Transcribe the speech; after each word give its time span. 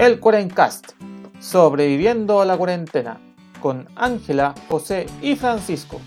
el 0.00 0.18
Cuarencast, 0.18 0.92
sobreviviendo 1.40 2.40
a 2.40 2.46
la 2.46 2.56
cuarentena, 2.56 3.20
con 3.60 3.86
Ángela, 3.96 4.54
José 4.66 5.04
y 5.20 5.36
Francisco. 5.36 6.00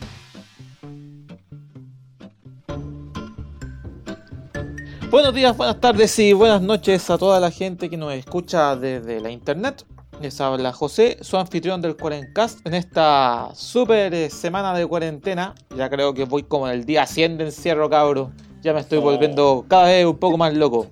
Buenos 5.11 5.35
días, 5.35 5.55
buenas 5.55 5.79
tardes 5.79 6.17
y 6.17 6.33
buenas 6.33 6.63
noches 6.63 7.07
a 7.11 7.19
toda 7.19 7.39
la 7.39 7.51
gente 7.51 7.87
que 7.87 7.95
nos 7.95 8.11
escucha 8.13 8.75
desde 8.75 9.19
la 9.19 9.29
internet. 9.29 9.85
Les 10.19 10.41
habla 10.41 10.73
José, 10.73 11.19
su 11.21 11.37
anfitrión 11.37 11.79
del 11.79 11.95
Cuarencast 11.95 12.65
en 12.65 12.73
esta 12.73 13.51
super 13.53 14.11
eh, 14.11 14.31
semana 14.31 14.73
de 14.73 14.87
cuarentena. 14.87 15.53
Ya 15.77 15.87
creo 15.91 16.15
que 16.15 16.25
voy 16.25 16.41
como 16.41 16.67
en 16.67 16.73
el 16.73 16.85
día 16.85 17.05
100 17.05 17.37
de 17.37 17.45
encierro, 17.45 17.91
cabro. 17.91 18.31
Ya 18.63 18.73
me 18.73 18.79
estoy 18.79 18.97
volviendo 18.97 19.65
cada 19.67 19.83
vez 19.83 20.03
un 20.03 20.17
poco 20.17 20.35
más 20.39 20.55
loco. 20.55 20.87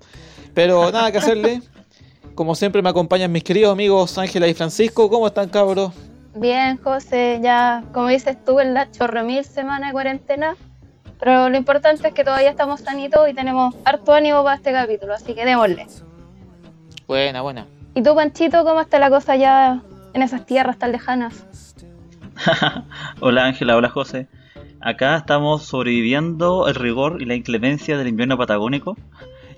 Pero 0.53 0.91
nada 0.91 1.11
que 1.11 1.17
hacerle. 1.17 1.63
Como 2.35 2.55
siempre 2.55 2.81
me 2.81 2.89
acompañan 2.89 3.31
mis 3.31 3.43
queridos 3.43 3.71
amigos 3.71 4.17
Ángela 4.17 4.47
y 4.47 4.53
Francisco. 4.53 5.09
¿Cómo 5.09 5.27
están, 5.27 5.49
cabros? 5.49 5.93
Bien, 6.35 6.77
José, 6.77 7.39
ya 7.43 7.83
como 7.93 8.07
dices 8.07 8.37
tú, 8.45 8.59
en 8.59 8.73
la 8.73 8.89
chorro 8.89 9.23
mil 9.23 9.43
semana 9.43 9.87
de 9.87 9.93
cuarentena. 9.93 10.55
Pero 11.19 11.49
lo 11.49 11.57
importante 11.57 12.07
es 12.07 12.13
que 12.13 12.23
todavía 12.23 12.49
estamos 12.49 12.81
sanitos 12.81 13.29
y 13.29 13.33
tenemos 13.33 13.75
harto 13.85 14.13
ánimo 14.13 14.43
para 14.43 14.55
este 14.55 14.71
capítulo, 14.71 15.13
así 15.13 15.35
que 15.35 15.45
démosle. 15.45 15.85
Buena, 17.07 17.41
buena. 17.41 17.67
¿Y 17.93 18.01
tú, 18.01 18.15
Panchito, 18.15 18.63
cómo 18.63 18.81
está 18.81 18.97
la 18.97 19.09
cosa 19.09 19.35
ya 19.35 19.81
en 20.13 20.21
esas 20.21 20.45
tierras 20.45 20.79
tan 20.79 20.93
lejanas? 20.93 21.45
hola 23.19 23.45
Ángela, 23.45 23.75
hola 23.75 23.89
José. 23.89 24.27
Acá 24.79 25.17
estamos 25.17 25.63
sobreviviendo 25.63 26.67
el 26.67 26.75
rigor 26.75 27.21
y 27.21 27.25
la 27.25 27.35
inclemencia 27.35 27.97
del 27.97 28.07
invierno 28.07 28.37
patagónico. 28.37 28.97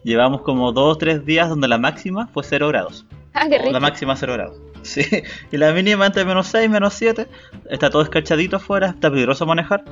Llevamos 0.03 0.41
como 0.41 0.71
dos 0.71 0.95
o 0.95 0.97
tres 0.97 1.25
días 1.25 1.49
donde 1.49 1.67
la 1.67 1.77
máxima 1.77 2.27
fue 2.27 2.43
0 2.43 2.67
grados. 2.67 3.05
Ah, 3.33 3.45
qué 3.49 3.57
rico. 3.57 3.71
La 3.71 3.79
máxima 3.79 4.15
0 4.15 4.33
grados. 4.33 4.57
Sí, 4.83 5.01
y 5.49 5.55
la 5.55 5.71
mínima 5.71 6.05
entre 6.05 6.25
menos 6.25 6.47
6, 6.47 6.69
menos 6.69 6.93
7. 6.95 7.25
Está 7.69 7.89
todo 7.89 8.01
escarchadito 8.01 8.57
afuera, 8.57 8.87
está 8.89 9.09
peligroso 9.09 9.45
manejar. 9.45 9.85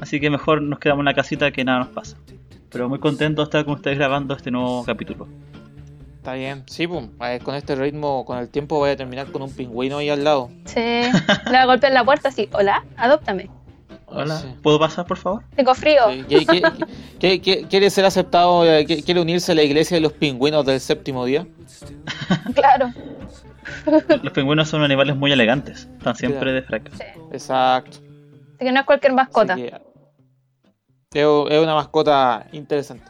Así 0.00 0.20
que 0.20 0.30
mejor 0.30 0.62
nos 0.62 0.78
quedamos 0.78 1.00
en 1.00 1.06
la 1.06 1.14
casita 1.14 1.50
que 1.50 1.64
nada 1.64 1.80
nos 1.80 1.88
pasa. 1.88 2.16
Pero 2.70 2.88
muy 2.88 3.00
contento 3.00 3.42
de 3.42 3.46
estar 3.46 3.64
con 3.64 3.74
ustedes 3.74 3.98
grabando 3.98 4.36
este 4.36 4.52
nuevo 4.52 4.84
capítulo. 4.84 5.26
Está 6.18 6.34
bien, 6.34 6.62
sí, 6.66 6.86
pum. 6.86 7.10
Con 7.42 7.56
este 7.56 7.74
ritmo, 7.74 8.24
con 8.24 8.38
el 8.38 8.48
tiempo 8.48 8.78
voy 8.78 8.90
a 8.90 8.96
terminar 8.96 9.32
con 9.32 9.42
un 9.42 9.52
pingüino 9.52 9.98
ahí 9.98 10.10
al 10.10 10.22
lado. 10.22 10.50
Sí, 10.64 10.80
le 10.80 11.52
va 11.52 11.62
a 11.62 11.66
golpear 11.66 11.92
la 11.92 12.04
puerta 12.04 12.28
así. 12.28 12.48
Hola, 12.52 12.84
adóptame. 12.96 13.50
Hola, 14.22 14.36
Sí. 14.38 14.48
¿puedo 14.62 14.78
pasar 14.78 15.06
por 15.06 15.16
favor? 15.18 15.42
Tengo 15.54 15.74
frío. 15.74 16.00
Sí, 16.10 16.24
¿qué- 16.28 16.46
qué- 16.46 16.62
qué- 17.18 17.40
qué- 17.40 17.66
¿Quiere 17.68 17.90
ser 17.90 18.04
aceptado? 18.04 18.64
eh, 18.64 18.84
qué- 18.86 19.02
¿Quiere 19.02 19.20
unirse 19.20 19.52
a 19.52 19.54
la 19.54 19.62
iglesia 19.62 19.96
de 19.96 20.00
los 20.00 20.12
pingüinos 20.12 20.64
del 20.66 20.80
séptimo 20.80 21.24
día? 21.24 21.46
Claro. 22.54 22.92
Los 24.22 24.32
pingüinos 24.32 24.68
son 24.68 24.82
animales 24.82 25.16
muy 25.16 25.32
elegantes, 25.32 25.88
están 25.98 26.14
siempre 26.16 26.52
de 26.52 26.62
fraca. 26.62 26.90
Sí. 26.96 27.04
Exacto. 27.32 27.98
Así 27.98 28.64
que 28.64 28.72
no 28.72 28.80
es 28.80 28.86
cualquier 28.86 29.12
mascota. 29.12 29.56
Que, 29.56 29.72
es 31.22 31.26
una 31.62 31.74
mascota 31.74 32.46
interesante. 32.52 33.04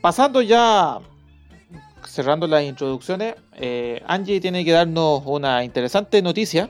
Pasando 0.00 0.42
ya, 0.42 0.98
cerrando 2.04 2.46
las 2.46 2.62
introducciones, 2.62 3.34
eh, 3.54 4.02
Angie 4.06 4.40
tiene 4.40 4.64
que 4.64 4.72
darnos 4.72 5.22
una 5.24 5.64
interesante 5.64 6.20
noticia 6.22 6.68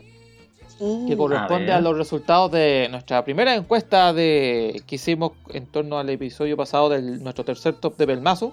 que 0.78 1.16
corresponde 1.16 1.72
A 1.72 1.80
los 1.80 1.96
resultados 1.96 2.50
de 2.52 2.88
nuestra 2.90 3.24
primera 3.24 3.54
encuesta 3.54 4.12
de 4.12 4.82
que 4.86 4.96
hicimos 4.96 5.32
en 5.52 5.66
torno 5.66 5.98
al 5.98 6.08
episodio 6.10 6.56
pasado 6.56 6.90
de 6.90 7.02
nuestro 7.02 7.44
tercer 7.44 7.74
top 7.74 7.96
de 7.96 8.06
Pelmazo, 8.06 8.52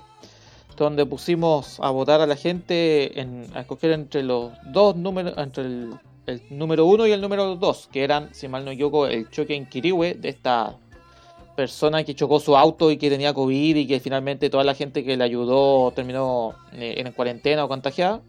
donde 0.78 1.06
pusimos 1.06 1.80
a 1.82 1.90
votar 1.90 2.22
a 2.22 2.28
la 2.28 2.36
gente 2.36 3.20
en, 3.20 3.48
a 3.54 3.62
escoger 3.62 3.92
entre 3.92 4.24
los 4.24 4.52
dos 4.66 4.96
números, 4.96 5.34
entre 5.38 5.64
el, 5.64 5.94
el 6.26 6.42
número 6.50 6.86
uno 6.86 7.06
y 7.06 7.12
el 7.12 7.22
número 7.22 7.56
dos, 7.56 7.90
que 7.92 8.04
eran, 8.04 8.34
si 8.34 8.48
mal 8.48 8.66
no 8.66 8.72
equivoco, 8.72 9.08
el 9.08 9.30
choque 9.30 9.56
en 9.56 9.66
Quirihue 9.66 10.16
de 10.16 10.30
esta 10.30 10.78
persona 11.56 12.04
que 12.04 12.16
chocó 12.16 12.40
su 12.40 12.58
auto 12.58 12.92
y 12.92 12.98
que 12.98 13.10
tenía 13.10 13.34
COVID 13.34 13.76
y 13.76 13.88
que 13.88 14.00
finalmente 14.00 14.50
toda 14.50 14.64
la 14.64 14.74
gente 14.74 15.04
que 15.04 15.16
le 15.18 15.24
ayudó 15.24 15.92
terminó 15.92 16.56
eh, 16.74 16.96
en 16.98 17.12
cuarentena 17.12 17.66
o 17.66 17.68
contagiada. 17.68 18.22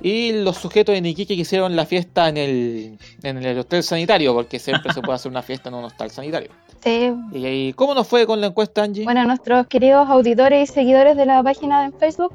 Y 0.00 0.32
los 0.32 0.56
sujetos 0.56 0.94
en 0.94 1.06
Iquique 1.06 1.34
que 1.34 1.42
hicieron 1.42 1.74
la 1.74 1.84
fiesta 1.84 2.28
en 2.28 2.36
el, 2.36 2.98
en 3.22 3.44
el 3.44 3.58
hotel 3.58 3.82
sanitario, 3.82 4.32
porque 4.34 4.58
siempre 4.58 4.92
se 4.92 5.00
puede 5.00 5.16
hacer 5.16 5.30
una 5.30 5.42
fiesta 5.42 5.68
en 5.68 5.74
un 5.74 5.84
hostal 5.84 6.10
sanitario. 6.10 6.50
Sí. 6.82 7.12
¿Y 7.32 7.72
cómo 7.72 7.94
nos 7.94 8.06
fue 8.06 8.26
con 8.26 8.40
la 8.40 8.46
encuesta, 8.46 8.82
Angie? 8.82 9.04
Bueno, 9.04 9.24
nuestros 9.24 9.66
queridos 9.66 10.08
auditores 10.08 10.70
y 10.70 10.72
seguidores 10.72 11.16
de 11.16 11.26
la 11.26 11.42
página 11.42 11.84
de 11.84 11.96
Facebook 11.98 12.32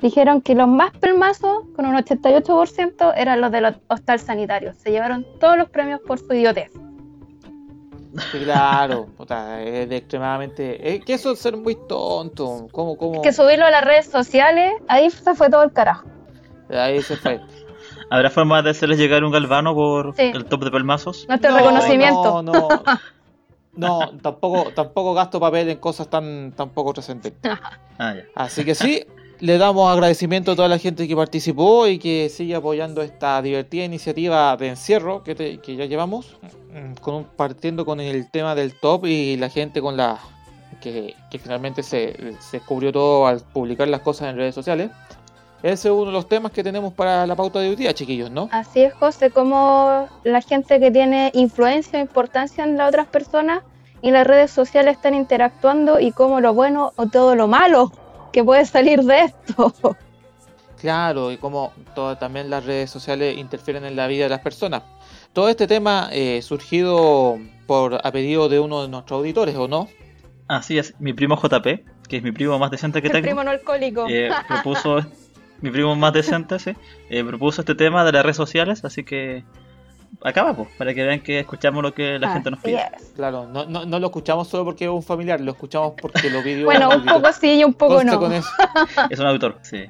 dijeron 0.00 0.40
que 0.40 0.54
los 0.54 0.68
más 0.68 0.90
pelmazos, 0.98 1.64
con 1.76 1.86
un 1.86 1.96
88%, 1.96 3.12
eran 3.16 3.40
los 3.40 3.52
de 3.52 3.60
los 3.60 3.74
hostal 3.88 4.18
sanitarios. 4.18 4.76
Se 4.76 4.90
llevaron 4.90 5.26
todos 5.38 5.56
los 5.56 5.68
premios 5.68 6.00
por 6.06 6.18
su 6.18 6.32
idiotez. 6.32 6.72
Claro, 8.32 9.06
puta, 9.16 9.62
es 9.62 9.88
de 9.88 9.96
extremadamente. 9.96 10.94
Es 10.94 11.04
que 11.04 11.14
eso 11.14 11.32
es 11.32 11.38
ser 11.38 11.56
muy 11.56 11.76
tonto. 11.88 12.66
¿Cómo, 12.72 12.96
cómo? 12.96 13.22
Que 13.22 13.32
subirlo 13.32 13.66
a 13.66 13.70
las 13.70 13.84
redes 13.84 14.06
sociales, 14.06 14.72
ahí 14.88 15.10
se 15.10 15.34
fue 15.34 15.50
todo 15.50 15.62
el 15.62 15.72
carajo. 15.72 16.08
Ahí 16.70 17.02
se 17.02 17.16
fue. 17.16 17.40
¿Habrá 18.10 18.30
forma 18.30 18.62
de 18.62 18.70
hacerles 18.70 18.98
llegar 18.98 19.22
un 19.24 19.32
galvano 19.32 19.74
por 19.74 20.14
Sí. 20.16 20.22
el 20.34 20.44
top 20.46 20.64
de 20.64 20.70
pelmazos? 20.70 21.26
Nuestro 21.28 21.50
No, 21.50 21.58
reconocimiento. 21.58 22.42
No, 22.42 22.52
no. 22.52 22.68
No, 23.76 24.10
tampoco, 24.20 24.72
tampoco 24.72 25.14
gasto 25.14 25.38
papel 25.38 25.68
en 25.68 25.78
cosas 25.78 26.08
tan, 26.10 26.52
tan 26.56 26.70
poco 26.70 26.92
trascendentes. 26.92 27.40
Ah, 28.00 28.14
ya. 28.14 28.24
Así 28.34 28.64
que 28.64 28.74
sí, 28.74 29.04
le 29.40 29.56
damos 29.58 29.90
agradecimiento 29.92 30.52
a 30.52 30.56
toda 30.56 30.68
la 30.68 30.78
gente 30.78 31.06
que 31.06 31.14
participó 31.16 31.86
y 31.88 31.98
que 31.98 32.28
sigue 32.28 32.54
apoyando 32.56 33.02
esta 33.02 33.40
divertida 33.42 33.84
iniciativa 33.84 34.56
de 34.56 34.68
encierro 34.68 35.22
que, 35.24 35.34
te- 35.36 35.58
que 35.58 35.76
ya 35.76 35.84
llevamos, 35.84 36.36
mm, 36.72 36.94
con 37.00 37.14
un- 37.14 37.24
partiendo 37.24 37.84
con 37.84 38.00
el 38.00 38.30
tema 38.30 38.54
del 38.56 38.74
top 38.74 39.06
y 39.06 39.36
la 39.36 39.48
gente 39.48 39.80
con 39.80 39.96
la 39.96 40.18
que, 40.80 41.14
que 41.30 41.38
finalmente 41.40 41.82
se, 41.82 42.16
se 42.40 42.58
descubrió 42.58 42.92
todo 42.92 43.26
al 43.26 43.40
publicar 43.40 43.86
las 43.88 44.00
cosas 44.00 44.28
en 44.30 44.36
redes 44.36 44.54
sociales. 44.54 44.90
Ese 45.62 45.88
es 45.88 45.92
uno 45.94 46.06
de 46.06 46.12
los 46.12 46.28
temas 46.28 46.52
que 46.52 46.62
tenemos 46.62 46.92
para 46.94 47.26
la 47.26 47.34
pauta 47.34 47.58
de 47.58 47.70
hoy 47.70 47.76
día, 47.76 47.92
chiquillos, 47.92 48.30
¿no? 48.30 48.48
Así 48.52 48.82
es, 48.82 48.94
José, 48.94 49.30
como 49.30 50.08
la 50.22 50.40
gente 50.40 50.78
que 50.78 50.90
tiene 50.90 51.30
influencia 51.34 51.98
e 51.98 52.02
importancia 52.02 52.62
en 52.64 52.76
las 52.76 52.88
otras 52.88 53.08
personas 53.08 53.62
y 54.00 54.12
las 54.12 54.24
redes 54.26 54.52
sociales 54.52 54.96
están 54.96 55.14
interactuando 55.14 55.98
y 55.98 56.12
cómo 56.12 56.40
lo 56.40 56.54
bueno 56.54 56.92
o 56.96 57.06
todo 57.06 57.34
lo 57.34 57.48
malo 57.48 57.90
que 58.32 58.44
puede 58.44 58.64
salir 58.66 59.02
de 59.02 59.24
esto. 59.24 59.74
Claro, 60.80 61.32
y 61.32 61.38
como 61.38 61.72
todo- 61.92 62.16
también 62.18 62.50
las 62.50 62.64
redes 62.64 62.88
sociales 62.88 63.36
interfieren 63.36 63.84
en 63.84 63.96
la 63.96 64.06
vida 64.06 64.22
de 64.24 64.28
las 64.30 64.38
personas. 64.38 64.84
Todo 65.32 65.48
este 65.48 65.66
tema 65.66 66.08
eh, 66.12 66.40
surgido 66.40 67.36
por 67.66 67.94
a 68.06 68.12
pedido 68.12 68.48
de 68.48 68.60
uno 68.60 68.82
de 68.82 68.88
nuestros 68.88 69.18
auditores, 69.18 69.56
¿o 69.56 69.66
no? 69.66 69.88
Así 70.46 70.78
es, 70.78 70.94
mi 71.00 71.12
primo 71.14 71.34
JP, 71.36 71.66
que 72.08 72.16
es 72.18 72.22
mi 72.22 72.30
primo 72.30 72.60
más 72.60 72.70
decente 72.70 73.02
que 73.02 73.08
El 73.08 73.12
tengo, 73.14 73.24
primo 73.24 73.42
no 73.42 73.50
alcohólico. 73.50 74.06
eh, 74.08 74.30
propuso, 74.48 75.00
mi 75.60 75.70
primo 75.70 75.94
más 75.96 76.12
decente, 76.12 76.58
sí, 76.58 76.72
eh, 77.10 77.24
propuso 77.24 77.62
este 77.62 77.74
tema 77.74 78.04
de 78.04 78.12
las 78.12 78.22
redes 78.22 78.36
sociales, 78.36 78.84
así 78.84 79.04
que 79.04 79.42
acaba, 80.22 80.54
pues, 80.54 80.68
para 80.78 80.94
que 80.94 81.04
vean 81.04 81.20
que 81.20 81.40
escuchamos 81.40 81.82
lo 81.82 81.92
que 81.94 82.18
la 82.18 82.32
gente 82.32 82.50
nos 82.50 82.60
pide. 82.60 82.80
es. 82.96 83.12
Claro, 83.16 83.46
no, 83.46 83.64
no, 83.66 83.84
no 83.84 83.98
lo 83.98 84.06
escuchamos 84.06 84.48
solo 84.48 84.64
porque 84.64 84.84
es 84.84 84.90
un 84.90 85.02
familiar, 85.02 85.40
lo 85.40 85.52
escuchamos 85.52 85.94
porque 86.00 86.30
lo 86.30 86.42
pidió 86.42 86.64
Bueno, 86.66 86.88
un 86.90 87.04
poco 87.04 87.32
sí 87.32 87.60
y 87.60 87.64
un 87.64 87.74
poco 87.74 87.94
Consta 87.96 88.12
no. 88.12 88.20
con 88.20 88.32
eso. 88.32 88.48
Es 89.10 89.18
un 89.18 89.26
autor, 89.26 89.58
sí. 89.62 89.84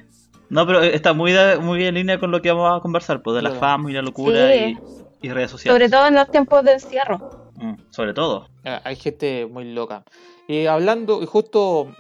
No, 0.51 0.67
pero 0.67 0.83
eh, 0.83 0.95
está 0.95 1.13
muy, 1.13 1.33
de- 1.33 1.59
muy 1.59 1.85
en 1.85 1.95
línea 1.95 2.19
con 2.19 2.31
lo 2.31 2.41
que 2.41 2.51
vamos 2.51 2.79
a 2.79 2.81
conversar, 2.81 3.23
pues, 3.23 3.37
de 3.37 3.43
la 3.43 3.51
fama 3.53 3.91
y 3.91 3.95
la 3.95 4.03
locura 4.03 4.51
Sí. 4.51 4.77
y, 5.23 5.27
y 5.27 5.31
redes 5.31 5.51
sociales. 5.51 5.75
Sobre 5.79 5.91
todo 5.91 6.07
en 6.09 6.15
los 6.15 6.31
tiempos 6.31 6.65
de 6.65 6.73
encierro. 6.73 7.51
Mm, 7.57 7.75
sobre 7.91 8.15
todo. 8.15 8.49
Ah, 8.65 8.81
Hay 8.85 8.97
gente 8.97 9.47
muy 9.47 9.73
loca. 9.73 10.03
Y 10.47 10.65
hablando, 10.67 11.23
y 11.23 11.27
justo 11.27 11.93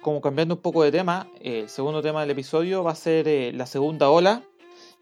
como 0.00 0.20
cambiando 0.20 0.54
un 0.54 0.60
poco 0.60 0.82
de 0.82 0.92
tema, 0.92 1.28
eh, 1.40 1.60
el 1.60 1.68
segundo 1.68 2.02
tema 2.02 2.20
del 2.20 2.30
episodio 2.30 2.82
va 2.82 2.92
a 2.92 2.96
ser 2.96 3.28
eh, 3.28 3.52
la 3.52 3.66
segunda 3.66 4.10
ola 4.10 4.42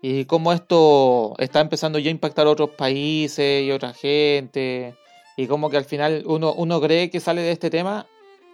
y 0.02 0.26
cómo 0.26 0.52
esto 0.52 1.34
está 1.38 1.60
empezando 1.60 1.98
ya 1.98 2.08
a 2.08 2.10
impactar 2.10 2.46
a 2.46 2.50
otros 2.50 2.70
países 2.70 3.64
y 3.64 3.70
otra 3.70 3.94
gente. 3.94 4.94
Y 5.36 5.46
como 5.46 5.70
que 5.70 5.76
al 5.76 5.84
final 5.84 6.24
uno, 6.26 6.52
uno 6.52 6.80
cree 6.80 7.10
que 7.10 7.20
sale 7.20 7.42
de 7.42 7.52
este 7.52 7.70
tema, 7.70 8.06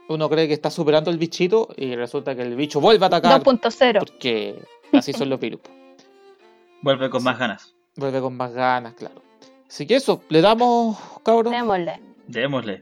uno 0.08 0.28
cree 0.28 0.48
que 0.48 0.54
está 0.54 0.70
superando 0.70 1.10
el 1.10 1.18
bichito 1.18 1.68
y 1.76 1.94
resulta 1.94 2.34
que 2.34 2.42
el 2.42 2.56
bicho 2.56 2.80
vuelve 2.80 3.04
a 3.04 3.08
atacar 3.08 3.42
2.0. 3.42 3.98
porque 3.98 4.62
así 4.92 5.12
son 5.12 5.28
los 5.28 5.40
virus. 5.40 5.60
Vuelve 6.82 7.10
con 7.10 7.22
más 7.22 7.38
ganas. 7.38 7.74
Vuelve 7.96 8.20
con 8.20 8.36
más 8.36 8.54
ganas, 8.54 8.94
claro. 8.94 9.22
Así 9.68 9.86
que 9.86 9.96
eso, 9.96 10.22
le 10.30 10.40
damos, 10.40 10.96
cabrón. 11.22 11.52
Démosle. 11.52 12.00
Démosle. 12.26 12.80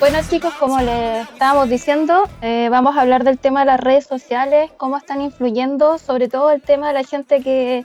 Bueno 0.00 0.18
chicos, 0.26 0.54
como 0.54 0.80
les 0.80 1.28
estábamos 1.28 1.68
diciendo, 1.68 2.26
eh, 2.40 2.68
vamos 2.70 2.96
a 2.96 3.02
hablar 3.02 3.22
del 3.22 3.38
tema 3.38 3.60
de 3.60 3.66
las 3.66 3.78
redes 3.78 4.06
sociales, 4.06 4.70
cómo 4.78 4.96
están 4.96 5.20
influyendo, 5.20 5.98
sobre 5.98 6.26
todo 6.26 6.50
el 6.52 6.62
tema 6.62 6.88
de 6.88 6.94
la 6.94 7.04
gente 7.04 7.42
que, 7.42 7.84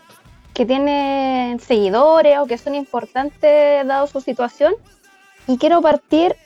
que 0.54 0.66
tiene 0.66 1.58
seguidores 1.60 2.38
o 2.40 2.46
que 2.46 2.58
son 2.58 2.74
importantes 2.74 3.86
dado 3.86 4.08
su 4.08 4.22
situación. 4.22 4.76
Y 5.46 5.58
quiero 5.58 5.82
partir 5.82 6.38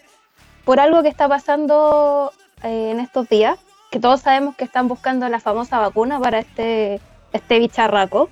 por 0.66 0.80
algo 0.80 1.04
que 1.04 1.10
está 1.10 1.30
pasando 1.30 2.34
eh, 2.64 2.90
en 2.90 3.00
estos 3.00 3.30
días, 3.30 3.60
que 3.92 4.00
todos 4.00 4.22
sabemos 4.22 4.56
que 4.56 4.64
están 4.64 4.88
buscando 4.88 5.30
la 5.30 5.40
famosa 5.40 5.78
vacuna 5.78 6.20
para 6.20 6.40
este 6.40 7.00
este 7.32 7.60
bicharraco. 7.60 8.28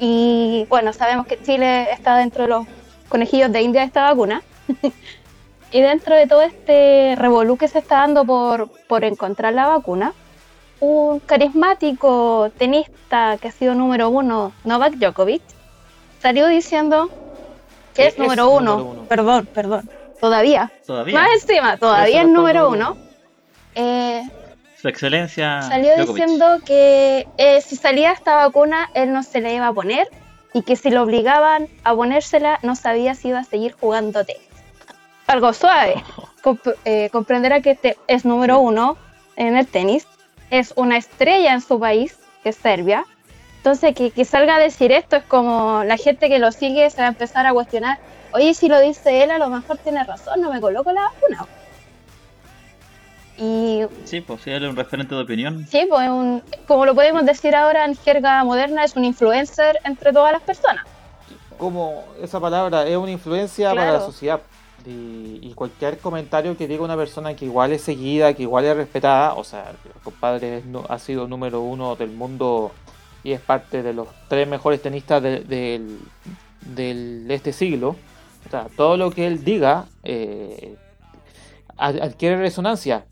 Y 0.00 0.66
bueno, 0.68 0.92
sabemos 0.92 1.28
que 1.28 1.40
Chile 1.40 1.92
está 1.92 2.16
dentro 2.16 2.42
de 2.42 2.48
los 2.48 2.66
conejillos 3.08 3.52
de 3.52 3.62
India 3.62 3.82
de 3.82 3.86
esta 3.86 4.02
vacuna. 4.02 4.42
y 5.72 5.80
dentro 5.80 6.14
de 6.14 6.26
todo 6.26 6.42
este 6.42 7.14
revolú 7.16 7.56
que 7.56 7.68
se 7.68 7.78
está 7.78 7.96
dando 7.98 8.24
por, 8.24 8.70
por 8.86 9.04
encontrar 9.04 9.52
la 9.52 9.66
vacuna, 9.66 10.12
un 10.80 11.20
carismático 11.20 12.50
tenista 12.56 13.36
que 13.40 13.48
ha 13.48 13.52
sido 13.52 13.74
número 13.74 14.08
uno, 14.08 14.52
Novak 14.64 14.94
Djokovic, 14.94 15.42
salió 16.20 16.46
diciendo 16.46 17.10
que 17.94 18.08
es, 18.08 18.18
número, 18.18 18.50
uno. 18.50 19.06
Perdón, 19.08 19.48
perdón. 19.52 19.88
Todavía. 20.20 20.70
Todavía. 20.86 21.18
Más 21.18 21.30
encima, 21.32 21.76
todavía 21.78 22.22
es 22.22 22.28
número 22.28 22.68
uno. 22.68 22.96
Eh, 23.74 24.22
Su 24.80 24.88
excelencia. 24.88 25.62
Salió 25.62 25.96
diciendo 25.96 26.58
que 26.64 27.26
eh, 27.38 27.60
si 27.62 27.76
salía 27.76 28.12
esta 28.12 28.36
vacuna, 28.36 28.90
él 28.94 29.12
no 29.12 29.22
se 29.22 29.40
la 29.40 29.52
iba 29.52 29.68
a 29.68 29.72
poner 29.72 30.08
y 30.52 30.62
que 30.62 30.76
si 30.76 30.90
lo 30.90 31.02
obligaban 31.02 31.68
a 31.84 31.94
ponérsela, 31.94 32.58
no 32.62 32.76
sabía 32.76 33.14
si 33.14 33.28
iba 33.28 33.40
a 33.40 33.44
seguir 33.44 33.72
jugando 33.72 34.24
tenis. 34.24 34.45
Algo 35.26 35.52
suave. 35.52 36.02
Eh, 36.84 37.10
comprenderá 37.10 37.60
que 37.60 37.72
este 37.72 37.98
es 38.06 38.24
número 38.24 38.60
uno 38.60 38.96
en 39.34 39.56
el 39.56 39.66
tenis, 39.66 40.06
es 40.50 40.72
una 40.76 40.96
estrella 40.96 41.52
en 41.52 41.60
su 41.60 41.80
país, 41.80 42.16
que 42.44 42.50
es 42.50 42.56
Serbia. 42.56 43.04
Entonces, 43.56 43.96
que, 43.96 44.12
que 44.12 44.24
salga 44.24 44.54
a 44.54 44.60
decir 44.60 44.92
esto 44.92 45.16
es 45.16 45.24
como 45.24 45.82
la 45.82 45.96
gente 45.96 46.28
que 46.28 46.38
lo 46.38 46.52
sigue 46.52 46.88
se 46.88 46.98
va 46.98 47.06
a 47.06 47.08
empezar 47.08 47.46
a 47.46 47.52
cuestionar. 47.52 47.98
Oye, 48.32 48.54
si 48.54 48.68
lo 48.68 48.80
dice 48.80 49.24
él, 49.24 49.32
a 49.32 49.38
lo 49.38 49.48
mejor 49.48 49.78
tiene 49.78 50.04
razón, 50.04 50.40
no 50.40 50.52
me 50.52 50.60
coloco 50.60 50.92
la 50.92 51.02
vacuna. 51.02 51.46
Y, 53.38 53.82
sí, 54.04 54.20
pues 54.20 54.40
sí, 54.42 54.50
él 54.50 54.64
es 54.64 54.70
un 54.70 54.76
referente 54.76 55.14
de 55.14 55.22
opinión. 55.22 55.66
Sí, 55.68 55.84
pues 55.88 56.08
un, 56.08 56.42
como 56.66 56.86
lo 56.86 56.94
podemos 56.94 57.24
decir 57.26 57.54
ahora 57.54 57.84
en 57.84 57.96
jerga 57.96 58.42
moderna, 58.44 58.84
es 58.84 58.96
un 58.96 59.04
influencer 59.04 59.78
entre 59.84 60.12
todas 60.12 60.32
las 60.32 60.42
personas. 60.42 60.86
Como 61.58 62.04
esa 62.22 62.38
palabra 62.40 62.86
es 62.86 62.96
una 62.96 63.10
influencia 63.10 63.74
para 63.74 63.92
la 63.92 64.00
sociedad. 64.00 64.40
Y, 64.88 65.52
cualquier 65.56 65.98
comentario 65.98 66.56
que 66.56 66.68
diga 66.68 66.84
una 66.84 66.96
persona 66.96 67.34
que 67.34 67.46
igual 67.46 67.72
es 67.72 67.82
seguida, 67.82 68.34
que 68.34 68.42
igual 68.42 68.66
es 68.66 68.76
respetada, 68.76 69.34
o 69.34 69.42
sea, 69.42 69.70
el 69.70 70.00
compadre 70.02 70.62
ha 70.88 70.98
sido 70.98 71.26
número 71.26 71.62
uno 71.62 71.96
del 71.96 72.10
mundo 72.10 72.72
y 73.24 73.32
es 73.32 73.40
parte 73.40 73.82
de 73.82 73.92
los 73.92 74.06
tres 74.28 74.46
mejores 74.46 74.80
tenistas 74.82 75.22
de, 75.22 75.98
este 77.28 77.52
siglo. 77.52 77.96
O 78.46 78.50
sea, 78.50 78.68
todo 78.76 78.96
lo 78.96 79.10
que 79.10 79.26
él 79.26 79.42
diga 79.44 79.86
eh, 80.04 80.76
adquiere 81.76 82.36
resonancia. 82.36 83.06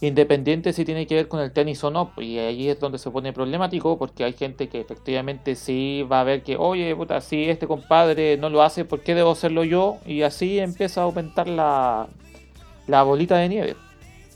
Independiente 0.00 0.72
si 0.72 0.84
tiene 0.84 1.06
que 1.06 1.14
ver 1.14 1.28
con 1.28 1.40
el 1.40 1.52
tenis 1.52 1.82
o 1.84 1.90
no, 1.90 2.12
y 2.16 2.38
ahí 2.38 2.68
es 2.68 2.80
donde 2.80 2.98
se 2.98 3.10
pone 3.10 3.32
problemático, 3.32 3.98
porque 3.98 4.24
hay 4.24 4.32
gente 4.32 4.68
que 4.68 4.80
efectivamente 4.80 5.54
sí 5.54 6.06
va 6.10 6.20
a 6.20 6.24
ver 6.24 6.42
que, 6.42 6.56
oye, 6.56 6.94
puta, 6.96 7.20
si 7.20 7.48
este 7.48 7.66
compadre 7.66 8.36
no 8.36 8.50
lo 8.50 8.62
hace, 8.62 8.84
¿por 8.84 9.00
qué 9.00 9.14
debo 9.14 9.32
hacerlo 9.32 9.64
yo? 9.64 9.98
Y 10.06 10.22
así 10.22 10.58
empieza 10.58 11.00
a 11.00 11.04
aumentar 11.04 11.48
la, 11.48 12.08
la 12.86 13.02
bolita 13.02 13.36
de 13.36 13.48
nieve. 13.48 13.76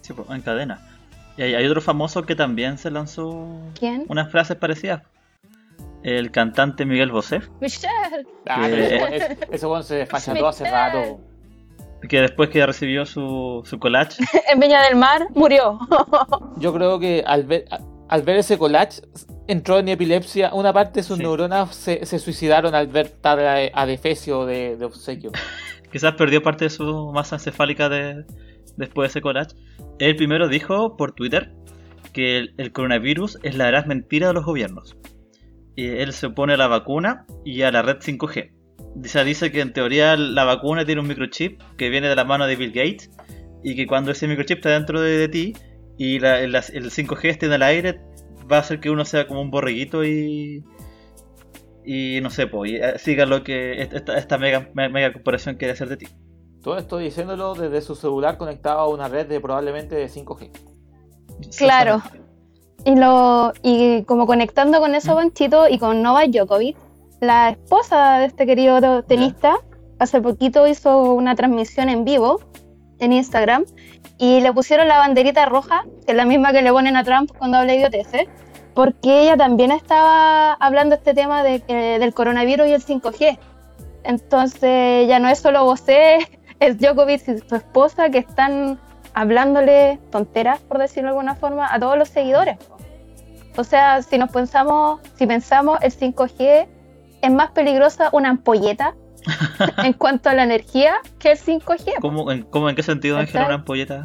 Sí, 0.00 0.12
pues, 0.12 0.28
en 0.30 0.42
cadena. 0.42 0.86
Y 1.36 1.42
hay, 1.42 1.66
otro 1.66 1.80
famoso 1.80 2.22
que 2.24 2.36
también 2.36 2.78
se 2.78 2.90
lanzó 2.90 3.48
¿Quién? 3.78 4.04
unas 4.08 4.30
frases 4.30 4.56
parecidas. 4.56 5.02
El 6.02 6.30
cantante 6.30 6.84
Miguel 6.84 7.10
Bosé. 7.10 7.40
Michelle. 7.60 8.26
Ah, 8.46 8.68
ese 8.68 9.66
se 9.82 9.94
despacható 9.94 10.46
hace 10.46 10.70
rato 10.70 11.20
que 12.08 12.20
después 12.20 12.50
que 12.50 12.64
recibió 12.64 13.06
su, 13.06 13.62
su 13.64 13.78
collage. 13.78 14.22
en 14.52 14.60
Viña 14.60 14.82
del 14.82 14.96
Mar 14.96 15.26
murió. 15.34 15.78
Yo 16.58 16.72
creo 16.72 16.98
que 16.98 17.22
al 17.26 17.44
ver, 17.44 17.64
al 18.08 18.22
ver 18.22 18.36
ese 18.36 18.58
collage 18.58 19.02
entró 19.46 19.78
en 19.78 19.88
epilepsia. 19.88 20.52
Una 20.54 20.72
parte 20.72 21.00
de 21.00 21.04
sus 21.04 21.18
neuronas 21.18 21.74
se, 21.74 22.04
se, 22.06 22.18
suicidaron 22.18 22.74
al 22.74 22.88
ver 22.88 23.08
tal 23.08 23.38
adefesio 23.74 24.46
de, 24.46 24.76
de 24.76 24.84
obsequio. 24.84 25.32
Quizás 25.92 26.14
perdió 26.14 26.42
parte 26.42 26.64
de 26.64 26.70
su 26.70 27.12
masa 27.12 27.36
encefálica 27.36 27.88
de, 27.88 28.24
después 28.76 29.08
de 29.08 29.10
ese 29.10 29.20
collage. 29.20 29.54
Él 29.98 30.16
primero 30.16 30.48
dijo 30.48 30.96
por 30.96 31.12
Twitter 31.12 31.52
que 32.12 32.38
el, 32.38 32.54
el 32.58 32.72
coronavirus 32.72 33.38
es 33.42 33.56
la 33.56 33.66
gran 33.66 33.86
mentira 33.88 34.28
de 34.28 34.34
los 34.34 34.44
gobiernos. 34.44 34.96
Y 35.76 35.88
él 35.88 36.12
se 36.12 36.26
opone 36.26 36.54
a 36.54 36.56
la 36.56 36.68
vacuna 36.68 37.26
y 37.44 37.62
a 37.62 37.72
la 37.72 37.82
red 37.82 37.98
5G 37.98 38.53
Dice, 38.94 39.24
dice 39.24 39.50
que 39.50 39.60
en 39.60 39.72
teoría 39.72 40.16
la 40.16 40.44
vacuna 40.44 40.84
tiene 40.84 41.00
un 41.00 41.08
microchip 41.08 41.60
que 41.76 41.88
viene 41.90 42.08
de 42.08 42.16
la 42.16 42.24
mano 42.24 42.46
de 42.46 42.56
Bill 42.56 42.72
Gates 42.72 43.10
y 43.62 43.74
que 43.74 43.86
cuando 43.86 44.12
ese 44.12 44.28
microchip 44.28 44.58
está 44.58 44.70
dentro 44.70 45.00
de, 45.00 45.28
ti 45.28 45.54
y 45.96 46.16
el, 46.16 46.54
5G 46.54 47.24
esté 47.24 47.46
en 47.46 47.54
el 47.54 47.62
aire, 47.62 48.00
va 48.50 48.58
a 48.58 48.60
hacer 48.60 48.78
que 48.78 48.90
uno 48.90 49.04
sea 49.04 49.26
como 49.26 49.40
un 49.40 49.50
borreguito 49.50 50.04
y. 50.04 50.64
Y 51.86 52.20
no 52.22 52.30
sé, 52.30 52.46
pues, 52.46 52.72
siga 53.02 53.26
lo 53.26 53.44
que 53.44 53.82
esta, 53.82 54.38
mega, 54.38 54.70
mega 54.74 55.12
corporación 55.12 55.56
quiere 55.56 55.72
hacer 55.72 55.90
de 55.90 55.98
ti. 55.98 56.06
Todo 56.62 56.78
esto 56.78 56.96
diciéndolo 56.96 57.54
desde 57.54 57.82
su 57.82 57.94
celular 57.94 58.38
conectado 58.38 58.78
a 58.78 58.88
una 58.88 59.06
red 59.06 59.26
de 59.26 59.38
probablemente 59.38 59.94
de 59.94 60.06
5G. 60.06 60.50
Claro. 61.58 62.02
Y, 62.86 62.96
lo, 62.96 63.52
y 63.62 64.02
como 64.04 64.26
conectando 64.26 64.78
con 64.78 64.94
eso, 64.94 65.14
Banchito, 65.14 65.68
y 65.68 65.78
con 65.78 66.00
Nova 66.00 66.26
Djokovic, 66.26 66.76
la 67.20 67.50
esposa 67.50 68.18
de 68.18 68.26
este 68.26 68.46
querido 68.46 69.02
tenista 69.02 69.56
hace 69.98 70.20
poquito 70.20 70.66
hizo 70.66 71.14
una 71.14 71.34
transmisión 71.34 71.88
en 71.88 72.04
vivo 72.04 72.40
en 72.98 73.12
Instagram 73.12 73.64
y 74.18 74.40
le 74.40 74.52
pusieron 74.52 74.88
la 74.88 74.98
banderita 74.98 75.46
roja, 75.46 75.84
que 76.06 76.12
es 76.12 76.16
la 76.16 76.24
misma 76.24 76.52
que 76.52 76.62
le 76.62 76.70
ponen 76.72 76.96
a 76.96 77.04
Trump 77.04 77.30
cuando 77.36 77.58
habla 77.58 77.74
idioteces, 77.74 78.28
porque 78.74 79.22
ella 79.22 79.36
también 79.36 79.70
estaba 79.70 80.54
hablando 80.54 80.94
este 80.96 81.14
tema 81.14 81.42
de, 81.42 81.60
del 81.68 82.14
coronavirus 82.14 82.68
y 82.68 82.72
el 82.72 82.84
5G. 82.84 83.38
Entonces 84.04 85.08
ya 85.08 85.18
no 85.18 85.28
es 85.28 85.38
solo 85.38 85.64
vos, 85.64 85.82
es 86.60 86.78
Djokovic 86.78 87.28
y 87.28 87.38
su 87.38 87.54
esposa 87.56 88.10
que 88.10 88.18
están 88.18 88.78
hablándole 89.14 89.98
tonteras, 90.10 90.60
por 90.60 90.78
decirlo 90.78 91.10
de 91.10 91.16
alguna 91.16 91.34
forma, 91.36 91.72
a 91.72 91.78
todos 91.78 91.96
los 91.96 92.08
seguidores. 92.08 92.58
O 93.56 93.62
sea, 93.62 94.02
si 94.02 94.18
nos 94.18 94.30
pensamos, 94.30 95.00
si 95.16 95.26
pensamos 95.26 95.78
el 95.82 95.92
5G 95.92 96.66
es 97.24 97.30
más 97.30 97.50
peligrosa 97.50 98.10
una 98.12 98.30
ampolleta 98.30 98.94
en 99.84 99.92
cuanto 99.94 100.28
a 100.28 100.34
la 100.34 100.44
energía 100.44 100.96
que 101.18 101.32
el 101.32 101.38
5G. 101.38 101.94
¿Cómo, 102.00 102.30
en, 102.30 102.42
cómo, 102.42 102.68
en 102.68 102.76
qué 102.76 102.82
sentido, 102.82 103.18
Ángela, 103.18 103.46
una 103.46 103.54
ampolleta? 103.56 104.02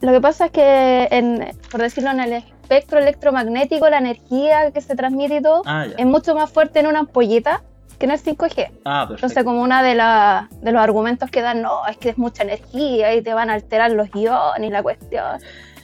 Lo 0.00 0.12
que 0.12 0.20
pasa 0.20 0.46
es 0.46 0.50
que, 0.52 1.08
en, 1.10 1.56
por 1.70 1.80
decirlo 1.80 2.10
en 2.10 2.20
el 2.20 2.32
espectro 2.34 2.98
electromagnético, 2.98 3.88
la 3.88 3.98
energía 3.98 4.70
que 4.70 4.80
se 4.80 4.94
transmite 4.94 5.36
y 5.36 5.42
todo 5.42 5.62
ah, 5.64 5.86
es 5.96 6.06
mucho 6.06 6.34
más 6.34 6.50
fuerte 6.50 6.80
en 6.80 6.86
una 6.86 7.00
ampolleta 7.00 7.62
que 7.98 8.04
en 8.04 8.12
el 8.12 8.22
5G. 8.22 8.70
Ah, 8.84 9.06
Entonces, 9.10 9.42
como 9.42 9.62
uno 9.62 9.82
de, 9.82 9.94
la, 9.94 10.48
de 10.60 10.72
los 10.72 10.82
argumentos 10.82 11.30
que 11.30 11.40
dan, 11.40 11.62
no, 11.62 11.86
es 11.86 11.96
que 11.96 12.10
es 12.10 12.18
mucha 12.18 12.42
energía 12.42 13.14
y 13.14 13.22
te 13.22 13.32
van 13.32 13.48
a 13.48 13.54
alterar 13.54 13.90
los 13.92 14.08
iones 14.14 14.68
y 14.68 14.70
la 14.70 14.82
cuestión. 14.82 15.40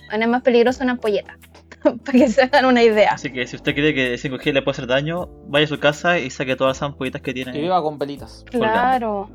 Bueno, 0.09 0.25
es 0.25 0.31
más 0.31 0.43
peligroso 0.43 0.83
una 0.83 0.93
ampolleta. 0.93 1.39
para 2.05 2.19
que 2.19 2.29
se 2.29 2.43
hagan 2.43 2.67
una 2.67 2.83
idea. 2.83 3.13
Así 3.13 3.33
que 3.33 3.47
si 3.47 3.57
usted 3.57 3.75
cree 3.75 3.95
que 3.95 4.15
5G 4.15 4.53
le 4.53 4.63
puede 4.63 4.73
hacer 4.73 4.87
daño, 4.87 5.29
vaya 5.47 5.65
a 5.65 5.69
su 5.69 5.79
casa 5.79 6.19
y 6.19 6.31
saque 6.31 6.57
todas 6.57 6.77
las 6.77 6.83
ampollitas 6.83 7.23
que 7.23 7.35
tiene. 7.35 7.57
Y 7.57 7.63
viva 7.63 7.83
con 7.83 7.99
velitas. 7.99 8.45
Claro. 8.51 9.31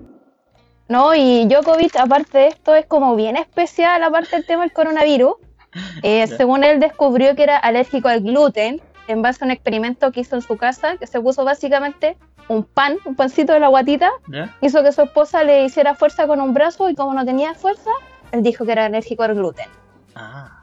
No, 0.90 1.14
y 1.14 1.46
Djokovic, 1.46 1.98
aparte 1.98 2.38
de 2.38 2.48
esto, 2.48 2.74
es 2.74 2.86
como 2.86 3.16
bien 3.16 3.36
especial, 3.36 4.02
aparte 4.04 4.38
del 4.38 4.46
tema 4.46 4.64
del 4.64 4.74
coronavirus. 4.74 5.36
Eh, 6.02 6.26
según 6.26 6.64
él, 6.64 6.80
descubrió 6.80 7.36
que 7.36 7.44
era 7.44 7.58
alérgico 7.58 8.08
al 8.08 8.22
gluten 8.22 8.82
en 9.08 9.22
base 9.22 9.44
a 9.44 9.46
un 9.46 9.52
experimento 9.52 10.12
que 10.12 10.22
hizo 10.22 10.36
en 10.36 10.42
su 10.42 10.58
casa, 10.58 10.98
que 10.98 11.06
se 11.06 11.22
puso 11.22 11.44
básicamente 11.44 12.18
un 12.48 12.64
pan, 12.64 12.98
un 13.06 13.16
pancito 13.16 13.54
de 13.54 13.60
la 13.60 13.68
guatita, 13.68 14.10
hizo 14.62 14.82
que 14.82 14.92
su 14.92 15.04
esposa 15.04 15.44
le 15.44 15.66
hiciera 15.66 15.94
fuerza 15.94 16.26
con 16.26 16.42
un 16.42 16.54
brazo 16.54 16.90
y 16.90 16.96
como 16.96 17.14
no 17.14 17.26
tenía 17.26 17.54
fuerza, 17.54 17.92
él 18.32 18.42
dijo 18.42 18.66
que 18.66 18.72
era 18.72 18.86
alérgico 18.86 19.24
al 19.24 19.36
gluten. 19.36 19.68
Ah. 20.16 20.57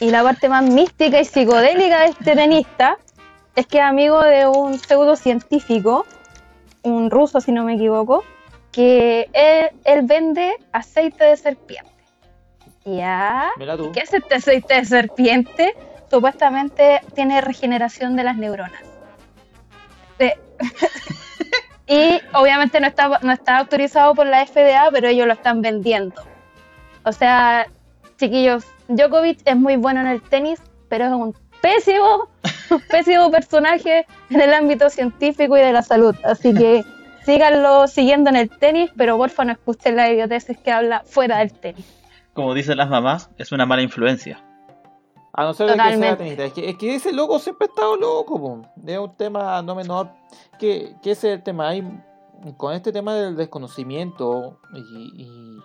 Y 0.00 0.10
la 0.10 0.22
parte 0.22 0.48
más 0.48 0.64
mística 0.64 1.20
y 1.20 1.24
psicodélica 1.24 2.00
de 2.00 2.06
este 2.06 2.34
tenista 2.34 2.98
es 3.56 3.66
que 3.66 3.78
es 3.78 3.84
amigo 3.84 4.22
de 4.22 4.46
un 4.46 4.78
pseudocientífico, 4.78 6.06
un 6.82 7.10
ruso 7.10 7.40
si 7.40 7.50
no 7.50 7.64
me 7.64 7.74
equivoco, 7.74 8.22
que 8.70 9.28
él, 9.84 10.02
vende 10.04 10.54
aceite 10.72 11.24
de 11.24 11.36
serpiente. 11.36 11.90
¿Ya? 12.84 13.50
¿Qué 13.92 14.00
es 14.00 14.14
este 14.14 14.36
aceite 14.36 14.74
de 14.74 14.84
serpiente? 14.84 15.74
Supuestamente 16.08 17.00
tiene 17.14 17.40
regeneración 17.40 18.14
de 18.14 18.24
las 18.24 18.36
neuronas. 18.36 18.82
y 21.86 22.20
obviamente 22.32 22.80
no 22.80 22.86
está, 22.86 23.18
no 23.22 23.32
está 23.32 23.58
autorizado 23.58 24.14
por 24.14 24.26
la 24.26 24.46
FDA, 24.46 24.88
pero 24.92 25.08
ellos 25.08 25.26
lo 25.26 25.32
están 25.32 25.60
vendiendo. 25.60 26.22
O 27.04 27.12
sea, 27.12 27.66
chiquillos, 28.18 28.64
Djokovic 28.88 29.40
es 29.44 29.56
muy 29.56 29.76
bueno 29.76 30.00
en 30.00 30.06
el 30.06 30.22
tenis, 30.22 30.60
pero 30.88 31.06
es 31.06 31.12
un 31.12 31.34
pésimo, 31.60 32.28
pésimo 32.90 33.30
personaje 33.30 34.06
en 34.30 34.40
el 34.40 34.52
ámbito 34.52 34.90
científico 34.90 35.56
y 35.56 35.60
de 35.60 35.72
la 35.72 35.82
salud. 35.82 36.14
Así 36.24 36.54
que 36.54 36.84
síganlo 37.24 37.86
siguiendo 37.86 38.30
en 38.30 38.36
el 38.36 38.50
tenis, 38.50 38.90
pero 38.96 39.16
porfa 39.16 39.44
no 39.44 39.52
escuchen 39.52 39.96
la 39.96 40.10
idioteces 40.10 40.58
que 40.58 40.72
habla 40.72 41.02
fuera 41.04 41.38
del 41.38 41.52
tenis. 41.52 41.86
Como 42.32 42.54
dicen 42.54 42.76
las 42.76 42.88
mamás, 42.88 43.30
es 43.36 43.52
una 43.52 43.66
mala 43.66 43.82
influencia. 43.82 44.42
A 45.32 45.44
no 45.44 45.54
ser 45.54 45.70
de 45.70 45.76
que 45.76 45.96
sea 45.96 46.16
tenista. 46.16 46.44
Es 46.44 46.52
que, 46.52 46.68
es 46.70 46.76
que, 46.76 46.94
ese 46.94 47.12
loco 47.12 47.38
siempre 47.38 47.66
ha 47.66 47.70
estado 47.70 47.96
loco, 47.96 48.40
po. 48.40 48.62
es 48.84 48.98
un 48.98 49.16
tema 49.16 49.62
no 49.62 49.74
menor. 49.74 50.10
Que, 50.58 50.96
que 51.02 51.12
ese 51.12 51.32
es 51.32 51.38
el 51.38 51.42
tema. 51.44 51.68
Hay, 51.68 51.84
con 52.56 52.74
este 52.74 52.92
tema 52.92 53.14
del 53.14 53.36
desconocimiento 53.36 54.60
y, 54.74 55.58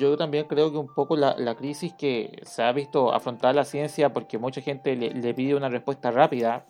yo 0.00 0.16
también 0.16 0.46
creo 0.46 0.72
que 0.72 0.78
un 0.78 0.92
poco 0.92 1.14
la, 1.14 1.36
la, 1.36 1.54
crisis 1.54 1.92
que 1.92 2.40
se 2.42 2.62
ha 2.62 2.72
visto 2.72 3.12
afrontar 3.12 3.54
la 3.54 3.64
ciencia 3.64 4.12
porque 4.12 4.38
mucha 4.38 4.62
gente 4.62 4.96
le, 4.96 5.34
pide 5.34 5.54
una 5.54 5.68
respuesta 5.68 6.10
rápida 6.10 6.64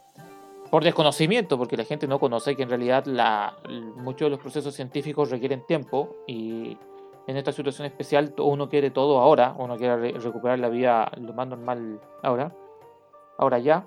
por 0.71 0.83
desconocimiento, 0.85 1.57
porque 1.57 1.77
la 1.77 1.85
gente 1.85 2.09
no 2.09 2.19
conoce 2.19 2.57
que 2.57 2.65
en 2.65 2.69
realidad 2.69 3.05
la, 3.07 3.57
muchos 3.97 4.27
de 4.27 4.31
los 4.31 4.41
procesos 4.41 4.75
científicos 4.75 5.31
requieren 5.31 5.65
tiempo 5.67 6.17
y 6.27 6.77
en 7.27 7.37
esta 7.37 7.53
situación 7.53 7.87
especial 7.87 8.35
uno 8.39 8.69
quiere 8.69 8.91
todo 8.91 9.21
ahora, 9.21 9.55
uno 9.57 9.77
quiere 9.77 10.13
recuperar 10.13 10.59
la 10.59 10.69
vida 10.69 11.11
lo 11.17 11.33
más 11.33 11.47
normal 11.47 12.01
ahora, 12.23 12.53
ahora 13.39 13.59
ya. 13.61 13.87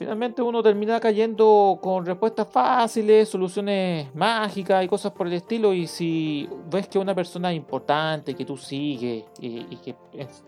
Finalmente 0.00 0.40
uno 0.40 0.62
termina 0.62 0.98
cayendo 0.98 1.78
con 1.82 2.06
respuestas 2.06 2.48
fáciles, 2.50 3.28
soluciones 3.28 4.08
mágicas 4.14 4.82
y 4.82 4.88
cosas 4.88 5.12
por 5.12 5.26
el 5.26 5.34
estilo. 5.34 5.74
Y 5.74 5.86
si 5.86 6.48
ves 6.70 6.88
que 6.88 6.98
una 6.98 7.14
persona 7.14 7.52
importante 7.52 8.34
que 8.34 8.46
tú 8.46 8.56
sigues 8.56 9.26
y, 9.38 9.76
que 9.76 9.94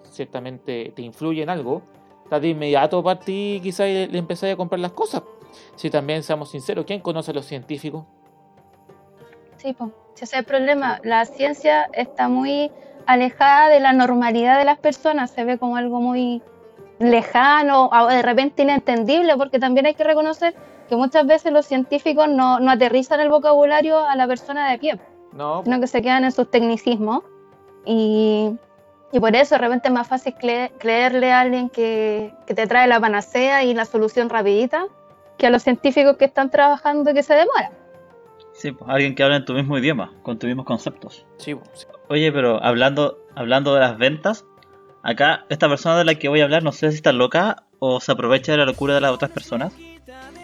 ciertamente 0.04 0.94
te 0.96 1.02
influye 1.02 1.42
en 1.42 1.50
algo, 1.50 1.82
de 2.30 2.48
inmediato 2.48 3.02
para 3.02 3.20
ti 3.20 3.60
quizás 3.62 3.88
le, 3.88 4.06
le 4.06 4.52
a 4.52 4.56
comprar 4.56 4.80
las 4.80 4.92
cosas. 4.92 5.22
Si 5.76 5.90
también 5.90 6.22
seamos 6.22 6.50
sinceros, 6.50 6.86
¿quién 6.86 7.00
conoce 7.00 7.32
a 7.32 7.34
los 7.34 7.44
científicos? 7.44 8.06
Sí, 9.58 9.74
pues, 9.74 9.90
ese 10.14 10.24
es 10.24 10.32
el 10.32 10.44
problema. 10.44 10.98
La 11.04 11.26
ciencia 11.26 11.90
está 11.92 12.30
muy 12.30 12.70
alejada 13.04 13.68
de 13.68 13.80
la 13.80 13.92
normalidad 13.92 14.58
de 14.58 14.64
las 14.64 14.78
personas, 14.78 15.30
se 15.30 15.44
ve 15.44 15.58
como 15.58 15.76
algo 15.76 16.00
muy 16.00 16.40
lejano 17.02 17.86
o 17.86 18.06
de 18.08 18.22
repente 18.22 18.62
inentendible, 18.62 19.36
porque 19.36 19.58
también 19.58 19.86
hay 19.86 19.94
que 19.94 20.04
reconocer 20.04 20.54
que 20.88 20.96
muchas 20.96 21.26
veces 21.26 21.52
los 21.52 21.66
científicos 21.66 22.28
no, 22.28 22.60
no 22.60 22.70
aterrizan 22.70 23.20
el 23.20 23.28
vocabulario 23.28 23.98
a 23.98 24.16
la 24.16 24.26
persona 24.26 24.70
de 24.70 24.78
pie, 24.78 25.00
no. 25.32 25.62
sino 25.64 25.80
que 25.80 25.86
se 25.86 26.02
quedan 26.02 26.24
en 26.24 26.32
sus 26.32 26.50
tecnicismos. 26.50 27.22
Y, 27.84 28.56
y 29.10 29.20
por 29.20 29.34
eso 29.34 29.54
de 29.56 29.60
repente 29.60 29.88
es 29.88 29.94
más 29.94 30.08
fácil 30.08 30.34
creerle 30.78 31.32
a 31.32 31.40
alguien 31.40 31.68
que, 31.68 32.32
que, 32.46 32.54
te 32.54 32.66
trae 32.66 32.86
la 32.86 33.00
panacea 33.00 33.64
y 33.64 33.74
la 33.74 33.84
solución 33.84 34.28
rapidita 34.28 34.86
que 35.38 35.46
a 35.46 35.50
los 35.50 35.62
científicos 35.62 36.16
que 36.16 36.24
están 36.24 36.50
trabajando 36.50 37.10
y 37.10 37.14
que 37.14 37.22
se 37.22 37.34
demoran. 37.34 37.72
Sí, 38.52 38.70
pues, 38.70 38.88
alguien 38.90 39.14
que 39.14 39.22
habla 39.22 39.36
en 39.36 39.44
tu 39.44 39.54
mismo 39.54 39.78
idioma, 39.78 40.12
con 40.22 40.38
tus 40.38 40.46
mismos 40.46 40.66
conceptos. 40.66 41.26
Sí, 41.38 41.54
pues, 41.54 41.88
Oye, 42.08 42.30
pero 42.30 42.62
hablando, 42.62 43.18
hablando 43.34 43.74
de 43.74 43.80
las 43.80 43.96
ventas, 43.96 44.44
acá 45.02 45.44
esta 45.48 45.68
persona 45.68 45.98
de 45.98 46.04
la 46.04 46.14
que 46.14 46.28
voy 46.28 46.40
a 46.40 46.44
hablar 46.44 46.62
no 46.62 46.72
sé 46.72 46.90
si 46.90 46.96
está 46.96 47.12
loca 47.12 47.64
o 47.78 48.00
se 48.00 48.12
aprovecha 48.12 48.52
de 48.52 48.58
la 48.58 48.64
locura 48.64 48.94
de 48.94 49.00
las 49.00 49.12
otras 49.12 49.30
personas. 49.30 49.72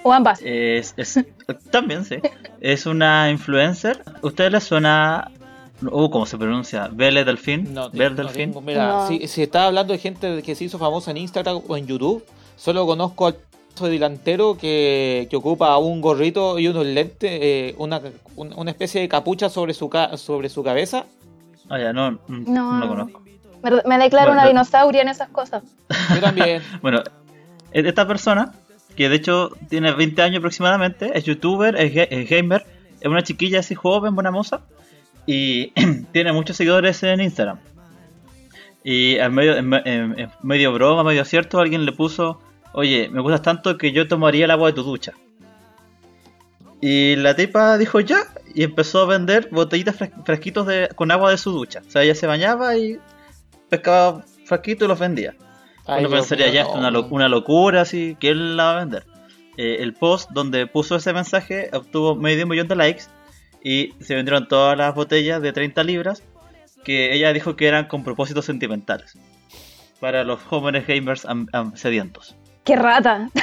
O 0.03 0.13
ambas. 0.13 0.41
Es, 0.43 0.95
también, 1.71 2.05
sí. 2.05 2.17
Es 2.61 2.87
una 2.87 3.31
influencer. 3.31 4.03
¿Ustedes 4.23 4.53
les 4.53 4.65
suena 4.65 5.31
Uh, 5.81 6.11
¿cómo 6.11 6.27
se 6.27 6.37
pronuncia? 6.37 6.89
¿Belle 6.91 7.25
Delfín? 7.25 7.73
No, 7.73 7.89
Delfín? 7.89 8.53
mira, 8.65 9.07
si, 9.07 9.29
si 9.29 9.45
está 9.45 9.67
hablando 9.67 9.93
de 9.93 10.01
gente 10.01 10.43
que 10.43 10.57
se 10.57 10.65
hizo 10.65 10.77
famosa 10.77 11.13
en 11.13 11.19
Instagram 11.19 11.61
o 11.69 11.77
en 11.77 11.87
YouTube, 11.87 12.25
solo 12.57 12.85
conozco 12.85 13.29
al 13.29 13.37
de 13.85 13.91
delantero 13.91 14.57
que, 14.59 15.29
ocupa 15.35 15.77
un 15.79 16.01
gorrito 16.01 16.59
y 16.59 16.69
unos 16.69 16.87
lentes, 16.87 17.31
eh, 17.33 17.75
una, 17.79 18.01
una, 18.37 18.71
especie 18.71 19.01
de 19.01 19.09
capucha 19.09 19.49
sobre 19.49 19.75
su, 19.75 19.91
sobre 20.17 20.49
su 20.49 20.63
cabeza. 20.63 21.05
Ah, 21.69 21.79
ya, 21.79 21.93
no, 21.93 22.19
no, 22.29 22.81
lo 22.81 22.89
conozco. 22.89 23.23
Me, 23.63 23.99
declaro 23.99 24.33
una 24.33 24.47
dinosauria 24.47 25.03
en 25.03 25.09
esas 25.09 25.29
cosas. 25.29 25.63
Yo 26.15 26.21
también. 26.21 26.63
bueno, 26.83 27.03
esta 27.73 28.07
persona, 28.07 28.53
que 28.97 29.09
de 29.09 29.17
hecho 29.17 29.51
tiene 29.69 29.93
20 29.93 30.23
años 30.23 30.39
aproximadamente, 30.39 31.11
es 31.17 31.25
youtuber, 31.25 31.77
es, 31.77 32.29
gamer, 32.29 32.65
es 33.01 33.07
una 33.07 33.23
chiquilla 33.23 33.61
así 33.61 33.75
joven, 33.75 34.15
buena 34.15 34.31
moza, 34.31 34.61
y 35.27 35.73
tiene 36.13 36.33
muchos 36.33 36.57
seguidores 36.57 37.03
en 37.03 37.21
Instagram. 37.21 37.59
Y 38.85 39.17
en 39.17 39.35
medio, 39.35 39.57
en 39.57 40.31
medio 40.43 40.73
broma, 40.73 41.03
medio 41.03 41.25
cierto, 41.25 41.59
alguien 41.59 41.85
le 41.85 41.93
puso 41.93 42.41
oye, 42.73 43.09
me 43.09 43.21
gustas 43.21 43.43
tanto 43.43 43.77
que 43.77 43.93
yo 43.93 44.07
tomaría 44.07 44.45
el 44.45 44.51
agua 44.51 44.69
de 44.69 44.75
tu 44.75 44.83
ducha. 44.83 45.13
Y 46.81 47.17
la 47.17 47.35
tipa 47.35 47.77
dijo 47.77 47.99
ya 48.01 48.21
y 48.55 48.63
empezó 48.63 49.03
a 49.03 49.07
vender 49.07 49.49
botellitas 49.51 49.97
fresquitos 50.25 50.67
de, 50.67 50.89
con 50.95 51.11
agua 51.11 51.31
de 51.31 51.39
su 51.39 51.51
ducha. 51.51 51.83
O 51.87 51.91
sea, 51.91 52.03
ella 52.03 52.15
se 52.15 52.27
bañaba 52.27 52.77
y 52.77 52.99
pescaba 53.69 54.25
frasquitos 54.45 54.87
y 54.87 54.89
los 54.89 54.99
vendía. 54.99 55.35
Uno 55.87 56.11
pensaría 56.11 56.49
ya, 56.49 56.63
es 56.63 56.69
una, 56.69 56.91
una, 56.91 57.29
locura 57.29 57.81
así, 57.83 58.17
que 58.21 58.29
él 58.29 58.57
la 58.57 58.65
va 58.65 58.73
a 58.73 58.81
vender. 58.81 59.07
Eh, 59.57 59.79
el 59.81 59.95
post 59.95 60.31
donde 60.31 60.67
puso 60.67 60.97
ese 60.97 61.13
mensaje 61.13 61.71
obtuvo 61.73 62.15
medio 62.15 62.47
millón 62.47 62.69
de 62.69 62.77
likes 62.77 63.05
y 63.63 63.93
se 64.01 64.15
vendieron 64.15 64.47
todas 64.47 64.77
las 64.77 64.95
botellas 64.95 65.43
de 65.43 65.53
30 65.53 65.83
libras 65.83 66.23
que 66.85 67.15
ella 67.15 67.33
dijo 67.33 67.57
que 67.57 67.67
eran 67.67 67.87
con 67.87 68.05
propósitos 68.05 68.45
sentimentales 68.45 69.19
para 69.99 70.25
los 70.25 70.41
jóvenes 70.43 70.87
gamers 70.87 71.27
sedientos. 71.75 72.37
¡Qué 72.65 72.77
rata! 72.77 73.31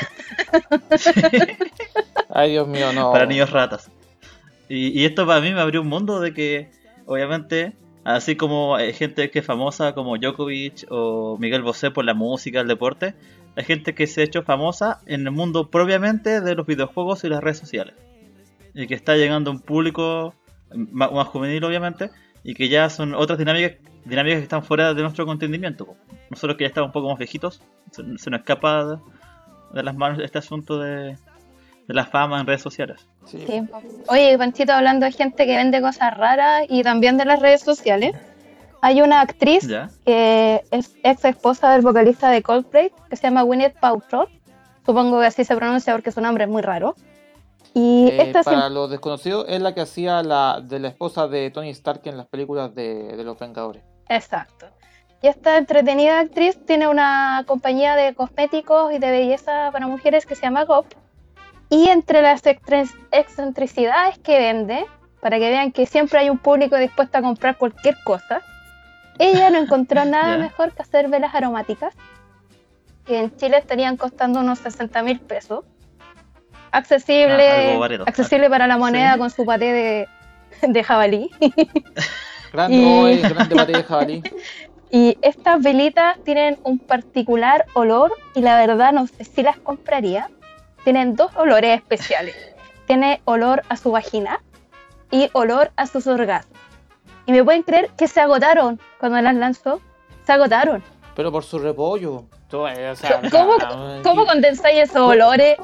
Ay, 2.30 2.52
Dios 2.52 2.68
mío, 2.68 2.94
no. 2.94 3.12
Para 3.12 3.26
niños 3.26 3.50
ratas. 3.50 3.90
Y, 4.68 5.06
esto 5.06 5.28
para 5.28 5.42
mí 5.42 5.52
me 5.52 5.62
abrió 5.62 5.82
un 5.82 5.88
mundo 5.88 6.20
de 6.20 6.34
que, 6.34 6.72
obviamente, 7.06 7.74
así 8.06 8.36
como 8.38 8.76
hay 8.76 8.94
gente 8.94 9.30
que 9.32 9.40
es 9.40 9.46
famosa 9.46 9.94
como 9.94 10.18
Djokovic 10.18 10.86
o 10.90 11.38
Miguel 11.40 11.64
Bosé 11.64 11.92
por 11.92 12.06
la 12.06 12.14
música, 12.14 12.62
el 12.62 12.68
deporte, 12.68 13.16
hay 13.56 13.64
gente 13.66 13.96
que 13.96 14.08
se 14.08 14.22
ha 14.22 14.24
hecho 14.24 14.44
famosa 14.44 15.02
en 15.06 15.26
el 15.26 15.32
mundo 15.32 15.70
propiamente 15.70 16.40
de 16.40 16.56
los 16.56 16.66
videojuegos 16.68 17.24
y 17.24 17.30
las 17.30 17.44
redes 17.44 17.58
sociales. 17.58 17.96
Y 18.74 18.88
que 18.88 18.94
está 18.94 19.16
llegando 19.16 19.50
a 19.50 19.54
un 19.54 19.60
público 19.60 20.36
más, 20.74 21.28
juvenil, 21.28 21.64
obviamente, 21.64 22.12
y 22.44 22.54
que 22.54 22.70
ya 22.70 22.90
son 22.90 23.16
otras 23.16 23.40
dinámicas, 23.40 23.78
dinámicas 24.04 24.40
que 24.40 24.44
están 24.44 24.64
fuera 24.64 24.94
de 24.94 25.02
nuestro 25.02 25.30
entendimiento. 25.32 25.96
Nosotros 26.30 26.58
que 26.58 26.66
ya 26.66 26.68
estamos 26.68 26.90
un 26.90 26.94
poco 26.94 27.10
más 27.10 27.18
viejitos, 27.18 27.62
se, 27.92 28.04
se 28.18 28.30
nos 28.30 28.42
escapa 28.42 29.02
de 29.74 29.84
las 29.84 29.96
manos 29.96 30.20
este 30.20 30.38
asunto 30.38 30.78
de, 30.80 31.18
la 31.94 32.06
fama 32.06 32.40
en 32.40 32.48
redes 32.48 32.62
sociales. 32.62 33.08
Sí. 33.26 33.46
Oye, 34.08 34.38
Panchito, 34.38 34.74
hablando 34.74 35.06
de 35.06 35.12
gente 35.12 35.46
que 35.46 35.56
vende 35.56 35.82
cosas 35.82 36.16
raras 36.18 36.64
y 36.70 36.84
también 36.84 37.18
de 37.18 37.26
las 37.26 37.40
redes 37.40 37.62
sociales, 37.62 38.16
hay 38.82 39.02
una 39.02 39.22
actriz 39.22 39.68
que 40.06 40.64
es 40.72 40.96
ex 41.04 41.26
esposa 41.26 41.72
del 41.72 41.82
vocalista 41.82 42.30
de 42.30 42.42
Coldplay, 42.42 42.92
que 43.10 43.16
se 43.16 43.24
llama 43.24 43.44
Gwyneth 43.44 43.80
Paltrow. 43.80 44.28
Supongo 44.86 45.20
que 45.20 45.26
así 45.26 45.44
se 45.44 45.56
pronuncia 45.56 45.94
porque 45.94 46.12
su 46.12 46.22
nombre 46.22 46.44
es 46.44 46.50
muy 46.50 46.62
raro. 46.62 46.96
Y 47.74 48.08
eh, 48.12 48.34
para 48.44 48.70
los 48.70 48.90
desconocidos, 48.90 49.46
es 49.50 49.62
la 49.62 49.74
que 49.74 49.82
hacía 49.82 50.24
la 50.24 50.62
de 50.64 50.80
la 50.80 50.88
esposa 50.88 51.28
de 51.28 51.50
Tony 51.52 51.72
Stark 51.72 52.02
en 52.06 52.16
las 52.16 52.28
películas 52.28 52.74
de, 52.74 53.18
de 53.18 53.24
Los 53.24 53.38
Vengadores. 53.38 53.84
Exacto. 54.08 54.68
Y 55.22 55.28
esta 55.28 55.58
entretenida 55.58 56.20
actriz 56.20 56.58
tiene 56.66 56.88
una 56.88 57.44
compañía 57.48 57.96
de 57.96 58.14
cosméticos 58.14 58.94
y 58.94 59.00
de 59.00 59.10
belleza 59.10 59.72
para 59.72 59.88
mujeres 59.88 60.26
que 60.26 60.36
se 60.36 60.44
llama 60.44 60.66
GOP. 60.66 60.86
Y 61.70 61.90
entre 61.90 62.22
las 62.22 62.44
excentricidades 63.12 64.18
que 64.20 64.38
vende, 64.38 64.86
para 65.20 65.40
que 65.40 65.50
vean 65.50 65.72
que 65.72 65.86
siempre 65.86 66.20
hay 66.20 66.30
un 66.30 66.38
público 66.38 66.78
dispuesto 66.78 67.18
a 67.18 67.22
comprar 67.22 67.58
cualquier 67.58 67.98
cosa, 68.04 68.42
ella 69.18 69.50
no 69.50 69.58
encontró 69.58 70.06
nada 70.06 70.38
mejor 70.38 70.74
que 70.74 70.82
hacer 70.82 71.10
velas 71.10 71.34
aromáticas, 71.34 71.94
que 73.06 73.20
en 73.20 73.36
Chile 73.38 73.58
estarían 73.58 73.98
costando 73.98 74.40
unos 74.40 74.60
60 74.60 75.04
mil 75.04 75.20
pesos. 75.20 75.66
Accesible, 76.72 77.78
ah, 77.78 78.04
accesible 78.06 78.50
para 78.50 78.68
la 78.68 78.78
moneda 78.78 79.18
con 79.18 79.30
su 79.30 79.46
paté 79.46 79.72
de, 79.72 80.08
de 80.62 80.84
jabalí. 80.84 81.30
Grande, 82.52 83.20
grande 83.22 83.56
paté 83.56 83.72
de 83.74 83.84
jabalí. 83.84 84.24
Y 84.92 85.18
estas 85.22 85.62
velitas 85.62 86.18
tienen 86.24 86.58
un 86.64 86.80
particular 86.80 87.66
olor 87.74 88.14
y 88.34 88.40
la 88.40 88.58
verdad 88.58 88.94
no 88.94 89.08
sé 89.08 89.26
si 89.26 89.44
las 89.44 89.58
compraría. 89.58 90.30
Tienen 90.86 91.18
dos 91.18 91.36
olores 91.36 91.76
especiales. 91.76 92.34
Tiene 92.88 93.22
olor 93.26 93.64
a 93.68 93.76
su 93.76 93.92
vagina 93.92 94.42
y 95.12 95.30
olor 95.34 95.72
a 95.76 95.88
sus 95.88 96.08
orgasmos. 96.08 96.58
Y 97.26 97.34
me 97.34 97.44
pueden 97.44 97.64
creer 97.64 97.90
que 97.98 98.08
se 98.08 98.22
agotaron 98.22 98.80
cuando 98.98 99.20
las 99.20 99.36
lanzó. 99.36 99.82
Se 100.26 100.32
agotaron. 100.32 100.82
Pero 101.14 101.32
por 101.34 101.44
su 101.44 101.60
repollo. 101.60 102.24
¿Cómo, 102.50 104.26
condensáis 104.26 104.84
esos 104.84 105.02
olores? 105.02 105.58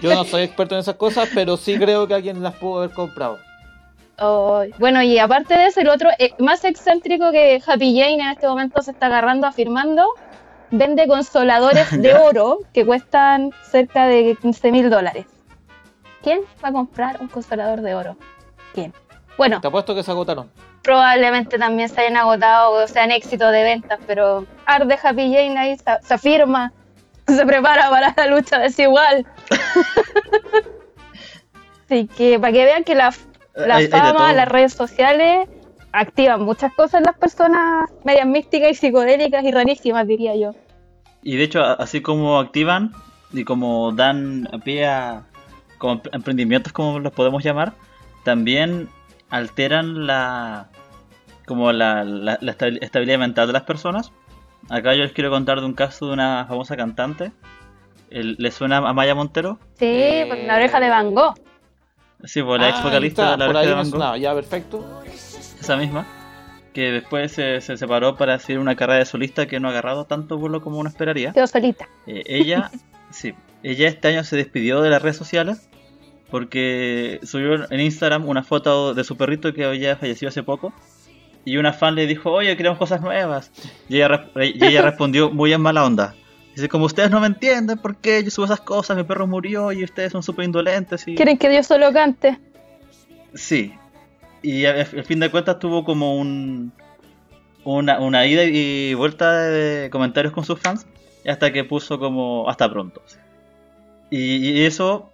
Yo 0.00 0.14
no 0.14 0.24
soy 0.24 0.44
experto 0.44 0.76
en 0.76 0.80
esas 0.80 0.94
cosas, 0.94 1.28
pero 1.34 1.58
sí 1.58 1.76
creo 1.76 2.06
que 2.06 2.14
alguien 2.14 2.42
las 2.42 2.54
pudo 2.54 2.78
haber 2.78 2.94
comprado 2.94 3.38
bueno, 4.78 5.02
y 5.02 5.18
aparte 5.18 5.54
de 5.54 5.66
eso, 5.66 5.80
el 5.80 5.88
otro, 5.88 6.10
eh, 6.18 6.32
más 6.38 6.64
excéntrico 6.64 7.30
que 7.32 7.60
Happy 7.66 7.98
Jane 7.98 8.14
en 8.14 8.30
este 8.30 8.46
momento 8.46 8.80
se 8.82 8.92
está 8.92 9.06
agarrando 9.06 9.46
afirmando, 9.46 10.08
vende 10.70 11.06
consoladores 11.06 11.90
de 12.02 12.14
oro 12.14 12.60
que 12.72 12.84
cuestan 12.86 13.50
cerca 13.62 14.06
de 14.06 14.36
15 14.40 14.72
mil 14.72 14.90
dólares. 14.90 15.26
¿Quién 16.22 16.40
va 16.64 16.68
a 16.70 16.72
comprar 16.72 17.20
un 17.20 17.28
consolador 17.28 17.80
de 17.82 17.94
oro? 17.94 18.16
¿Quién? 18.72 18.92
Bueno. 19.36 19.60
Te 19.60 19.66
apuesto 19.68 19.94
que 19.94 20.02
se 20.02 20.10
agotaron. 20.10 20.50
probablemente 20.82 21.58
también 21.58 21.88
se 21.88 22.00
hayan 22.00 22.16
agotado 22.16 22.72
o 22.72 22.86
sean 22.88 23.10
éxito 23.10 23.50
de 23.50 23.62
ventas, 23.62 23.98
pero 24.06 24.46
Arde 24.66 24.98
Happy 25.02 25.32
Jane 25.32 25.58
ahí 25.58 25.76
se, 25.76 25.84
se 26.02 26.14
afirma, 26.14 26.72
se 27.26 27.44
prepara 27.46 27.90
para 27.90 28.14
la 28.16 28.26
lucha 28.26 28.58
desigual. 28.58 29.26
Así 31.86 32.06
que 32.06 32.38
para 32.38 32.52
que 32.52 32.64
vean 32.64 32.84
que 32.84 32.94
la, 32.94 33.12
la 33.54 33.76
Hay- 33.76 33.88
fama, 33.88 34.32
las 34.32 34.48
redes 34.48 34.72
sociales 34.72 35.48
activan 35.94 36.42
muchas 36.42 36.72
cosas 36.74 36.94
en 37.00 37.04
las 37.04 37.16
personas 37.16 37.90
medias 38.04 38.26
místicas 38.26 38.70
y 38.72 38.74
psicodélicas 38.74 39.44
y 39.44 39.50
rarísimas, 39.52 40.06
diría 40.06 40.34
yo. 40.36 40.50
Y 41.22 41.36
de 41.36 41.44
hecho, 41.44 41.62
así 41.64 42.02
como 42.02 42.38
activan 42.38 42.92
y 43.32 43.44
como 43.44 43.92
dan 43.92 44.48
pie 44.64 44.86
a 44.86 45.22
como 45.78 45.94
empre- 46.02 46.10
emprendimientos, 46.12 46.72
como 46.72 46.98
los 46.98 47.12
podemos 47.12 47.42
llamar, 47.42 47.72
también 48.24 48.88
alteran 49.30 50.06
la 50.06 50.68
como 51.46 51.72
la, 51.72 52.04
la- 52.04 52.38
la 52.40 52.52
estabil- 52.56 52.78
estabilidad 52.82 53.18
mental 53.18 53.46
de 53.46 53.52
las 53.52 53.62
personas. 53.62 54.12
Acá 54.70 54.94
yo 54.94 55.02
les 55.02 55.12
quiero 55.12 55.30
contar 55.30 55.60
de 55.60 55.66
un 55.66 55.74
caso 55.74 56.06
de 56.06 56.12
una 56.14 56.46
famosa 56.46 56.76
cantante. 56.76 57.32
El- 58.10 58.36
¿Le 58.38 58.50
suena 58.50 58.78
a 58.78 58.92
Maya 58.92 59.14
Montero? 59.14 59.58
Sí, 59.78 59.84
Eh, 59.86 60.24
pues 60.28 60.46
la 60.46 60.54
oreja 60.56 60.80
de 60.80 60.88
Van 60.88 61.14
Gogh. 61.14 61.34
Sí, 62.24 62.42
pues 62.42 62.60
la 62.60 62.66
Ah, 62.68 62.70
ex 62.70 62.82
vocalista 62.82 63.22
está, 63.22 63.32
de 63.32 63.36
la 63.38 63.46
por 63.46 63.56
Oreja 63.56 63.60
ahí 63.60 63.66
de 63.66 63.74
Van 63.74 63.90
Gogh. 64.12 64.20
ya, 64.20 64.34
perfecto. 64.34 65.02
Esa 65.64 65.76
misma, 65.76 66.06
que 66.72 66.90
después 66.92 67.32
se, 67.32 67.60
se 67.60 67.76
separó 67.76 68.16
para 68.16 68.34
hacer 68.34 68.58
una 68.58 68.76
carrera 68.76 69.00
de 69.00 69.04
solista 69.06 69.46
que 69.46 69.60
no 69.60 69.68
ha 69.68 69.70
agarrado 69.72 70.04
tanto 70.06 70.38
vuelo 70.38 70.62
como 70.62 70.78
uno 70.78 70.88
esperaría. 70.88 71.32
Quedó 71.32 71.46
solita. 71.46 71.88
Eh, 72.06 72.22
ella, 72.26 72.70
sí, 73.10 73.34
ella 73.62 73.88
este 73.88 74.08
año 74.08 74.24
se 74.24 74.36
despidió 74.36 74.80
de 74.80 74.90
las 74.90 75.02
redes 75.02 75.16
sociales 75.16 75.68
porque 76.30 77.20
subió 77.22 77.70
en 77.70 77.80
Instagram 77.80 78.26
una 78.28 78.42
foto 78.42 78.94
de 78.94 79.04
su 79.04 79.16
perrito 79.16 79.52
que 79.52 79.64
había 79.64 79.96
fallecido 79.96 80.28
hace 80.30 80.42
poco 80.42 80.72
y 81.44 81.58
una 81.58 81.72
fan 81.72 81.94
le 81.94 82.06
dijo, 82.06 82.32
oye, 82.32 82.56
queremos 82.56 82.78
cosas 82.78 83.00
nuevas. 83.02 83.52
Y 83.88 83.96
ella, 83.96 84.08
re- 84.08 84.48
y 84.54 84.64
ella 84.64 84.82
respondió 84.90 85.30
muy 85.30 85.52
en 85.52 85.60
mala 85.60 85.84
onda. 85.84 86.14
Dice, 86.56 86.68
como 86.68 86.86
ustedes 86.86 87.10
no 87.10 87.20
me 87.20 87.26
entienden, 87.26 87.78
¿por 87.78 87.96
qué 87.96 88.22
yo 88.24 88.30
subo 88.30 88.46
esas 88.46 88.60
cosas? 88.60 88.96
Mi 88.96 89.02
perro 89.04 89.26
murió 89.26 89.70
y 89.72 89.84
ustedes 89.84 90.12
son 90.12 90.22
súper 90.22 90.44
indolentes. 90.46 91.06
Y... 91.06 91.14
¿Quieren 91.16 91.36
que 91.36 91.48
Dios 91.48 91.66
solo 91.66 91.92
cante? 91.92 92.38
Sí. 93.34 93.74
Y 94.44 94.66
al 94.66 95.04
fin 95.04 95.20
de 95.20 95.30
cuentas 95.30 95.58
tuvo 95.58 95.84
como 95.84 96.16
un 96.16 96.72
una, 97.64 98.26
ida 98.26 98.44
y 98.44 98.94
vuelta 98.94 99.32
de 99.48 99.88
comentarios 99.90 100.32
con 100.32 100.44
sus 100.44 100.60
fans 100.60 100.86
hasta 101.26 101.52
que 101.52 101.64
puso 101.64 101.98
como 101.98 102.48
hasta 102.48 102.70
pronto. 102.70 103.02
Y, 104.10 104.62
eso 104.64 105.10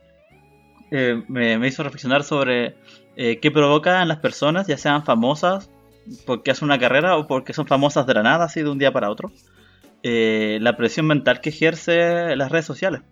eh, 0.91 1.23
me, 1.29 1.67
hizo 1.67 1.83
reflexionar 1.83 2.25
sobre 2.25 2.75
eh, 3.17 3.39
qué 3.41 3.51
provoca 3.51 4.03
en 4.03 4.09
las 4.09 4.19
personas, 4.19 4.67
ya 4.67 4.77
sean 4.77 5.05
famosas 5.05 5.71
porque 6.27 6.51
hacen 6.51 6.67
una 6.67 6.79
carrera 6.79 7.17
o 7.17 7.27
porque 7.27 7.53
son 7.53 7.67
famosas 7.67 8.07
de 8.07 8.15
la 8.15 8.23
nada, 8.23 8.47
así 8.47 8.63
de 8.63 8.69
un 8.69 8.79
día 8.79 8.93
para 8.93 9.11
otro, 9.11 9.31
eh, 10.03 10.59
la 10.61 10.77
presión 10.77 11.07
mental 11.07 11.41
que 11.41 11.51
ejerce 11.51 12.35
las 12.35 12.51
redes 12.51 12.67
sociales. 12.67 13.03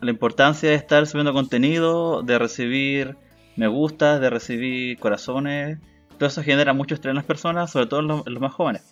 La 0.00 0.10
importancia 0.10 0.68
de 0.68 0.76
estar 0.76 1.06
subiendo 1.06 1.32
contenido, 1.32 2.22
de 2.22 2.38
recibir 2.38 3.16
me 3.58 3.66
gusta, 3.68 4.18
de 4.18 4.30
recibir 4.30 4.98
corazones. 4.98 5.78
Todo 6.18 6.28
eso 6.28 6.42
genera 6.42 6.72
mucho 6.72 6.94
estrés 6.94 7.10
en 7.10 7.16
las 7.16 7.24
personas, 7.24 7.70
sobre 7.70 7.86
todo 7.86 8.00
en 8.00 8.06
los, 8.08 8.26
en 8.26 8.32
los 8.34 8.40
más 8.40 8.52
jóvenes. 8.54 8.82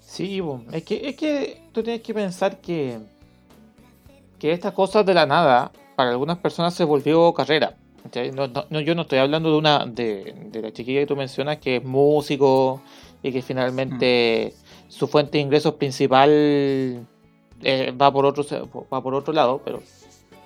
Sí, 0.00 0.42
es 0.72 0.82
que, 0.84 1.08
es 1.08 1.16
que 1.16 1.62
tú 1.72 1.82
tienes 1.82 2.02
que 2.02 2.12
pensar 2.14 2.60
que, 2.60 2.98
que 4.38 4.52
estas 4.52 4.72
cosas 4.72 5.04
de 5.06 5.14
la 5.14 5.26
nada, 5.26 5.70
para 5.96 6.10
algunas 6.10 6.38
personas 6.38 6.74
se 6.74 6.84
volvió 6.84 7.32
carrera. 7.32 7.74
No, 8.34 8.46
no- 8.68 8.80
yo 8.80 8.94
no 8.94 9.02
estoy 9.02 9.18
hablando 9.18 9.50
de 9.50 9.56
una 9.56 9.86
de, 9.86 10.34
de 10.50 10.60
la 10.62 10.72
chiquilla 10.72 11.00
que 11.00 11.06
tú 11.06 11.16
mencionas 11.16 11.56
que 11.56 11.76
es 11.76 11.84
músico 11.84 12.82
y 13.22 13.32
que 13.32 13.40
finalmente 13.40 14.52
su 14.88 15.08
fuente 15.08 15.38
de 15.38 15.42
ingresos 15.42 15.74
principal 15.74 16.28
eh, 17.62 17.92
va 17.98 18.12
por 18.12 18.26
otro 18.26 18.44
va 18.92 19.02
por 19.02 19.14
otro 19.14 19.32
lado, 19.32 19.62
pero 19.64 19.82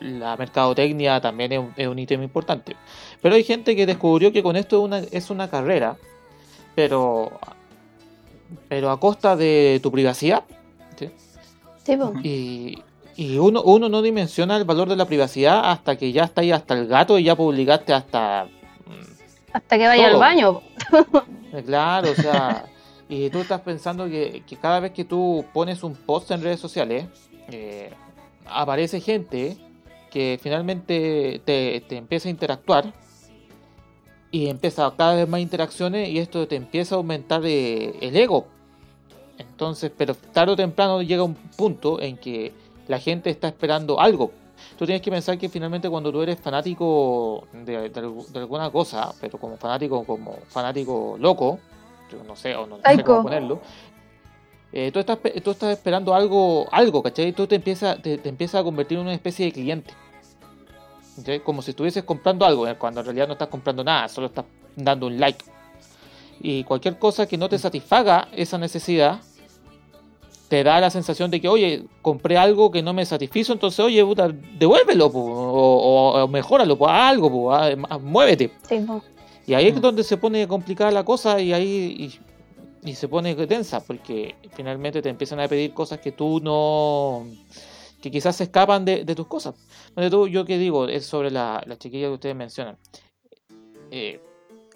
la 0.01 0.37
mercadotecnia 0.37 1.21
también 1.21 1.53
es 1.53 1.59
un, 1.59 1.73
es 1.77 1.87
un 1.89 1.99
ítem 1.99 2.23
importante. 2.23 2.77
Pero 3.21 3.35
hay 3.35 3.45
gente 3.45 3.75
que 3.77 3.87
descubrió 3.87 4.33
que 4.33 4.43
con 4.43 4.57
esto 4.57 4.79
es 4.79 4.85
una, 4.85 4.99
es 4.99 5.31
una 5.31 5.49
carrera, 5.51 5.97
pero 6.75 7.31
pero 8.69 8.91
a 8.91 8.99
costa 8.99 9.37
de 9.37 9.79
tu 9.83 9.91
privacidad. 9.93 10.45
¿sí? 10.97 11.11
Sí. 11.85 11.97
Ujú. 11.97 12.19
Y, 12.23 12.83
y 13.17 13.37
uno, 13.39 13.63
uno 13.63 13.89
no 13.89 14.01
dimensiona 14.03 14.57
el 14.57 14.65
valor 14.65 14.89
de 14.89 14.97
la 14.97 15.05
privacidad 15.07 15.71
hasta 15.71 15.97
que 15.97 16.13
ya 16.13 16.25
está 16.25 16.41
ahí 16.41 16.53
hasta 16.53 16.75
el 16.75 16.87
gato 16.87 17.19
y 17.19 17.25
ya 17.25 17.35
publicaste 17.37 17.93
hasta... 17.93 18.47
mm, 18.87 19.53
Hasta 19.53 19.79
que 19.79 19.87
vaya 19.87 20.07
al 20.09 20.17
baño. 20.17 20.61
eh, 21.53 21.63
Claro, 21.67 22.11
o 22.11 22.15
sea, 22.15 22.65
y 23.09 23.29
tú 23.31 23.39
estás 23.41 23.61
pensando 23.61 24.07
que, 24.07 24.43
que 24.47 24.57
cada 24.57 24.81
vez 24.81 24.93
que 24.93 25.05
tú 25.05 25.45
pones 25.53 25.83
un 25.83 25.95
post 25.95 26.31
en 26.31 26.43
redes 26.43 26.61
sociales, 26.61 27.07
eh, 27.51 27.91
aparece 28.47 29.01
gente 29.01 29.57
que 30.11 30.39
finalmente 30.43 31.41
te, 31.45 31.81
te 31.89 31.97
empieza 31.97 32.29
a 32.29 32.31
interactuar 32.31 32.93
y 34.31 34.49
empieza 34.49 34.93
cada 34.97 35.15
vez 35.15 35.29
más 35.29 35.41
interacciones 35.41 36.09
y 36.09 36.19
esto 36.19 36.47
te 36.47 36.57
empieza 36.57 36.95
a 36.95 36.99
aumentar 36.99 37.43
eh, 37.45 37.97
el 38.01 38.17
ego. 38.17 38.47
Entonces, 39.39 39.91
pero 39.97 40.15
tarde 40.15 40.53
o 40.53 40.57
temprano 40.57 41.01
llega 41.03 41.23
un 41.23 41.35
punto 41.35 42.01
en 42.01 42.17
que 42.17 42.53
la 42.89 42.99
gente 42.99 43.31
está 43.31 43.49
esperando 43.49 44.01
algo. 44.01 44.33
Tú 44.77 44.85
tienes 44.87 45.03
que 45.03 45.11
pensar 45.11 45.39
que 45.39 45.49
finalmente 45.49 45.89
cuando 45.89 46.11
tú 46.11 46.21
eres 46.23 46.39
fanático 46.41 47.47
de, 47.53 47.89
de 47.89 47.93
algu- 48.03 48.27
de 48.27 48.39
alguna 48.41 48.71
cosa, 48.71 49.15
pero 49.21 49.39
como 49.39 49.57
fanático, 49.57 50.05
como 50.05 50.35
fanático 50.49 51.17
loco, 51.19 51.59
yo 52.11 52.23
no 52.25 52.35
sé, 52.35 52.57
o 52.57 52.67
no 52.67 52.77
sé 52.77 52.83
cómo 53.05 53.23
ponerlo, 53.23 53.61
eh, 54.73 54.91
tú, 54.93 54.99
estás, 55.01 55.19
tú 55.43 55.51
estás 55.51 55.71
esperando 55.77 56.15
algo, 56.15 56.67
algo, 56.71 57.03
¿cachai? 57.03 57.33
Tú 57.33 57.47
te 57.47 57.57
empiezas 57.57 58.01
te, 58.03 58.19
te 58.19 58.29
empiezas 58.29 58.61
a 58.61 58.65
convertir 58.65 58.99
en 58.99 59.03
una 59.05 59.15
especie 59.15 59.47
de 59.47 59.53
cliente. 59.53 59.95
¿cachai? 61.17 61.41
Como 61.41 61.63
si 61.63 61.71
estuvieses 61.71 62.05
comprando 62.05 62.45
algo, 62.45 62.67
eh, 62.69 62.77
cuando 62.77 63.01
en 63.01 63.07
realidad 63.07 63.27
no 63.27 63.33
estás 63.33 63.49
comprando 63.49 63.83
nada, 63.83 64.09
solo 64.09 64.27
estás 64.29 64.45
dando 64.77 65.07
un 65.07 65.19
like. 65.19 65.45
Y 66.41 66.63
cualquier 66.65 66.99
cosa 66.99 67.27
que 67.27 67.37
no 67.37 67.49
te 67.49 67.59
satisfaga 67.59 68.29
esa 68.33 68.59
necesidad, 68.59 69.21
te 70.49 70.63
da 70.65 70.81
la 70.81 70.89
sensación 70.91 71.31
de 71.31 71.41
que, 71.41 71.49
oye, 71.49 71.85
compré 72.01 72.39
algo 72.39 72.71
que 72.71 72.83
no 72.83 72.93
me 72.95 73.05
satisfizo, 73.05 73.53
entonces, 73.53 73.81
oye, 73.81 74.03
puta, 74.05 74.29
devuélvelo, 74.59 75.11
po, 75.11 75.19
o, 75.21 76.29
mejóralo, 76.29 76.79
po, 76.79 76.89
algo, 76.89 77.31
po, 77.31 77.53
haz- 77.53 77.77
haz- 77.91 78.01
muévete. 78.01 78.53
Sí, 78.69 78.79
po. 78.87 79.03
Y 79.47 79.55
ahí 79.55 79.67
es 79.69 79.77
Mm. 79.77 79.81
donde 79.81 80.05
se 80.05 80.17
pone 80.17 80.47
complicada 80.47 80.91
la 80.91 81.05
cosa 81.05 81.41
y 81.41 81.53
ahí 81.53 82.19
y, 82.83 82.95
se 82.95 83.09
pone 83.09 83.35
tensa, 83.47 83.81
porque 83.81 84.35
finalmente 84.55 85.03
te 85.03 85.09
empiezan 85.09 85.41
a 85.41 85.49
pedir 85.49 85.75
cosas 85.75 86.01
que 86.01 86.13
tú 86.13 86.41
no. 86.41 87.27
que 88.01 88.11
quizás 88.11 88.37
se 88.37 88.45
escapan 88.45 88.85
de, 88.85 89.05
tus 89.15 89.27
cosas. 89.27 89.55
Donde 89.95 90.11
tú, 90.11 90.29
yo 90.29 90.45
que 90.45 90.59
digo, 90.59 90.89
es 90.89 91.07
sobre 91.07 91.31
la, 91.31 91.63
la 91.67 91.77
chiquilla 91.79 92.09
que 92.09 92.15
ustedes 92.15 92.37
mencionan. 92.37 92.77
Eh, 93.91 94.21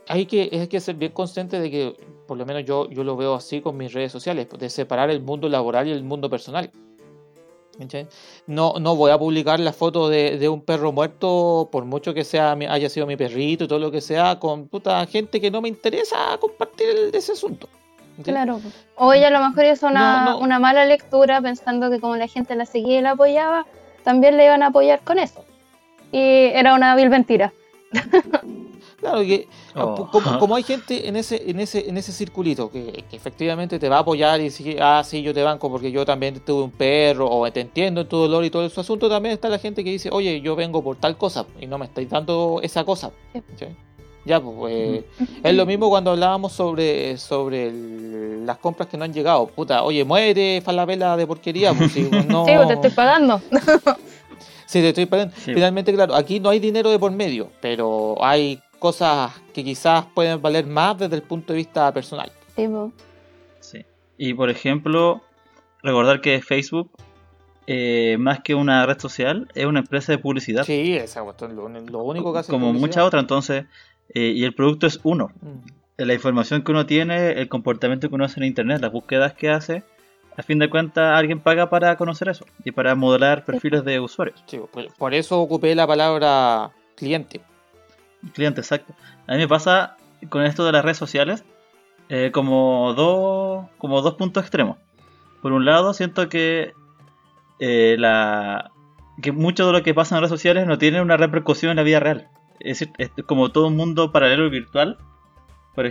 hay 0.09 0.27
que, 0.27 0.49
hay 0.53 0.69
que 0.69 0.81
ser 0.81 0.97
bien 0.97 1.13
consciente 1.13 1.61
de 1.61 1.71
que, 1.71 1.97
por 2.27 2.37
lo 2.37 2.47
menos 2.47 2.65
yo, 2.65 2.89
yo 2.91 3.05
lo 3.05 3.17
veo 3.17 3.35
así 3.35 3.61
con 3.61 3.77
mis 3.77 3.93
redes 3.93 4.13
sociales, 4.13 4.49
de 4.59 4.71
separar 4.71 5.11
el 5.11 5.21
mundo 5.21 5.49
laboral 5.49 5.89
y 5.89 5.93
el 5.93 6.03
mundo 6.03 6.29
personal. 6.29 6.71
No, 8.47 8.75
no 8.79 8.97
voy 8.97 9.11
a 9.11 9.19
publicar 9.19 9.59
la 9.59 9.73
foto 9.73 10.09
de, 10.09 10.49
un 10.49 10.61
perro 10.63 10.93
muerto, 10.93 11.69
por 11.73 11.85
mucho 11.85 12.15
que 12.15 12.25
sea 12.25 12.53
haya 12.53 12.89
sido 12.89 13.07
mi 13.07 13.17
perrito 13.17 13.65
y 13.65 13.69
todo 13.69 13.79
lo 13.79 13.91
que 13.91 14.01
sea, 14.01 14.39
con 14.39 14.69
puta 14.69 15.05
gente 15.07 15.41
que 15.41 15.51
no 15.51 15.63
me 15.63 15.69
interesa 15.69 16.37
compartir 16.39 16.89
ese 17.13 17.33
asunto. 17.33 17.69
Claro. 18.31 18.61
O 18.97 19.13
ella 19.13 19.29
a 19.29 19.31
lo 19.31 19.41
mejor 19.41 19.65
hizo 19.65 19.87
una, 19.87 20.25
No, 20.25 20.31
no. 20.33 20.39
una 20.39 20.59
mala 20.59 20.85
lectura 20.85 21.41
pensando 21.41 21.91
que 21.91 22.01
como 22.01 22.17
la 22.17 22.29
gente 22.29 22.55
la 22.55 22.67
seguía 22.67 22.99
y 22.99 23.03
la 23.03 23.11
apoyaba, 23.13 23.67
también 24.05 24.37
le 24.37 24.45
iban 24.45 24.63
a 24.63 24.67
apoyar 24.69 25.01
con 25.03 25.19
eso. 25.19 25.45
Y 26.13 26.19
era 26.53 26.75
una 26.75 26.95
vil 26.97 27.11
mentira. 27.11 27.53
Claro 29.01 29.21
que 29.23 29.49
Oh. 29.75 30.07
como, 30.13 30.39
como 30.39 30.55
hay 30.55 30.63
gente 30.63 31.09
en 31.09 31.17
ese, 31.17 31.51
en 31.51 31.59
ese, 31.59 31.89
en 31.89 31.97
ese 31.97 32.13
circulito 32.13 32.71
que, 32.71 33.05
que 33.11 33.17
efectivamente 33.17 33.79
te 33.79 33.89
va 33.89 33.97
a 33.97 34.01
apoyar 34.01 34.39
y 34.39 34.45
decir, 34.45 34.79
ah, 34.83 35.03
sí, 35.03 35.23
yo 35.23 35.33
te 35.33 35.43
banco 35.43 35.71
porque 35.71 35.91
yo 35.91 36.05
también 36.05 36.39
tuve 36.41 36.63
un 36.65 36.71
perro, 36.71 37.27
o 37.29 37.51
te 37.51 37.63
entiendo 37.63 38.03
en 38.03 38.07
tu 38.09 38.19
dolor 38.19 38.45
y 38.45 38.51
todo 38.51 38.69
su 38.69 38.81
asunto, 38.81 39.09
también 39.09 39.33
está 39.33 39.49
la 39.49 39.59
gente 39.59 39.83
que 39.83 39.91
dice, 39.91 40.11
oye, 40.13 40.41
yo 40.43 40.55
vengo 40.57 40.85
por 40.85 40.97
tal 40.97 41.17
cosa 41.17 41.47
y 41.59 41.67
no 41.67 41.79
me 41.79 41.87
estáis 41.87 42.11
dando 42.11 42.61
esa 42.63 42.85
cosa. 42.85 43.11
Sí. 43.59 43.67
Ya, 44.25 44.41
pues, 44.41 44.73
eh, 44.75 45.05
es 45.43 45.55
lo 45.55 45.67
mismo 45.67 45.89
cuando 45.89 46.13
hablábamos 46.13 46.53
sobre, 46.53 47.17
sobre 47.19 47.69
el- 47.69 48.47
las 48.47 48.59
compras 48.59 48.89
que 48.89 48.97
no 48.97 49.05
han 49.05 49.13
llegado. 49.13 49.47
Puta, 49.47 49.83
oye, 49.83 50.05
muere 50.05 50.61
falabella 50.65 51.17
de 51.17 51.27
porquería. 51.27 51.73
Pues, 51.75 51.93
si 51.93 52.03
no... 52.29 52.45
Sí, 52.47 52.53
pues 52.57 52.69
te 52.69 52.75
estoy 52.75 52.91
pagando. 52.91 53.41
Sí, 54.67 54.81
te 54.81 54.89
estoy 54.89 55.05
pagando. 55.07 55.35
Sí. 55.37 55.53
Finalmente, 55.53 55.93
claro, 55.93 56.15
aquí 56.15 56.41
no 56.41 56.49
hay 56.49 56.59
dinero 56.59 56.91
de 56.91 56.99
por 56.99 57.13
medio, 57.13 57.51
pero 57.61 58.15
hay 58.25 58.59
cosas 58.79 59.31
que 59.53 59.63
quizás 59.63 60.07
pueden 60.15 60.41
valer 60.41 60.67
más 60.67 60.97
desde 60.99 61.17
el 61.17 61.23
punto 61.23 61.53
de 61.53 61.59
vista 61.59 61.93
personal. 61.93 62.33
Sí. 63.61 63.85
Y 64.17 64.33
por 64.35 64.49
ejemplo, 64.49 65.21
recordar 65.83 66.23
que 66.23 66.41
Facebook, 66.41 66.91
eh, 67.67 68.17
más 68.19 68.41
que 68.41 68.55
una 68.55 68.87
red 68.87 68.99
social, 68.99 69.47
es 69.55 69.67
una 69.67 69.81
empresa 69.81 70.13
de 70.13 70.19
publicidad. 70.19 70.65
Sí, 70.65 70.95
esa 70.95 71.23
cuestión, 71.23 71.55
lo, 71.55 71.69
lo 71.69 72.03
único 72.03 72.33
que 72.33 72.39
hace. 72.39 72.51
como 72.51 72.73
muchas 72.73 73.05
otras, 73.05 73.23
entonces, 73.23 73.65
eh, 74.15 74.33
y 74.35 74.45
el 74.45 74.55
producto 74.55 74.87
es 74.87 75.01
uno. 75.03 75.31
Mm. 75.41 76.05
la 76.05 76.15
información 76.15 76.63
que 76.63 76.73
uno 76.73 76.87
tiene, 76.87 77.33
el 77.33 77.49
comportamiento 77.49 78.09
que 78.09 78.15
uno 78.15 78.25
hace 78.25 78.41
en 78.41 78.47
internet, 78.47 78.81
las 78.81 78.91
búsquedas 78.91 79.35
que 79.35 79.51
hace, 79.51 79.85
a 80.37 80.43
fin 80.43 80.59
de 80.59 80.71
cuentas 80.71 81.17
alguien 81.17 81.41
paga 81.41 81.69
para 81.69 81.97
conocer 81.97 82.29
eso 82.29 82.47
y 82.65 82.73
para 82.73 82.95
modelar 82.95 83.45
perfiles 83.45 83.85
de 83.85 84.01
usuarios. 84.01 84.43
Sí, 84.47 84.59
por 84.99 85.15
eso 85.15 85.41
ocupé 85.41 85.75
la 85.75 85.87
palabra 85.87 86.71
cliente. 86.97 87.41
Cliente, 88.33 88.61
exacto. 88.61 88.95
A 89.27 89.33
mí 89.33 89.39
me 89.39 89.49
pasa 89.49 89.97
con 90.29 90.45
esto 90.45 90.65
de 90.65 90.73
las 90.73 90.85
redes 90.85 90.97
sociales 90.97 91.45
eh, 92.09 92.31
como, 92.33 92.95
dos, 92.95 93.67
como 93.79 94.03
dos 94.03 94.15
puntos 94.15 94.43
extremos. 94.43 94.77
Por 95.41 95.53
un 95.53 95.65
lado, 95.65 95.93
siento 95.93 96.29
que, 96.29 96.73
eh, 97.59 97.97
la, 97.99 98.71
que 99.21 99.33
mucho 99.33 99.67
de 99.67 99.73
lo 99.73 99.83
que 99.83 99.95
pasa 99.95 100.15
en 100.15 100.21
redes 100.21 100.31
sociales 100.31 100.67
no 100.67 100.79
tiene 100.79 101.01
una 101.01 101.17
repercusión 101.17 101.71
en 101.71 101.77
la 101.77 101.83
vida 101.83 102.01
real. 102.01 102.29
Es 102.65 102.79
decir, 102.79 102.95
es 102.99 103.11
como 103.27 103.51
todo 103.51 103.69
un 103.69 103.77
mundo 103.77 104.13
paralelo 104.13 104.47
y 104.47 104.51
virtual. 104.51 104.99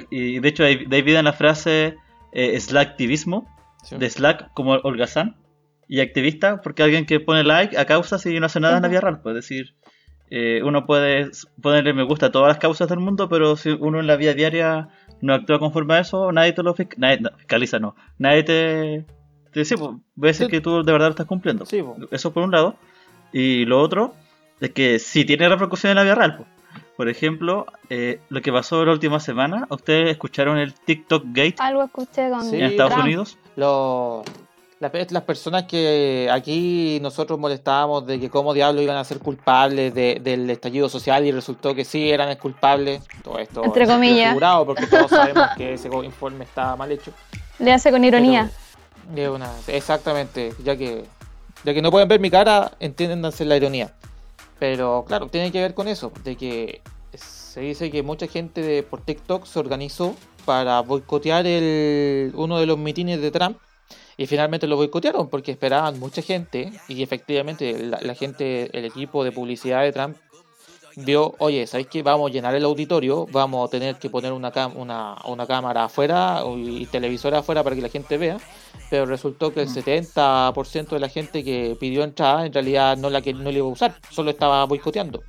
Y 0.10 0.40
de 0.40 0.50
hecho, 0.50 0.64
hay, 0.64 0.86
de 0.86 0.96
ahí 0.96 1.02
viene 1.02 1.24
la 1.24 1.34
frase 1.34 1.98
eh, 2.32 2.60
slacktivismo, 2.60 3.48
de 3.90 4.10
Slack 4.10 4.54
como 4.54 4.74
holgazán, 4.74 5.38
y 5.88 6.00
activista, 6.00 6.62
porque 6.62 6.84
alguien 6.84 7.06
que 7.06 7.20
pone 7.20 7.44
like 7.44 7.78
a 7.78 7.86
causas 7.86 8.26
y 8.26 8.40
no 8.40 8.46
hace 8.46 8.60
nada 8.60 8.78
en 8.78 8.84
la 8.84 8.88
vida 8.88 9.02
real. 9.02 9.22
Pues 9.22 9.36
decir, 9.36 9.76
eh, 10.30 10.62
uno 10.64 10.86
puede 10.86 11.32
ponerle 11.62 11.94
me 11.94 12.04
gusta 12.04 12.28
a 12.28 12.32
todas 12.32 12.48
las 12.48 12.60
causas 12.60 12.88
del 12.88 13.00
mundo, 13.00 13.28
pero 13.28 13.58
si 13.58 13.72
uno 13.72 14.00
en 14.00 14.08
la 14.08 14.16
vida 14.16 14.34
diaria 14.34 14.88
no 15.22 15.34
actúa 15.34 15.60
conforme 15.60 15.96
a 15.96 16.00
eso, 16.00 16.32
nadie 16.32 16.54
te 16.54 16.64
lo 16.64 16.74
fiscaliza, 16.74 17.80
no. 17.80 17.96
Nadie 18.18 18.44
te, 18.44 19.06
te 19.52 19.60
dice, 19.60 19.78
pues, 19.78 19.92
ves 20.16 20.48
que 20.50 20.62
tú 20.62 20.84
de 20.84 20.92
verdad 20.92 21.08
lo 21.08 21.12
estás 21.12 21.28
cumpliendo. 21.28 21.66
Eso 22.12 22.32
por 22.32 22.44
un 22.44 22.52
lado. 22.52 22.78
Y 23.34 23.66
lo 23.66 23.82
otro 23.82 24.16
es 24.62 24.70
que 24.70 25.00
si 25.00 25.26
tiene 25.26 25.50
repercusión 25.50 25.92
en 25.92 25.98
la 25.98 26.04
vida 26.04 26.16
real. 26.16 26.38
Pues. 26.38 26.50
Por 26.98 27.10
ejemplo, 27.10 27.66
eh, 27.90 28.20
lo 28.30 28.42
que 28.42 28.52
pasó 28.52 28.84
la 28.86 28.92
última 28.92 29.20
semana, 29.20 29.68
¿ustedes 29.70 30.12
escucharon 30.12 30.58
el 30.58 30.74
TikTok 30.74 31.24
Gate? 31.28 31.56
Algo 31.60 31.84
escuché 31.84 32.30
con 32.30 32.54
en 32.54 32.64
Estados 32.64 33.04
Unidos. 33.04 33.38
Los 33.56 34.24
las, 34.82 35.22
personas 35.24 35.66
que 35.66 36.28
aquí 36.32 36.98
nosotros 37.04 37.38
molestábamos 37.38 38.08
de 38.08 38.20
que 38.20 38.32
cómo 38.32 38.52
diablos 38.52 38.84
iban 38.84 38.98
a 38.98 39.04
ser 39.04 39.20
culpables 39.20 39.94
del 39.94 40.50
estallido 40.50 40.90
social 40.90 41.24
y 41.24 41.32
resultó 41.32 41.76
que 41.76 41.86
sí 41.86 42.10
eran 42.10 42.36
culpables. 42.38 43.04
Todo 43.24 43.38
esto 43.38 43.64
Entre 43.64 43.86
comillas. 43.86 44.36
porque 44.66 44.88
todos 44.88 45.10
sabemos 45.10 45.50
que 45.56 45.74
ese 45.74 45.88
informe 45.88 46.46
está 46.46 46.76
mal 46.76 46.92
hecho. 46.92 47.12
Le 47.60 47.72
hace 47.72 47.92
con 47.92 48.04
ironía. 48.04 48.50
exactamente, 49.68 50.54
ya 50.64 50.76
que 50.76 51.06
ya 51.64 51.76
que 51.76 51.82
no 51.84 51.92
pueden 51.92 52.08
ver 52.08 52.20
mi 52.20 52.32
cara, 52.32 52.72
entiéndanse 52.80 53.46
la 53.46 53.56
ironía. 53.56 53.94
Pero 54.62 55.06
claro, 55.08 55.28
tiene 55.28 55.52
que 55.52 55.60
ver 55.60 55.74
con 55.74 55.88
eso, 55.88 56.12
de 56.24 56.36
que 56.36 56.84
se 57.16 57.62
dice 57.62 57.90
que 57.90 58.04
mucha 58.04 58.28
gente 58.28 58.62
de, 58.62 58.84
por 58.84 59.02
TikTok 59.02 59.48
se 59.48 59.58
organizó 59.58 60.16
para 60.46 60.82
boicotear 60.82 61.48
el, 61.48 62.32
uno 62.36 62.60
de 62.60 62.68
los 62.68 62.78
mitines 62.78 63.20
de 63.20 63.32
Trump 63.32 63.58
y 64.18 64.28
finalmente 64.28 64.68
lo 64.68 64.76
boicotearon 64.76 65.30
porque 65.30 65.50
esperaban 65.50 66.00
mucha 66.00 66.22
gente 66.22 66.72
y 66.88 67.02
efectivamente 67.02 67.76
la, 67.80 68.14
gente, 68.14 68.70
el 68.78 68.86
equipo 68.86 69.24
de 69.24 69.32
publicidad 69.32 69.82
de 69.82 69.94
Trump 69.94 70.16
vio, 70.96 71.36
oye, 71.40 71.68
¿sabéis 71.68 71.88
qué? 71.88 72.04
Vamos 72.04 72.30
a 72.30 72.34
llenar 72.34 72.56
el 72.56 72.64
auditorio, 72.64 73.28
vamos 73.32 73.68
a 73.68 73.72
tener 73.72 73.96
que 73.96 74.10
poner 74.10 74.32
una, 74.32 74.52
una, 74.76 75.16
una 75.26 75.48
cámara 75.48 75.86
afuera 75.86 76.42
y 76.56 76.86
televisora 76.88 77.40
afuera 77.40 77.64
para 77.64 77.76
que 77.76 77.82
la 77.82 77.90
gente 77.90 78.18
vea, 78.18 78.38
pero 78.90 79.06
resultó 79.06 79.54
que 79.54 79.62
el 79.62 79.70
70% 79.70 80.90
de 80.90 81.00
la 81.00 81.10
gente 81.10 81.44
que 81.44 81.78
pidió 81.80 82.04
entrada 82.04 82.46
en 82.46 82.54
realidad 82.54 82.98
no 82.98 83.10
la 83.10 83.22
que 83.22 83.34
no 83.34 83.44
le 83.52 83.58
iba 83.58 83.68
a 83.68 83.72
usar, 83.72 83.96
solo 84.10 84.32
estaba 84.32 84.66
boicoteando. 84.66 85.24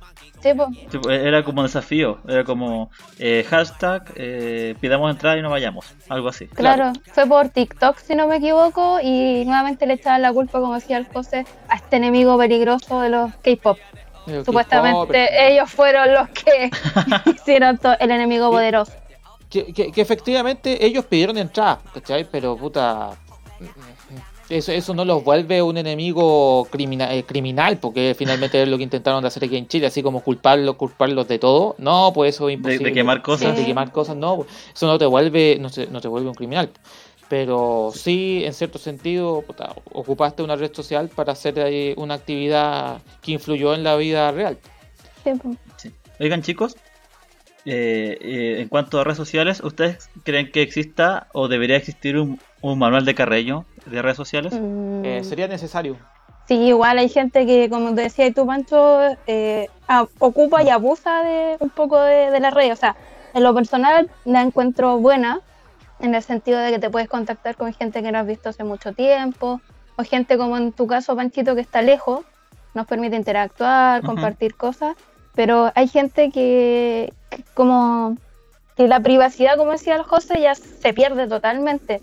era 1.09 1.43
como 1.43 1.63
desafío, 1.63 2.19
era 2.27 2.43
como 2.43 2.91
eh, 3.19 3.45
hashtag 3.49 4.11
eh, 4.15 4.75
pidamos 4.79 5.11
entrada 5.11 5.37
y 5.37 5.41
no 5.41 5.49
vayamos, 5.49 5.85
algo 6.09 6.27
así. 6.27 6.47
Claro, 6.47 6.91
fue 7.13 7.25
por 7.25 7.49
TikTok 7.49 7.97
si 7.97 8.15
no 8.15 8.27
me 8.27 8.37
equivoco 8.37 8.99
y 9.01 9.45
nuevamente 9.45 9.85
le 9.85 9.93
echaban 9.93 10.21
la 10.21 10.33
culpa, 10.33 10.59
como 10.59 10.75
decía 10.75 10.97
el 10.97 11.05
José, 11.07 11.45
a 11.69 11.75
este 11.75 11.97
enemigo 11.97 12.37
peligroso 12.37 13.01
de 13.01 13.09
los 13.09 13.33
K-pop. 13.35 13.77
Supuestamente 14.45 15.47
ellos 15.47 15.69
fueron 15.69 16.13
los 16.13 16.29
que 16.29 16.69
hicieron 17.35 17.79
el 17.99 18.11
enemigo 18.11 18.49
poderoso. 18.51 18.93
Que, 19.49 19.91
efectivamente 19.95 20.83
ellos 20.85 21.05
pidieron 21.05 21.37
entrada, 21.37 21.79
¿cachai? 21.93 22.27
Pero 22.29 22.57
puta. 22.57 23.11
Eso, 24.49 24.71
eso 24.71 24.93
no 24.93 25.05
los 25.05 25.23
vuelve 25.23 25.61
un 25.61 25.77
enemigo 25.77 26.67
criminal, 26.69 27.11
eh, 27.11 27.23
criminal, 27.23 27.77
porque 27.77 28.13
finalmente 28.17 28.61
es 28.61 28.67
lo 28.67 28.77
que 28.77 28.83
intentaron 28.83 29.25
hacer 29.25 29.45
aquí 29.45 29.55
en 29.55 29.67
Chile, 29.67 29.87
así 29.87 30.03
como 30.03 30.21
culparlos, 30.21 30.75
culparlos 30.75 31.27
de 31.27 31.39
todo. 31.39 31.75
No, 31.77 32.11
pues 32.13 32.35
eso 32.35 32.49
es 32.49 32.55
imposible. 32.55 32.89
De, 32.89 32.93
quemar 32.93 33.21
cosas. 33.21 33.55
De 33.55 33.65
quemar 33.65 33.91
cosas, 33.91 34.15
no. 34.15 34.45
Eso 34.73 34.87
no 34.87 34.97
te 34.97 35.05
vuelve, 35.05 35.57
no, 35.59 35.69
no 35.91 36.01
te 36.01 36.07
vuelve 36.07 36.29
un 36.29 36.35
criminal 36.35 36.69
pero 37.33 37.91
sí, 37.95 38.43
en 38.45 38.53
cierto 38.53 38.77
sentido, 38.77 39.43
ocupaste 39.91 40.43
una 40.43 40.55
red 40.55 40.71
social 40.71 41.09
para 41.09 41.33
hacer 41.33 41.95
una 41.97 42.13
actividad 42.13 43.01
que 43.23 43.31
influyó 43.31 43.73
en 43.73 43.83
la 43.83 43.95
vida 43.95 44.31
real. 44.31 44.59
Sí. 45.77 45.91
Oigan 46.19 46.43
chicos, 46.43 46.75
eh, 47.65 48.19
eh, 48.21 48.61
en 48.61 48.67
cuanto 48.67 48.99
a 48.99 49.03
redes 49.03 49.17
sociales, 49.17 49.63
¿ustedes 49.63 50.11
creen 50.21 50.51
que 50.51 50.61
exista 50.61 51.25
o 51.33 51.47
debería 51.47 51.75
existir 51.75 52.19
un, 52.19 52.39
manual 52.61 53.03
de 53.03 53.15
carreño 53.15 53.65
de 53.87 54.03
redes 54.03 54.17
sociales? 54.17 54.53
Mm. 54.53 55.03
Eh, 55.03 55.23
sería 55.23 55.47
necesario. 55.47 55.97
Sí, 56.47 56.53
igual 56.53 56.99
hay 56.99 57.09
gente 57.09 57.47
que, 57.47 57.67
como 57.67 57.95
te 57.95 58.01
decía 58.01 58.31
tú, 58.31 58.45
Pancho, 58.45 58.99
ocupa 60.19 60.61
y 60.61 60.69
abusa 60.69 61.23
de 61.23 61.57
un 61.61 61.71
poco 61.71 61.99
de, 61.99 62.29
de 62.29 62.39
las 62.39 62.53
redes. 62.53 62.73
O 62.73 62.75
sea, 62.75 62.95
en 63.33 63.41
lo 63.41 63.55
personal 63.55 64.11
la 64.23 64.43
encuentro 64.43 64.99
buena, 64.99 65.41
en 66.03 66.15
el 66.15 66.21
sentido 66.21 66.59
de 66.59 66.69
que 66.69 66.79
te 66.79 66.89
puedes 66.89 67.07
contactar 67.07 67.55
con 67.55 67.73
gente 67.73 68.03
que 68.03 68.11
no 68.11 68.19
has 68.19 68.27
visto 68.27 68.49
hace 68.49 68.65
mucho 68.65 68.91
tiempo, 68.91 69.61
o 69.95 70.03
gente 70.03 70.37
como 70.37 70.57
en 70.57 70.73
tu 70.73 70.85
caso, 70.85 71.15
Panchito, 71.15 71.55
que 71.55 71.61
está 71.61 71.81
lejos, 71.81 72.25
nos 72.73 72.85
permite 72.87 73.15
interactuar, 73.15 74.01
compartir 74.03 74.55
cosas, 74.55 74.97
pero 75.33 75.71
hay 75.75 75.87
gente 75.87 76.29
que, 76.29 77.13
como 77.53 78.17
que 78.75 78.89
la 78.89 78.99
privacidad, 78.99 79.55
como 79.55 79.71
decía 79.71 79.95
el 79.95 80.03
José, 80.03 80.41
ya 80.41 80.55
se 80.55 80.93
pierde 80.93 81.27
totalmente. 81.27 82.01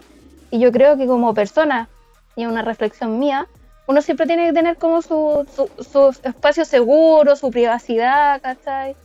Y 0.51 0.61
yo 0.61 0.73
creo 0.73 0.97
que 0.97 1.07
como 1.07 1.35
persona, 1.35 1.89
y 2.37 2.47
una 2.47 2.63
reflexión 2.63 3.19
mía, 3.19 3.49
uno 3.87 4.01
siempre 4.01 4.27
tiene 4.27 4.47
que 4.47 4.55
tener 4.55 4.79
como 4.79 5.03
su, 5.03 5.47
su, 5.55 5.69
su 5.83 6.17
espacio 6.27 6.65
seguro, 6.65 7.37
su 7.37 7.51
privacidad, 7.51 8.41
¿cachai? 8.41 8.97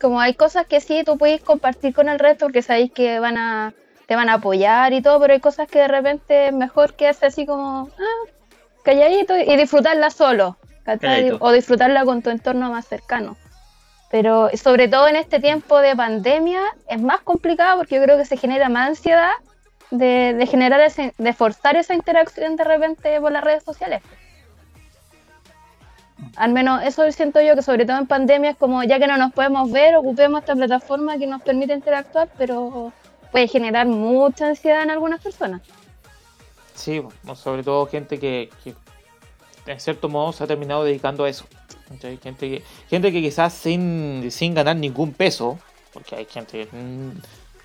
Como 0.00 0.20
hay 0.20 0.34
cosas 0.34 0.66
que 0.66 0.80
sí 0.80 1.02
tú 1.04 1.18
puedes 1.18 1.40
compartir 1.40 1.94
con 1.94 2.08
el 2.08 2.18
resto 2.20 2.44
porque 2.46 2.62
sabéis 2.62 2.92
que 2.92 3.18
van 3.18 3.38
a 3.38 3.74
te 4.06 4.16
van 4.16 4.28
a 4.28 4.34
apoyar 4.34 4.92
y 4.92 5.02
todo, 5.02 5.20
pero 5.20 5.34
hay 5.34 5.40
cosas 5.40 5.68
que 5.68 5.80
de 5.80 5.88
repente 5.88 6.48
es 6.48 6.52
mejor 6.52 6.94
que 6.94 7.08
hacer 7.08 7.28
así 7.28 7.46
como 7.46 7.88
ah, 7.98 8.30
calladito 8.84 9.36
y 9.36 9.56
disfrutarla 9.56 10.10
solo, 10.10 10.56
o 11.40 11.52
disfrutarla 11.52 12.04
con 12.04 12.22
tu 12.22 12.30
entorno 12.30 12.70
más 12.70 12.86
cercano. 12.86 13.36
Pero 14.10 14.50
sobre 14.56 14.88
todo 14.88 15.08
en 15.08 15.16
este 15.16 15.40
tiempo 15.40 15.80
de 15.80 15.96
pandemia 15.96 16.60
es 16.88 17.00
más 17.00 17.20
complicado 17.20 17.78
porque 17.78 17.96
yo 17.96 18.02
creo 18.02 18.16
que 18.16 18.24
se 18.24 18.36
genera 18.36 18.68
más 18.68 18.90
ansiedad 18.90 19.32
de, 19.90 20.46
generar 20.48 20.80
ese, 20.80 21.14
de 21.18 21.32
forzar 21.32 21.76
esa 21.76 21.94
interacción 21.94 22.56
de 22.56 22.64
repente 22.64 23.20
por 23.20 23.32
las 23.32 23.42
redes 23.42 23.64
sociales. 23.64 24.02
Al 26.36 26.52
menos 26.52 26.82
eso 26.84 27.10
siento 27.12 27.40
yo 27.40 27.54
que 27.56 27.62
sobre 27.62 27.86
todo 27.86 27.98
en 27.98 28.06
pandemia 28.06 28.50
es 28.50 28.56
como 28.56 28.82
ya 28.84 28.98
que 28.98 29.06
no 29.06 29.16
nos 29.16 29.32
podemos 29.32 29.70
ver, 29.70 29.96
ocupemos 29.96 30.40
esta 30.40 30.54
plataforma 30.54 31.18
que 31.18 31.26
nos 31.26 31.42
permite 31.42 31.72
interactuar, 31.72 32.28
pero 32.38 32.92
puede 33.34 33.48
generar 33.48 33.84
mucha 33.88 34.46
ansiedad 34.46 34.84
en 34.84 34.92
algunas 34.92 35.20
personas. 35.20 35.60
Sí, 36.72 37.02
sobre 37.34 37.64
todo 37.64 37.84
gente 37.86 38.20
que, 38.20 38.48
en 39.66 39.80
cierto 39.80 40.08
modo 40.08 40.32
se 40.32 40.44
ha 40.44 40.46
terminado 40.46 40.84
dedicando 40.84 41.24
a 41.24 41.28
eso. 41.28 41.44
Gente 42.00 42.16
que, 42.36 42.62
gente 42.88 43.10
que 43.10 43.20
quizás 43.20 43.52
sin, 43.52 44.30
sin 44.30 44.54
ganar 44.54 44.76
ningún 44.76 45.12
peso, 45.12 45.58
porque 45.92 46.14
hay 46.14 46.26
gente 46.26 46.68
mm, 46.70 47.10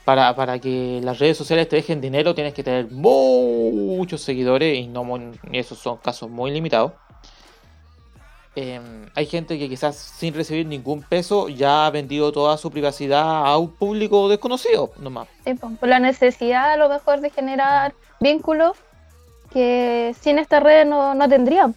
para, 0.06 0.36
para 0.36 0.58
que 0.58 1.02
las 1.04 1.20
redes 1.20 1.38
sociales 1.38 1.70
te 1.70 1.76
dejen 1.76 2.02
dinero 2.02 2.34
tienes 2.34 2.56
que 2.56 2.64
tener 2.64 2.90
muchos 2.90 4.22
seguidores 4.22 4.76
y 4.76 4.88
no 4.88 5.06
esos 5.52 5.78
son 5.78 5.98
casos 5.98 6.32
muy 6.32 6.50
limitados. 6.50 6.94
Em, 8.56 9.10
hay 9.16 9.26
gente 9.28 9.60
que 9.60 9.70
quizás 9.70 9.96
sin 9.96 10.34
recibir 10.34 10.66
ningún 10.66 11.04
peso 11.04 11.50
ya 11.50 11.86
ha 11.86 11.92
vendido 11.92 12.32
toda 12.32 12.58
su 12.58 12.72
privacidad 12.72 13.46
a 13.46 13.58
un 13.58 13.72
público 13.72 14.28
desconocido, 14.28 14.92
nomás. 14.98 15.28
Sí, 15.46 15.54
por 15.54 15.88
la 15.88 16.00
necesidad 16.00 16.72
a 16.72 16.78
lo 16.78 16.90
mejor 16.90 17.22
de 17.22 17.30
generar 17.30 17.94
vínculos 18.20 18.76
que 19.52 20.16
sin 20.20 20.40
esta 20.40 20.60
red 20.60 20.86
no, 20.86 21.14
no 21.14 21.30
tendrían. 21.30 21.76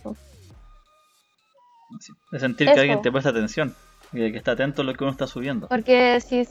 de 2.30 2.40
sentir 2.40 2.72
que 2.72 2.80
alguien 2.80 3.02
te 3.02 3.12
presta 3.12 3.30
atención 3.30 3.74
y 4.12 4.32
que 4.32 4.38
está 4.38 4.52
atento 4.52 4.82
a 4.82 4.84
lo 4.84 4.94
que 4.94 5.04
uno 5.04 5.12
está 5.12 5.26
subiendo. 5.26 5.68
Porque 5.68 6.20
si, 6.20 6.48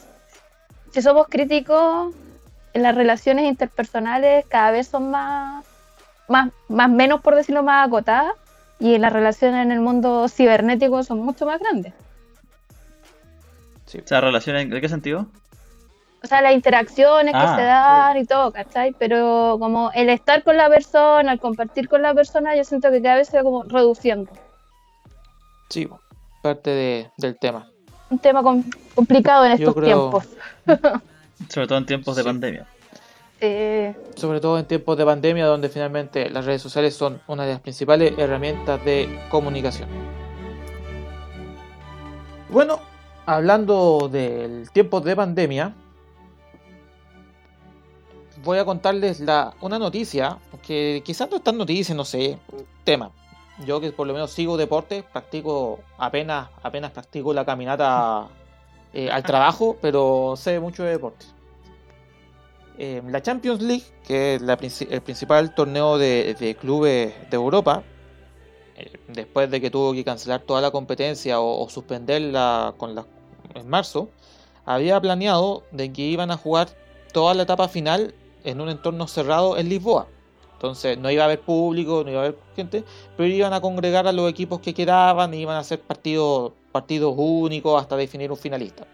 si 0.92 1.02
somos 1.02 1.28
críticos, 1.28 2.14
en 2.74 2.84
las 2.84 2.96
relaciones 2.96 3.46
interpersonales 3.46 4.46
cada 4.48 4.72
vez 4.72 4.88
son 4.88 5.10
más, 5.12 5.66
más, 6.28 6.52
más 6.70 6.90
menos, 6.90 7.22
por 7.22 7.36
decirlo 7.36 7.64
más 7.64 7.88
acotadas 7.88 8.34
y 8.82 8.98
las 8.98 9.14
relaciones 9.14 9.64
en 9.66 9.72
el 9.72 9.80
mundo 9.80 10.28
cibernético 10.28 11.04
son 11.04 11.20
mucho 11.20 11.46
más 11.46 11.60
grandes. 11.60 11.94
Sí. 13.86 14.00
O 14.04 14.08
sea, 14.08 14.20
¿relaciones 14.22 14.64
en 14.64 14.82
qué 14.82 14.90
sentido? 14.90 15.28
o 16.24 16.28
sea, 16.28 16.40
las 16.44 16.54
interacciones 16.54 17.34
que 17.34 17.40
Ah, 17.40 17.56
se 17.56 17.64
dan 17.64 18.18
y 18.18 18.26
todo, 18.26 18.52
¿cachai? 18.52 18.94
Pero 19.00 19.58
como 19.60 19.90
el 19.96 20.08
estar 20.10 20.44
con 20.44 20.56
la 20.56 20.70
persona, 20.70 21.32
el 21.34 21.40
compartir 21.40 21.90
con 21.90 22.04
la 22.04 22.14
persona, 22.14 22.56
yo 22.56 22.64
siento 22.64 22.92
que 22.92 23.02
cada 23.02 23.16
vez 23.16 23.28
se 23.30 23.38
va 23.38 23.44
como 23.44 23.64
reduciendo. 23.64 24.30
Sí, 25.70 25.90
parte 26.44 26.70
de- 26.70 27.12
del 27.18 27.40
tema. 27.40 27.68
Un 28.12 28.20
tema 28.20 28.44
com- 28.44 28.64
complicado 28.94 29.46
en 29.46 29.58
Yo 29.58 29.70
estos 29.70 29.84
creo- 29.84 30.10
tiempos. 30.12 30.28
Sobre 31.50 31.68
todo 31.68 31.80
en 31.80 31.86
tiempos 31.88 32.16
de 32.16 32.24
pandemia. 32.24 32.68
Eh, 33.44 33.96
Sobre 34.16 34.40
todo 34.40 34.60
en 34.60 34.66
tiempos 34.66 34.96
de 34.98 35.04
pandemia, 35.04 35.48
donde 35.48 35.68
finalmente 35.68 36.30
las 36.30 36.46
redes 36.46 36.62
sociales 36.62 36.96
son 36.96 37.20
una 37.28 37.44
de 37.44 37.54
las 37.54 37.60
principales 37.60 38.14
herramientas 38.20 38.86
de 38.86 39.20
comunicación. 39.32 39.90
Bueno, 42.50 42.80
hablando 43.26 44.10
del 44.12 44.70
tiempo 44.70 45.02
de 45.02 45.16
pandemia, 45.16 45.74
voy 48.44 48.60
a 48.60 48.66
contarles 48.66 49.20
la, 49.20 49.56
una 49.62 49.80
noticia 49.80 50.38
que 50.62 51.02
quizás 51.04 51.28
no 51.32 51.38
es 51.38 51.44
tan 51.44 51.58
noticia, 51.58 51.96
no 51.96 52.06
sé, 52.06 52.38
tema. 52.84 53.10
Yo 53.66 53.82
que 53.82 53.92
por 53.92 54.06
lo 54.06 54.14
menos 54.14 54.30
sigo 54.30 54.56
deporte, 54.56 55.04
practico 55.04 55.80
apenas, 55.98 56.50
apenas 56.62 56.92
practico 56.92 57.34
la 57.34 57.44
caminata 57.44 58.28
eh, 58.94 59.10
al 59.10 59.24
trabajo, 59.24 59.78
pero 59.82 60.36
sé 60.38 60.60
mucho 60.60 60.84
de 60.84 60.92
deporte. 60.92 61.26
Eh, 62.84 63.00
la 63.10 63.22
Champions 63.22 63.62
League, 63.62 63.84
que 64.08 64.34
es 64.34 64.82
el 64.82 65.02
principal 65.02 65.54
torneo 65.54 66.00
de, 66.00 66.58
clubes 66.60 67.14
de 67.30 67.36
Europa, 67.36 67.84
eh, 68.76 68.92
después 69.08 69.52
de 69.52 69.62
que 69.62 69.70
tuvo 69.70 69.94
que 69.94 70.04
cancelar 70.04 70.42
toda 70.42 70.62
la 70.62 70.72
competencia 70.72 71.40
o, 71.40 71.70
suspenderla 71.70 72.74
con 72.78 72.96
en 73.54 73.70
marzo, 73.70 74.10
había 74.66 75.00
planeado 75.00 75.62
de 75.72 75.94
que 75.94 76.02
iban 76.02 76.32
a 76.32 76.38
jugar 76.38 76.70
toda 77.14 77.36
la 77.36 77.44
etapa 77.44 77.68
final 77.68 78.16
en 78.44 78.60
un 78.60 78.70
entorno 78.70 79.08
cerrado 79.08 79.60
en 79.60 79.70
Lisboa. 79.70 80.08
Entonces 80.54 80.98
no 80.98 81.12
iba 81.12 81.22
a 81.22 81.26
haber 81.26 81.42
público, 81.42 82.02
no 82.04 82.10
iba 82.10 82.22
a 82.22 82.24
haber 82.24 82.40
gente, 82.56 82.84
pero 83.16 83.30
iban 83.30 83.54
a 83.54 83.62
congregar 83.62 84.08
a 84.08 84.12
los 84.12 84.28
equipos 84.28 84.60
que 84.60 84.74
quedaban 84.74 85.36
y 85.36 85.42
iban 85.42 85.56
a 85.56 85.60
hacer 85.60 85.82
partidos, 85.82 86.54
partidos 86.72 87.14
únicos 87.16 87.80
hasta 87.80 87.96
definir 87.96 88.32
un 88.32 88.38
finalista. 88.38 88.88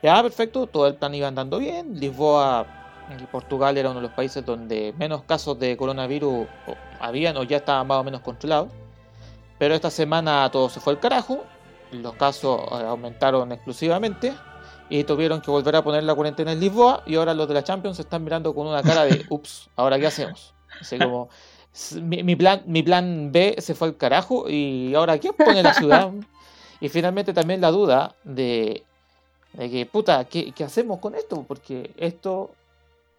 Ya, 0.00 0.22
perfecto, 0.22 0.68
todo 0.68 0.86
el 0.86 0.94
plan 0.94 1.12
iba 1.12 1.26
andando 1.26 1.58
bien. 1.58 1.98
Lisboa 1.98 2.84
Portugal 3.30 3.76
era 3.78 3.90
uno 3.90 4.00
de 4.00 4.06
los 4.06 4.16
países 4.16 4.44
donde 4.44 4.94
menos 4.98 5.22
casos 5.22 5.58
de 5.58 5.76
coronavirus 5.76 6.46
habían 7.00 7.36
o 7.36 7.42
ya 7.44 7.58
estaban 7.58 7.86
más 7.86 7.98
o 7.98 8.04
menos 8.04 8.20
controlados. 8.20 8.68
Pero 9.58 9.74
esta 9.74 9.90
semana 9.90 10.48
todo 10.50 10.68
se 10.68 10.80
fue 10.80 10.92
al 10.92 11.00
carajo, 11.00 11.44
los 11.92 12.14
casos 12.14 12.60
eh, 12.72 12.84
aumentaron 12.86 13.52
exclusivamente 13.52 14.34
y 14.88 15.04
tuvieron 15.04 15.40
que 15.40 15.50
volver 15.50 15.76
a 15.76 15.82
poner 15.82 16.04
la 16.04 16.14
cuarentena 16.14 16.52
en 16.52 16.60
Lisboa 16.60 17.02
y 17.06 17.16
ahora 17.16 17.34
los 17.34 17.48
de 17.48 17.54
la 17.54 17.64
Champions 17.64 17.96
se 17.96 18.02
están 18.02 18.22
mirando 18.22 18.54
con 18.54 18.66
una 18.66 18.82
cara 18.82 19.04
de 19.04 19.24
ups, 19.30 19.68
¿ahora 19.76 19.98
qué 19.98 20.06
hacemos? 20.06 20.52
Así 20.80 20.98
como 20.98 21.28
mi, 22.02 22.22
mi 22.22 22.36
plan, 22.36 22.62
mi 22.66 22.82
plan 22.82 23.30
B 23.32 23.56
se 23.58 23.74
fue 23.74 23.88
al 23.88 23.96
carajo 23.96 24.48
y 24.48 24.94
ahora 24.94 25.18
¿quién 25.18 25.34
pone 25.34 25.62
la 25.62 25.74
ciudad? 25.74 26.10
Y 26.78 26.90
finalmente 26.90 27.32
también 27.32 27.62
la 27.62 27.70
duda 27.70 28.14
de, 28.22 28.84
de 29.54 29.70
que, 29.70 29.86
puta, 29.86 30.26
¿qué, 30.26 30.52
qué 30.52 30.62
hacemos 30.62 30.98
con 30.98 31.14
esto? 31.14 31.42
Porque 31.48 31.90
esto 31.96 32.50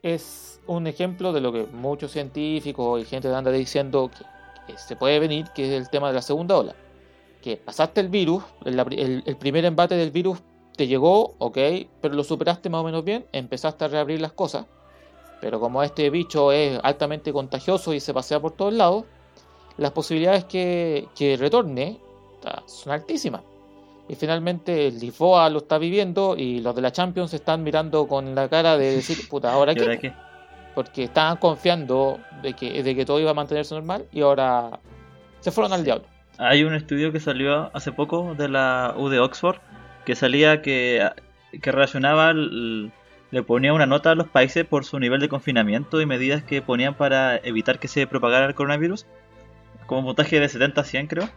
es 0.02 0.62
un 0.68 0.88
ejemplo 0.88 1.34
de 1.34 1.42
lo 1.42 1.52
que 1.52 1.66
muchos 1.66 2.12
científicos 2.12 3.02
y 3.02 3.06
gente 3.06 3.34
anda 3.34 3.52
diciendo 3.52 4.12
que, 4.68 4.78
se 4.78 4.98
puede 4.98 5.20
venir, 5.20 5.48
que 5.56 5.66
es 5.66 5.82
el 5.82 5.90
tema 5.90 6.10
de 6.10 6.16
la 6.16 6.22
segunda 6.22 6.58
ola. 6.58 6.76
Que 7.42 7.56
pasaste 7.56 8.02
el 8.02 8.10
virus, 8.10 8.44
el, 8.66 9.38
primer 9.40 9.64
embate 9.64 9.96
del 9.96 10.12
virus 10.12 10.40
te 10.76 10.88
llegó, 10.88 11.36
ok, 11.38 11.58
pero 12.02 12.14
lo 12.14 12.24
superaste 12.24 12.70
más 12.70 12.82
o 12.82 12.84
menos 12.84 13.06
bien, 13.06 13.26
empezaste 13.32 13.86
a 13.86 13.88
reabrir 13.88 14.20
las 14.20 14.34
cosas. 14.34 14.66
Pero 15.40 15.60
como 15.60 15.84
este 15.84 16.10
bicho 16.10 16.52
es 16.52 16.80
altamente 16.84 17.32
contagioso 17.32 17.94
y 17.94 18.02
se 18.02 18.14
pasea 18.14 18.42
por 18.42 18.52
todos 18.52 18.74
lados, 18.74 19.06
las 19.78 19.92
posibilidades 19.92 20.44
que, 20.46 21.08
que 21.16 21.38
retorne 21.38 22.00
ta, 22.42 22.64
son 22.66 22.92
altísimas. 22.92 23.42
Y 24.10 24.16
finalmente 24.16 24.90
Lisboa 24.92 25.50
lo 25.50 25.60
está 25.60 25.78
viviendo 25.78 26.36
y 26.38 26.62
los 26.62 26.76
de 26.76 26.82
la 26.82 26.92
Champions 26.92 27.34
están 27.34 27.64
mirando 27.64 28.08
con 28.08 28.34
la 28.36 28.48
cara 28.48 28.78
de 28.78 28.96
decir, 28.96 29.18
puta, 29.30 29.52
¿ahora 29.52 29.74
¿Y 29.74 29.80
ahora 29.80 29.96
qué? 29.98 30.10
qué? 30.10 30.14
Porque 30.76 31.04
estaban 31.06 31.38
confiando 31.38 32.20
de 32.42 32.54
que, 32.54 32.84
de 32.84 32.96
que 32.96 33.06
todo 33.06 33.20
iba 33.20 33.32
a 33.32 33.34
mantenerse 33.34 33.74
normal 33.76 34.06
y 34.12 34.22
ahora 34.22 34.80
se 35.40 35.52
fueron 35.52 35.74
al 35.74 35.84
diablo. 35.84 36.06
Hay 36.38 36.64
un 36.64 36.74
estudio 36.76 37.12
que 37.12 37.20
salió 37.20 37.72
hace 37.76 37.92
poco 37.92 38.36
de 38.36 38.48
la 38.48 38.94
U 38.98 39.10
de 39.10 39.20
Oxford 39.20 39.58
que 40.06 40.16
salía 40.16 40.62
que, 40.62 41.10
que 41.62 41.72
relacionaba, 41.72 42.30
el- 42.30 42.92
le 43.32 43.44
ponía 43.44 43.74
una 43.74 43.86
nota 43.88 44.12
a 44.12 44.16
los 44.16 44.28
países 44.30 44.64
por 44.66 44.86
su 44.86 45.00
nivel 45.00 45.20
de 45.20 45.28
confinamiento 45.28 46.00
y 46.00 46.06
medidas 46.06 46.44
que 46.44 46.62
ponían 46.62 46.94
para 46.96 47.36
evitar 47.38 47.78
que 47.80 47.90
se 47.90 48.08
propagara 48.08 48.46
el 48.46 48.56
coronavirus, 48.56 49.06
como 49.86 50.00
un 50.02 50.06
puntaje 50.06 50.40
de 50.40 50.48
70 50.48 50.82
a 50.82 50.84
100 50.86 51.08
creo, 51.08 51.28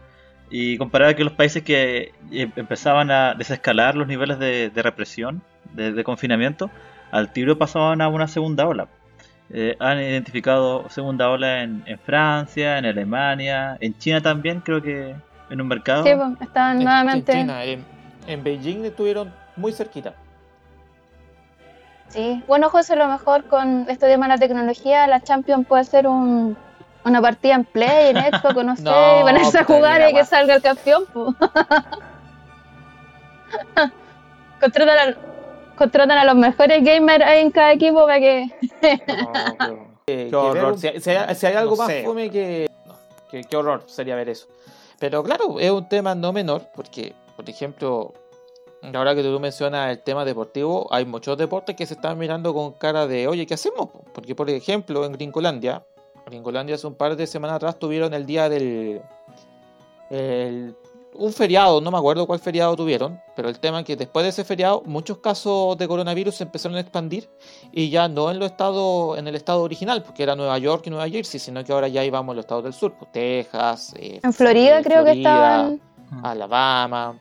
y 0.51 0.77
comparaba 0.77 1.13
que 1.13 1.23
los 1.23 1.33
países 1.33 1.63
que 1.63 2.11
eh, 2.31 2.49
empezaban 2.55 3.09
a 3.09 3.33
desescalar 3.33 3.95
los 3.95 4.07
niveles 4.07 4.37
de, 4.37 4.69
de 4.69 4.81
represión, 4.83 5.41
de, 5.73 5.93
de 5.93 6.03
confinamiento, 6.03 6.69
al 7.09 7.31
tiro 7.31 7.57
pasaban 7.57 8.01
a 8.01 8.09
una 8.09 8.27
segunda 8.27 8.67
ola. 8.67 8.87
Eh, 9.49 9.75
han 9.79 9.99
identificado 9.99 10.89
segunda 10.89 11.29
ola 11.29 11.63
en, 11.63 11.83
en 11.85 11.97
Francia, 11.99 12.77
en 12.77 12.85
Alemania, 12.85 13.77
en 13.79 13.97
China 13.97 14.21
también, 14.21 14.59
creo 14.59 14.81
que 14.81 15.15
en 15.49 15.61
un 15.61 15.67
mercado. 15.67 16.03
sí, 16.03 16.11
pues, 16.15 16.41
estaban 16.41 16.77
En- 16.77 16.83
nuevamente. 16.83 17.31
En, 17.31 17.39
China, 17.39 17.63
en, 17.63 17.85
en 18.27 18.43
Beijing 18.43 18.85
estuvieron 18.85 19.33
muy 19.55 19.71
cerquita. 19.73 20.13
Sí, 22.09 22.43
bueno, 22.45 22.69
José, 22.69 22.93
a 22.93 22.97
lo 22.97 23.07
mejor 23.07 23.45
con 23.45 23.85
este 23.89 24.07
tema 24.07 24.25
de 24.27 24.33
la 24.33 24.37
tecnología, 24.37 25.07
la 25.07 25.21
Champions 25.21 25.65
puede 25.65 25.85
ser 25.85 26.07
un, 26.07 26.57
una 27.03 27.21
partida 27.21 27.55
en 27.55 27.65
Play, 27.65 28.15
en 28.15 28.17
Xbox, 28.17 28.63
no 28.63 28.75
sé, 28.75 28.83
No, 28.83 29.19
y 29.19 29.23
ponerse 29.23 29.57
a 29.57 29.61
puta, 29.65 29.73
jugar 29.73 30.09
y 30.09 30.13
que 30.13 30.25
salga 30.25 30.55
el 30.55 30.61
campeón. 30.61 31.05
pues. 31.13 31.35
contratan, 34.61 35.09
a, 35.09 35.15
contratan 35.75 36.17
a 36.17 36.25
los 36.25 36.35
mejores 36.35 36.83
gamers 36.83 37.25
ahí 37.25 37.41
en 37.41 37.51
cada 37.51 37.73
equipo 37.73 38.05
para 38.05 38.19
que... 38.19 38.47
No, 40.05 40.05
qué 40.05 40.35
horror. 40.35 40.77
Si, 40.77 40.89
si 40.99 41.09
hay, 41.11 41.35
si 41.35 41.45
hay 41.45 41.55
algo 41.55 41.71
no 41.71 41.77
más 41.77 41.87
sé. 41.87 42.03
fome 42.03 42.29
que... 42.29 42.69
no, 42.85 42.95
qué, 43.29 43.43
qué 43.43 43.55
horror 43.55 43.83
sería 43.87 44.15
ver 44.15 44.29
eso. 44.29 44.47
Pero 44.99 45.23
claro, 45.23 45.59
es 45.59 45.71
un 45.71 45.87
tema 45.87 46.15
no 46.15 46.33
menor 46.33 46.67
porque, 46.75 47.13
por 47.35 47.49
ejemplo, 47.49 48.13
ahora 48.93 49.15
que 49.15 49.23
tú 49.23 49.39
mencionas 49.39 49.91
el 49.91 50.01
tema 50.03 50.25
deportivo, 50.25 50.87
hay 50.91 51.05
muchos 51.05 51.37
deportes 51.37 51.75
que 51.75 51.85
se 51.85 51.93
están 51.93 52.17
mirando 52.17 52.53
con 52.53 52.73
cara 52.73 53.07
de, 53.07 53.27
oye, 53.27 53.45
¿qué 53.45 53.53
hacemos? 53.53 53.89
Porque, 54.13 54.35
por 54.35 54.49
ejemplo, 54.49 55.05
en 55.05 55.13
Gringolandia, 55.13 55.83
Gringolandia 56.31 56.75
hace 56.75 56.87
un 56.87 56.95
par 56.95 57.15
de 57.15 57.27
semanas 57.27 57.57
atrás 57.57 57.77
tuvieron 57.77 58.13
el 58.13 58.25
día 58.25 58.49
del... 58.49 59.01
el- 60.09 60.75
un 61.13 61.33
feriado, 61.33 61.81
no 61.81 61.91
me 61.91 61.97
acuerdo 61.97 62.25
cuál 62.25 62.39
feriado 62.39 62.73
tuvieron, 62.73 63.19
pero 63.35 63.49
el 63.49 63.59
tema 63.59 63.81
es 63.81 63.85
que 63.85 63.97
después 63.97 64.23
de 64.23 64.29
ese 64.29 64.45
feriado 64.45 64.81
muchos 64.85 65.17
casos 65.17 65.77
de 65.77 65.85
coronavirus 65.85 66.35
se 66.35 66.43
empezaron 66.45 66.77
a 66.77 66.79
expandir 66.79 67.29
y 67.73 67.89
ya 67.89 68.07
no 68.07 68.31
en 68.31 68.39
los 68.39 68.49
estados, 68.49 69.17
en 69.19 69.27
el 69.27 69.35
estado 69.35 69.61
original, 69.61 70.03
porque 70.03 70.23
era 70.23 70.37
Nueva 70.37 70.57
York 70.57 70.83
y 70.87 70.89
Nueva 70.89 71.09
Jersey, 71.09 71.37
sino 71.37 71.65
que 71.65 71.73
ahora 71.73 71.89
ya 71.89 72.05
íbamos 72.05 72.31
a 72.31 72.35
los 72.37 72.43
estados 72.45 72.63
del 72.63 72.71
sur, 72.73 72.93
pues 72.97 73.11
Texas, 73.11 73.93
eh, 73.97 74.21
En 74.23 74.31
Florida 74.31 74.79
eh, 74.79 74.83
creo 74.83 75.03
que 75.03 75.11
estaban... 75.11 75.81
Alabama. 76.23 77.19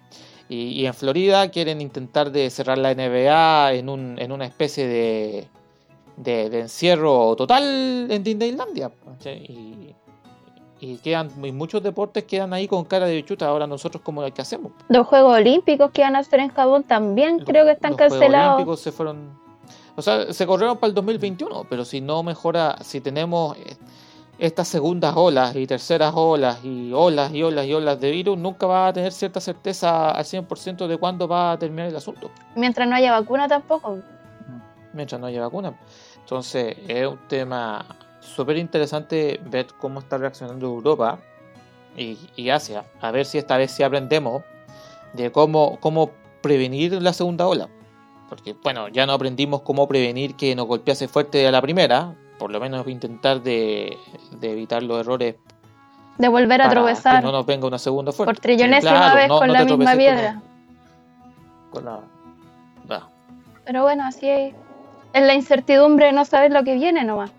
Y, 0.48 0.80
y 0.80 0.86
en 0.86 0.94
Florida 0.94 1.48
quieren 1.50 1.80
intentar 1.80 2.30
de 2.30 2.48
cerrar 2.50 2.78
la 2.78 2.94
NBA 2.94 3.72
en, 3.74 3.88
un, 3.88 4.16
en 4.20 4.30
una 4.30 4.46
especie 4.46 4.86
de, 4.86 5.48
de, 6.22 6.50
de 6.50 6.60
encierro 6.60 7.34
total 7.36 8.06
en 8.10 8.22
Disneylandia. 8.22 8.90
Y, 9.24 9.94
y 10.80 10.96
quedan 10.98 11.30
y 11.44 11.52
muchos 11.52 11.82
deportes 11.82 12.24
quedan 12.24 12.52
ahí 12.52 12.66
con 12.68 12.84
cara 12.84 13.06
de 13.06 13.24
chuta. 13.24 13.46
Ahora 13.48 13.66
nosotros 13.66 14.02
como 14.02 14.22
que 14.32 14.42
hacemos. 14.42 14.72
Los 14.88 15.06
Juegos 15.06 15.34
Olímpicos 15.36 15.90
que 15.92 16.02
van 16.02 16.16
a 16.16 16.20
hacer 16.20 16.40
en 16.40 16.48
Japón 16.50 16.84
también 16.84 17.38
Los- 17.38 17.46
creo 17.46 17.64
que 17.64 17.72
están 17.72 17.92
los 17.92 17.98
Juegos 17.98 18.12
cancelados. 18.18 18.54
Olímpicos 18.56 18.80
se 18.80 18.92
fueron. 18.92 19.38
O 19.96 20.02
sea, 20.02 20.32
se 20.32 20.46
corrieron 20.46 20.78
para 20.78 20.88
el 20.88 20.94
2021, 20.94 21.66
pero 21.68 21.84
si 21.84 22.00
no 22.00 22.22
mejora, 22.22 22.76
si 22.82 23.00
tenemos 23.02 23.56
eh, 23.58 23.76
estas 24.38 24.68
segundas 24.68 25.14
olas 25.16 25.54
y 25.54 25.66
terceras 25.66 26.12
olas 26.16 26.64
y 26.64 26.92
olas 26.94 27.34
y 27.34 27.42
olas 27.42 27.66
y 27.66 27.74
olas 27.74 28.00
de 28.00 28.10
virus, 28.10 28.38
nunca 28.38 28.66
va 28.66 28.86
a 28.86 28.92
tener 28.94 29.12
cierta 29.12 29.40
certeza 29.40 30.12
al 30.12 30.24
100% 30.24 30.86
de 30.86 30.96
cuándo 30.96 31.28
va 31.28 31.52
a 31.52 31.58
terminar 31.58 31.88
el 31.88 31.96
asunto, 31.96 32.30
Mientras 32.54 32.88
no 32.88 32.94
haya 32.96 33.12
vacuna 33.12 33.46
tampoco. 33.48 33.98
mientras 34.94 35.20
no 35.20 35.26
haya 35.26 35.42
vacuna. 35.42 35.74
Entonces, 36.30 36.76
es 36.86 37.08
un 37.08 37.18
tema 37.26 37.84
súper 38.20 38.56
interesante 38.56 39.40
ver 39.46 39.66
cómo 39.80 39.98
está 39.98 40.16
reaccionando 40.16 40.64
Europa 40.66 41.18
y, 41.96 42.16
y 42.36 42.50
Asia, 42.50 42.84
a 43.00 43.10
ver 43.10 43.26
si 43.26 43.36
esta 43.38 43.56
vez 43.56 43.72
sí 43.72 43.82
aprendemos 43.82 44.44
de 45.12 45.32
cómo, 45.32 45.78
cómo 45.80 46.12
prevenir 46.40 46.92
la 47.02 47.12
segunda 47.14 47.48
ola. 47.48 47.68
Porque, 48.28 48.54
bueno, 48.62 48.86
ya 48.86 49.06
no 49.06 49.12
aprendimos 49.14 49.62
cómo 49.62 49.88
prevenir 49.88 50.36
que 50.36 50.54
nos 50.54 50.68
golpease 50.68 51.08
fuerte 51.08 51.48
a 51.48 51.50
la 51.50 51.60
primera, 51.60 52.14
por 52.38 52.52
lo 52.52 52.60
menos 52.60 52.86
intentar 52.86 53.42
de, 53.42 53.98
de 54.30 54.52
evitar 54.52 54.84
los 54.84 55.00
errores 55.00 55.34
De 56.16 56.28
volver 56.28 56.62
a 56.62 56.68
para 56.68 56.80
tropezar 56.80 57.18
que 57.18 57.26
no 57.26 57.32
nos 57.32 57.44
venga 57.44 57.66
una 57.66 57.78
segunda 57.78 58.12
fuerte. 58.12 58.32
por 58.34 58.40
trillonésima 58.40 58.92
Claro, 58.92 59.16
vez 59.16 59.28
no- 59.28 59.38
con 59.40 59.48
no 59.48 59.52
la 59.54 59.64
misma 59.64 59.84
con 59.84 59.98
piedra. 59.98 60.42
Con 61.72 61.84
la... 61.86 62.00
Pero 63.64 63.82
bueno, 63.82 64.04
así 64.04 64.28
es. 64.28 64.54
Es 65.12 65.22
la 65.22 65.34
incertidumbre 65.34 66.06
de 66.06 66.12
no 66.12 66.24
saber 66.24 66.52
lo 66.52 66.64
que 66.64 66.74
viene 66.74 67.04
nomás. 67.04 67.30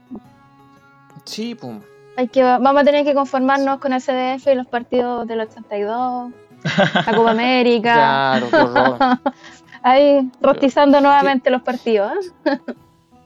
Sí, 1.25 1.55
pum. 1.55 1.81
Hay 2.17 2.27
que, 2.27 2.43
vamos 2.43 2.81
a 2.81 2.83
tener 2.83 3.05
que 3.05 3.13
conformarnos 3.13 3.79
con 3.79 3.93
el 3.93 4.01
CDF 4.01 4.47
y 4.47 4.55
los 4.55 4.67
partidos 4.67 5.27
del 5.27 5.41
82, 5.41 6.31
la 7.05 7.15
Copa 7.15 7.31
América. 7.31 7.93
Claro, 7.93 8.49
por 8.49 8.73
favor. 8.73 9.19
Ahí 9.83 10.29
rostizando 10.41 11.01
nuevamente 11.01 11.49
los 11.49 11.61
partidos. 11.61 12.13
¿eh? 12.45 12.57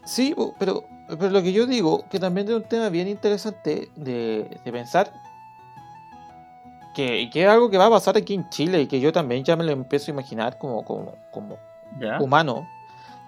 Sí, 0.05 0.36
pero, 0.60 0.84
pero 1.08 1.31
lo 1.31 1.41
que 1.41 1.51
yo 1.51 1.65
digo, 1.65 2.08
que 2.12 2.19
también 2.19 2.47
es 2.47 2.53
un 2.53 2.62
tema 2.62 2.89
bien 2.89 3.08
interesante 3.08 3.89
de, 3.95 4.47
de 4.63 4.71
pensar, 4.71 5.12
que, 6.93 7.29
que 7.31 7.43
es 7.43 7.49
algo 7.49 7.71
que 7.71 7.77
va 7.79 7.88
a 7.88 7.89
pasar 7.89 8.15
aquí 8.15 8.36
en 8.36 8.47
Chile 8.49 8.81
y 8.81 8.88
que 8.88 8.99
yo 8.99 9.12
también 9.12 9.43
ya 9.43 9.55
me 9.55 9.63
lo 9.63 9.71
empiezo 9.71 10.12
a 10.12 10.13
imaginar 10.13 10.60
como, 10.60 10.86
como, 10.86 11.15
como 11.31 11.58
¿Ya? 11.99 12.19
humano, 12.19 12.67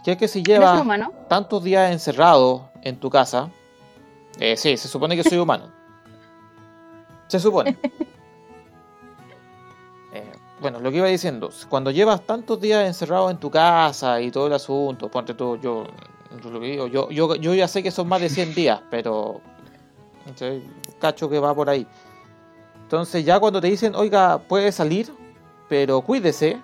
que 0.08 0.14
es 0.14 0.18
que 0.20 0.28
si 0.30 0.40
¿Eres 0.40 0.60
llevas 0.60 0.82
humano? 0.82 1.12
tantos 1.28 1.62
días 1.66 1.92
encerrado 1.92 2.70
en 2.82 2.98
tu 2.98 3.10
casa, 3.10 3.50
eh, 4.40 4.56
sí, 4.56 4.78
se 4.78 4.88
supone 4.88 5.18
que 5.18 5.24
soy 5.24 5.38
humano. 5.38 5.66
Se 7.28 7.42
supone. 7.42 7.78
Eh, 10.14 10.32
bueno, 10.62 10.80
lo 10.80 10.90
que 10.90 10.98
iba 11.00 11.08
diciendo, 11.08 11.50
cuando 11.68 11.92
llevas 11.92 12.22
tantos 12.22 12.62
días 12.62 12.88
encerrado 12.88 13.30
en 13.30 13.36
tu 13.36 13.52
casa 13.52 14.22
y 14.22 14.32
todo 14.32 14.48
el 14.48 14.54
asunto, 14.54 15.12
ponte 15.12 15.34
tú, 15.34 15.58
yo, 15.58 15.84
yo 16.42 17.10
yo, 17.10 17.36
yo, 17.36 17.54
ya 17.54 17.68
sé 17.68 17.84
que 17.84 17.92
son 17.92 18.08
más 18.08 18.22
de 18.22 18.30
100 18.30 18.56
días, 18.56 18.80
pero 18.90 19.42
¿cachai? 20.26 20.64
cacho 21.02 21.30
que 21.30 21.38
va 21.38 21.54
por 21.54 21.70
ahí. 21.70 21.86
Entonces 22.84 23.26
ya 23.26 23.42
cuando 23.42 23.60
te 23.60 23.68
dicen, 23.68 23.94
oiga, 23.94 24.38
puede 24.38 24.72
salir, 24.72 25.14
pero 25.68 26.00
cuídese, 26.00 26.62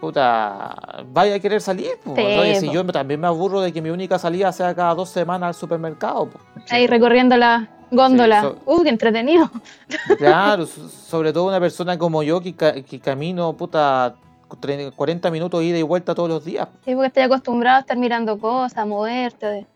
puta, 0.00 0.74
vaya 1.12 1.36
a 1.36 1.38
querer 1.38 1.60
salir. 1.60 1.90
Sí, 2.04 2.10
Oye, 2.20 2.60
si 2.60 2.70
yo 2.70 2.84
también 2.86 3.20
me 3.20 3.26
aburro 3.26 3.60
de 3.60 3.72
que 3.72 3.80
mi 3.82 3.90
única 3.90 4.18
salida 4.18 4.52
sea 4.52 4.74
cada 4.74 4.94
dos 4.94 5.08
semanas 5.10 5.48
al 5.48 5.54
supermercado. 5.54 6.30
po. 6.30 6.38
Ahí 6.70 6.86
recorriendo 6.86 7.36
la 7.36 7.68
góndola. 7.90 8.42
Sí, 8.42 8.46
so- 8.48 8.72
Uh, 8.72 8.82
qué 8.82 8.88
entretenido. 8.90 9.50
Claro, 10.18 10.66
so- 10.66 10.88
sobre 10.88 11.32
todo 11.32 11.46
una 11.48 11.60
persona 11.60 11.98
como 11.98 12.22
yo 12.22 12.40
que, 12.40 12.54
que 12.54 13.00
camino, 13.00 13.52
puta, 13.56 14.14
tre- 14.60 14.92
40 14.94 15.30
minutos 15.30 15.62
ida 15.62 15.78
y 15.78 15.82
vuelta 15.82 16.14
todos 16.14 16.28
los 16.28 16.44
días. 16.44 16.68
Sí, 16.84 16.94
porque 16.94 17.06
estoy 17.08 17.22
acostumbrado 17.24 17.78
a 17.78 17.80
estar 17.80 17.96
mirando 17.96 18.38
cosas, 18.38 18.78
a 18.78 18.84
moverte. 18.86 19.66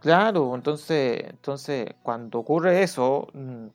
Claro, 0.00 0.54
entonces, 0.54 1.24
entonces 1.30 1.88
cuando 2.02 2.38
ocurre 2.38 2.82
eso, 2.82 3.26
mm, 3.32 3.66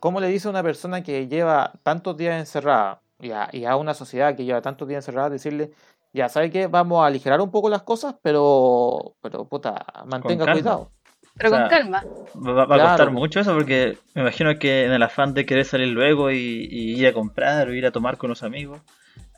¿cómo 0.00 0.20
le 0.20 0.28
dice 0.28 0.46
a 0.48 0.50
una 0.50 0.62
persona 0.62 1.02
que 1.02 1.26
lleva 1.26 1.72
tantos 1.82 2.16
días 2.16 2.38
encerrada 2.38 3.00
y 3.22 3.30
a, 3.30 3.48
y 3.52 3.64
a 3.64 3.76
una 3.76 3.94
sociedad 3.94 4.36
que 4.36 4.44
lleva 4.44 4.60
tantos 4.60 4.86
días 4.88 4.98
encerrada 5.06 5.30
decirle, 5.30 5.70
ya 6.12 6.28
sabe 6.28 6.50
que 6.50 6.66
vamos 6.66 7.02
a 7.02 7.06
aligerar 7.06 7.40
un 7.40 7.50
poco 7.50 7.70
las 7.70 7.82
cosas, 7.82 8.16
pero, 8.22 9.14
pero 9.22 9.44
puta, 9.46 9.86
mantenga 10.04 10.52
cuidado. 10.52 10.90
Pero 11.38 11.48
O 11.48 11.52
sea, 11.52 11.60
con 11.62 11.70
calma. 11.70 12.04
Va, 12.36 12.66
va 12.66 12.76
a 12.76 12.88
costar 12.88 13.10
mucho 13.10 13.40
eso 13.40 13.54
porque 13.54 13.96
me 14.14 14.20
imagino 14.20 14.58
que 14.58 14.84
en 14.84 14.92
el 14.92 15.02
afán 15.02 15.32
de 15.32 15.46
querer 15.46 15.64
salir 15.64 15.88
luego 15.88 16.30
y, 16.30 16.68
y 16.70 16.98
ir 17.00 17.06
a 17.06 17.14
comprar 17.14 17.68
o 17.68 17.74
ir 17.74 17.86
a 17.86 17.90
tomar 17.90 18.18
con 18.18 18.28
los 18.28 18.42
amigos, 18.42 18.80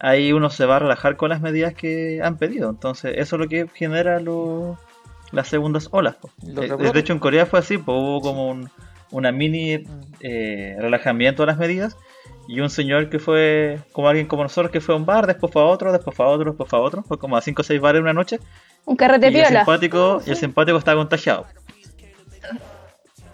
ahí 0.01 0.33
uno 0.33 0.51
se 0.51 0.67
va 0.67 0.77
a 0.77 0.79
relajar 0.81 1.17
con 1.17 1.29
las 1.29 1.41
medidas 1.41 1.75
que 1.75 2.21
han 2.23 2.37
pedido. 2.37 2.69
Entonces 2.71 3.15
eso 3.17 3.37
es 3.37 3.41
lo 3.41 3.47
que 3.49 3.69
genera 3.75 4.19
lo- 4.19 4.77
las 5.31 5.47
segundas 5.47 5.89
olas. 5.93 6.17
Eh, 6.43 6.53
rebrotes. 6.57 6.93
de 6.95 7.01
hecho 7.01 7.13
en 7.13 7.19
Corea 7.21 7.47
fue 7.47 7.61
así, 7.61 7.79
pues, 7.79 7.97
hubo 7.97 8.21
como 8.21 8.49
un, 8.49 8.69
una 9.13 9.31
mini 9.31 9.79
Mm. 9.79 10.01
eh, 10.21 10.77
relajamiento 10.81 11.43
de 11.43 11.47
las 11.47 11.59
medidas 11.59 11.97
y 12.49 12.61
un 12.61 12.71
señor 12.71 13.09
que 13.11 13.19
fue 13.19 13.81
como 13.93 14.09
alguien 14.09 14.27
como 14.27 14.43
nosotros 14.43 14.71
que 14.71 14.81
fue 14.81 14.95
a 14.95 14.99
un 14.99 15.07
bar, 15.07 15.27
después 15.27 15.53
fue 15.53 15.63
a 15.63 15.67
otro, 15.67 15.93
después 15.93 16.17
fue 16.17 16.27
a 16.27 16.29
otro, 16.29 16.51
después 16.51 16.69
fue 16.69 16.79
a 16.79 16.83
otro, 16.83 17.03
fue 17.03 17.19
como 17.19 17.37
a 17.37 17.41
5 17.41 17.63
o 17.63 17.65
6 17.65 17.81
bares 17.81 17.99
en 17.99 18.03
una 18.05 18.13
noche 18.13 18.39
Un 18.85 18.97
carrete 18.97 19.27
y 19.27 19.29
el 19.29 19.35
piola. 19.43 19.61
simpático, 19.61 20.23
y 20.27 20.31
el 20.31 20.37
simpático 20.37 20.79
estaba 20.79 21.01
contagiado. 21.01 21.47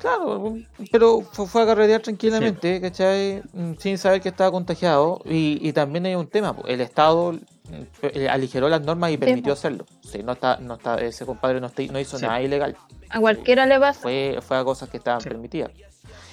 Claro, 0.01 0.55
pero 0.91 1.21
fue, 1.21 1.47
fue 1.47 1.63
a 1.63 1.67
carretear 1.67 2.01
tranquilamente, 2.01 2.81
¿cachai? 2.81 3.43
Mm, 3.53 3.73
Sin 3.79 3.99
saber 3.99 4.23
que 4.23 4.31
estaba 4.31 4.51
contagiado. 4.51 5.21
Y, 5.27 5.59
y 5.61 5.75
también 5.75 6.07
hay 6.07 6.15
un 6.15 6.27
tema, 6.27 6.57
el 6.67 6.81
Estado 6.81 7.33
mm, 7.33 7.39
eh, 8.03 8.29
aligeró 8.31 8.71
las 8.71 8.81
normas 8.81 9.11
y 9.11 9.19
permitió 9.19 9.53
hacerlo. 9.53 9.85
Sí, 10.01 10.23
no 10.23 10.33
está, 10.33 10.57
no 10.57 10.75
está, 10.75 10.95
ese 10.97 11.27
compadre 11.27 11.61
no, 11.61 11.67
está- 11.67 11.83
no 11.93 12.01
hizo 12.01 12.17
Sí. 12.19 12.25
nada 12.25 12.41
ilegal. 12.41 12.77
A 13.11 13.21
cualquiera 13.21 13.67
le 13.67 13.79
pasa. 13.79 14.01
Fue, 14.01 14.39
fue 14.41 14.57
a 14.57 14.65
cosas 14.65 14.89
que 14.89 14.97
estaban 14.97 15.21
Sí. 15.21 15.29
permitidas. 15.29 15.71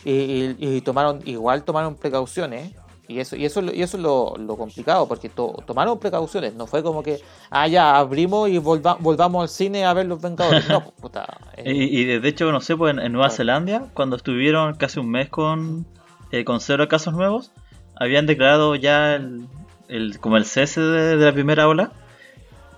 Y, 0.09 0.55
y- 0.59 0.77
y 0.77 0.81
tomaron, 0.81 1.19
igual 1.25 1.63
tomaron 1.63 1.95
precauciones. 1.95 2.71
Y 3.09 3.19
eso, 3.19 3.35
y 3.37 3.45
eso, 3.45 3.61
y 3.61 3.81
eso 3.81 3.95
es 3.97 4.03
lo, 4.03 4.35
lo 4.37 4.57
complicado, 4.57 5.07
porque 5.07 5.29
to- 5.29 5.63
tomaron 5.65 5.97
precauciones. 5.97 6.53
No 6.55 6.67
fue 6.67 6.83
como 6.83 7.03
que, 7.03 7.19
ah, 7.49 7.65
ya 7.67 7.97
abrimos 7.97 8.49
y 8.49 8.57
volva- 8.57 8.97
volvamos 8.99 9.41
al 9.43 9.49
cine 9.49 9.85
a 9.85 9.93
ver 9.93 10.05
los 10.07 10.21
Vengadores. 10.21 10.67
No, 10.69 10.81
puta. 10.91 11.25
eh, 11.57 11.71
Y, 11.73 11.99
y 12.01 12.03
de 12.19 12.27
hecho, 12.29 12.51
no 12.51 12.59
sé, 12.59 12.75
pues 12.75 12.93
en, 12.93 12.99
en 12.99 13.11
Nueva. 13.13 13.29
Zelanda, 13.29 13.87
cuando 13.93 14.15
estuvieron 14.17 14.75
casi 14.75 14.99
un 14.99 15.09
mes 15.09 15.29
con, 15.29 15.85
eh, 16.31 16.43
con 16.43 16.59
cero 16.59 16.87
casos 16.89 17.13
nuevos, 17.13 17.51
habían 17.95 18.25
declarado 18.25 18.75
ya 18.75 19.15
el, 19.15 19.47
el- 19.87 20.19
como 20.19 20.35
el 20.37 20.43
cese 20.45 20.81
de, 20.81 21.15
de 21.17 21.25
la 21.25 21.31
primera 21.33 21.67
ola. 21.69 21.91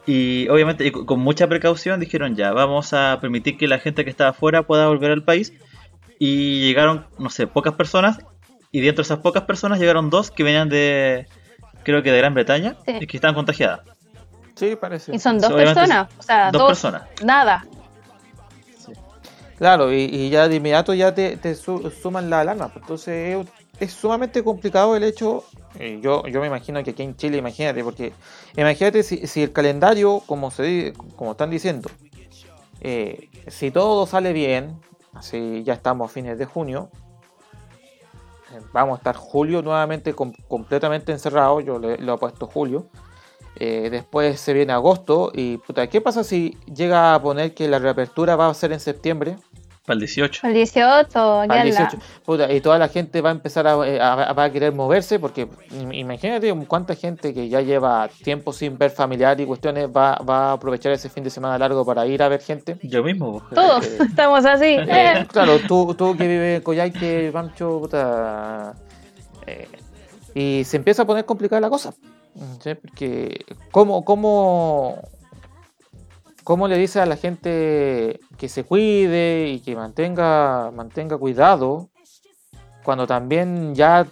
Y 0.05 0.47
obviamente, 0.49 0.85
y 0.85 0.91
con 0.91 1.05
con 1.05 1.19
mucha 1.19 1.47
precaución, 1.47 1.99
dijeron 1.99 2.35
ya, 2.35 2.51
vamos 2.51 2.93
a 2.93 3.17
permitir 3.21 3.57
que 3.57 3.67
la 3.67 3.79
gente 3.79 4.03
que 4.03 4.09
estaba 4.09 4.31
afuera 4.31 4.63
pueda 4.63 4.87
volver 4.87 5.11
al 5.11 5.23
país. 5.23 5.53
Y 6.19 6.67
llegaron, 6.67 7.07
no 7.17 7.29
sé, 7.31 7.47
pocas 7.47 7.73
personas. 7.73 8.19
Y 8.71 8.81
dentro 8.81 9.01
de 9.01 9.07
esas 9.07 9.19
pocas 9.19 9.43
personas 9.43 9.79
llegaron 9.79 10.09
dos 10.11 10.29
que 10.29 10.43
venían 10.43 10.69
de, 10.69 11.25
creo 11.83 12.03
que 12.03 12.11
de 12.11 12.17
Gran 12.19 12.33
Bretaña, 12.35 12.75
Sí. 12.85 12.97
y 13.01 13.07
que 13.07 13.17
estaban 13.17 13.33
contagiadas. 13.33 13.79
sí, 14.55 14.75
parece. 14.75 15.15
Y 15.15 15.19
son 15.19 15.39
dos 15.39 15.49
Obviamente 15.51 15.79
personas. 15.79 16.09
O 16.19 16.21
sea, 16.21 16.51
dos 16.51 16.59
dos. 16.61 16.67
personas. 16.69 17.03
Nada. 17.23 17.65
Claro, 19.57 19.91
y, 19.91 20.03
y 20.03 20.29
ya 20.29 20.47
de 20.47 20.55
inmediato 20.55 20.93
ya 20.93 21.13
te, 21.13 21.35
te 21.37 21.53
su- 21.55 21.91
suman 21.91 22.29
la 22.29 22.41
alarma. 22.41 22.69
pues, 22.69 22.83
Entonces 22.83 23.45
es, 23.79 23.87
es 23.87 23.93
sumamente 23.93 24.43
complicado 24.43 24.95
el 24.95 25.03
hecho. 25.03 25.43
eh, 25.77 25.99
yo, 26.01 26.25
yo 26.27 26.39
me 26.39 26.47
imagino 26.47 26.81
que 26.83 26.91
aquí 26.91 27.03
en 27.03 27.15
Chile, 27.17 27.37
imagínate, 27.37 27.83
porque 27.83 28.13
imagínate 28.55 29.03
si, 29.03 29.27
si 29.27 29.43
el 29.43 29.51
calendario, 29.51 30.21
como 30.25 30.49
se 30.51 30.93
como 31.17 31.31
están 31.31 31.49
diciendo, 31.49 31.89
eh, 32.81 33.29
si 33.47 33.69
todo 33.71 34.05
sale 34.05 34.31
bien, 34.31 34.79
así 35.13 35.63
ya 35.63 35.73
estamos 35.73 36.09
a 36.09 36.13
fines 36.13 36.37
de 36.37 36.45
junio, 36.45 36.89
eh, 38.53 38.61
vamos 38.73 38.95
a 38.95 38.97
estar 38.97 39.15
julio 39.15 39.61
nuevamente 39.61 40.13
com- 40.13 40.33
completamente 40.47 41.11
encerrados, 41.11 41.63
yo 41.65 41.79
lo 41.79 42.13
he 42.13 42.17
puesto 42.17 42.47
julio. 42.47 42.87
eh, 43.61 43.89
después 43.89 44.39
se 44.39 44.53
viene 44.53 44.71
agosto 44.71 45.31
y 45.33 45.57
puta, 45.57 45.87
¿qué 45.87 45.99
pasa 45.99 46.23
si 46.23 46.57
llega 46.73 47.13
a 47.13 47.21
poner 47.21 47.53
que 47.53 47.67
la 47.67 47.77
reapertura 47.79 48.37
va 48.37 48.47
a 48.47 48.53
ser 48.53 48.71
en 48.71 48.79
septiembre? 48.79 49.35
Para 49.89 49.95
el 49.95 50.01
18. 50.01 50.45
El 50.45 50.53
18, 50.53 51.09
Para 51.11 51.47
ya 51.55 51.61
el 51.63 51.69
la- 51.73 51.79
18. 51.89 51.97
Puta, 52.23 52.53
y 52.53 52.61
toda 52.61 52.77
la 52.77 52.89
gente 52.89 53.21
va 53.21 53.29
a 53.29 53.31
empezar 53.31 53.65
a, 53.65 53.71
a- 53.73 54.33
va 54.33 54.43
a 54.43 54.51
querer 54.51 54.71
moverse 54.71 55.17
porque 55.17 55.47
im- 55.71 55.95
imagínate 55.95 56.53
cuánta 56.67 56.93
gente 56.93 57.33
que 57.33 57.49
ya 57.49 57.61
lleva 57.61 58.07
tiempo 58.23 58.53
sin 58.53 58.77
ver 58.77 58.91
familiar 58.91 59.41
y 59.41 59.47
cuestiones 59.47 59.87
va, 59.87 60.15
va 60.17 60.49
a 60.49 60.53
aprovechar 60.53 60.91
ese 60.91 61.09
fin 61.09 61.23
de 61.23 61.31
semana 61.31 61.57
largo 61.57 61.83
para 61.83 62.05
ir 62.05 62.21
a 62.21 62.27
ver 62.29 62.39
gente. 62.41 62.77
Yo 62.83 63.01
mismo. 63.03 63.41
Todos 63.51 63.83
Eh, 63.87 63.97
estamos 64.09 64.45
así. 64.45 64.65
eh, 64.65 64.85
eh. 64.87 65.27
claro, 65.31 65.57
tú, 65.67 65.95
tú 65.95 66.15
que 66.15 66.27
vives 66.27 66.57
en 66.57 66.61
Coyhaique, 66.63 67.31
Pancho, 67.33 67.79
puta, 67.79 68.75
eh, 69.47 69.67
y 70.35 70.63
se 70.65 70.77
empieza 70.77 71.01
a 71.01 71.05
poner 71.05 71.25
complicada 71.25 71.59
la 71.61 71.69
cosa. 71.69 71.95
¿sí? 72.63 72.75
Porque, 72.75 73.43
¿cómo, 73.71 74.05
cómo, 74.05 74.99
¿cómo 76.49 76.67
le 76.67 76.79
dice 76.79 76.99
a 76.99 77.05
la 77.05 77.15
gente 77.15 78.19
que 78.39 78.49
se 78.49 78.63
cuide 78.63 79.49
y 79.49 79.59
que 79.59 79.75
mantenga, 79.75 80.71
mantenga 80.71 81.15
cuidado 81.15 81.91
cuando 82.83 83.05
también 83.05 83.75
ya 83.75 84.07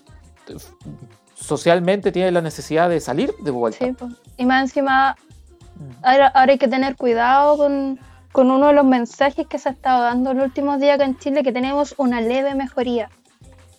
socialmente 1.34 2.12
tiene 2.12 2.30
la 2.30 2.42
necesidad 2.42 2.92
de 2.92 3.00
salir 3.00 3.34
de 3.40 3.50
vuelta? 3.50 3.84
Sí, 3.84 3.92
pues. 3.94 4.14
Y 4.38 4.46
más 4.46 4.62
encima, 4.62 5.16
ahora, 6.04 6.28
ahora 6.28 6.52
hay 6.52 6.60
que 6.60 6.68
tener 6.68 6.96
cuidado 6.96 7.58
con, 7.58 8.00
con 8.32 8.52
uno 8.52 8.68
de 8.68 8.74
los 8.74 8.86
mensajes 8.86 9.48
que 9.48 9.58
se 9.58 9.70
ha 9.70 9.72
estado 9.72 10.04
dando 10.04 10.30
en 10.30 10.38
los 10.38 10.46
últimos 10.46 10.80
días 10.80 10.94
acá 10.94 11.06
en 11.06 11.18
Chile, 11.18 11.42
que 11.42 11.52
tenemos 11.52 11.96
una 11.98 12.22
leve 12.22 12.54
mejoría. 12.54 13.10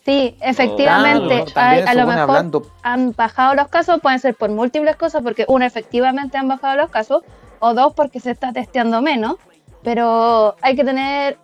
Sí, 0.09 0.35
efectivamente, 0.41 1.45
hay- 1.55 1.83
a 1.83 1.93
lo 1.93 2.07
mejor 2.07 2.21
hablando 2.23 2.63
han 2.83 3.13
bajado 3.13 3.55
los 3.55 3.69
casos, 3.69 4.01
pueden 4.01 4.19
ser 4.19 4.35
por 4.35 4.49
múltiples 4.49 4.97
cosas, 4.97 5.23
porque 5.23 5.45
uno, 5.49 5.67
efectivamente 5.67 6.39
han 6.39 6.49
bajado 6.49 6.79
los 6.79 6.89
casos, 6.89 7.25
o 7.59 7.75
dos, 7.75 7.93
porque 7.93 8.19
se 8.19 8.31
está 8.31 8.55
testeando 8.55 9.03
menos, 9.03 9.37
pero 9.83 10.57
hay 10.63 10.77
que 10.77 10.85
tener 10.85 11.37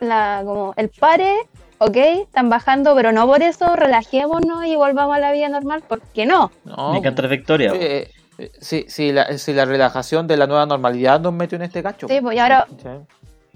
la, 0.00 0.42
como 0.44 0.74
el 0.76 0.90
pare, 0.90 1.34
ok, 1.78 1.96
están 1.96 2.50
bajando, 2.50 2.94
pero 2.94 3.10
no 3.10 3.26
por 3.26 3.42
eso 3.42 3.74
relajémonos 3.74 4.66
y 4.66 4.76
volvamos 4.76 5.16
a 5.16 5.18
la 5.18 5.32
vida 5.32 5.48
normal, 5.48 5.82
porque 5.88 6.26
no. 6.26 6.52
No, 6.64 6.92
Ni 6.92 6.98
pues. 6.98 7.02
Eh, 7.74 8.10
eh, 8.36 8.52
si, 8.60 8.84
si, 8.90 9.12
la, 9.12 9.28
la 9.54 9.64
relajación 9.64 10.26
de 10.26 10.36
la 10.36 10.46
nueva 10.46 10.66
normalidad 10.66 11.20
nos 11.20 11.32
metió 11.32 11.56
en 11.56 11.62
este 11.62 11.82
cacho. 11.82 12.06
Sí, 12.06 12.20
pues 12.20 12.36
y 12.36 12.38
ahora 12.38 12.66
Sí. 12.68 12.88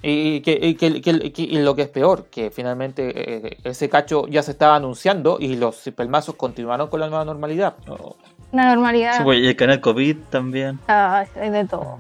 Y, 0.07 0.41
que, 0.43 0.59
y 0.61 0.75
que- 0.75 1.01
que- 1.01 1.33
que- 1.33 1.43
y 1.43 1.59
lo 1.63 1.75
que 1.75 1.83
es 1.83 1.89
peor, 1.89 2.27
que 2.27 2.51
finalmente 2.51 3.47
eh, 3.47 3.57
ese 3.65 3.89
cacho 3.89 4.27
ya 4.29 4.43
se 4.43 4.51
estaba 4.51 4.77
anunciando 4.77 5.39
y 5.41 5.57
los 5.57 5.77
pelmazos 5.97 6.35
continuaron 6.35 6.89
con 6.89 7.01
la 7.01 7.09
nueva 7.09 7.25
normalidad. 7.25 7.75
Oh. 7.89 8.15
una 8.53 8.69
normalidad. 8.75 9.17
Sí, 9.17 9.23
pues, 9.25 9.39
y 9.41 9.47
el 9.49 9.57
canal 9.57 9.81
COVID 9.81 10.17
también. 10.31 10.79
Ah, 10.89 11.25
hay 11.41 11.51
de 11.51 11.65
todo. 11.65 11.99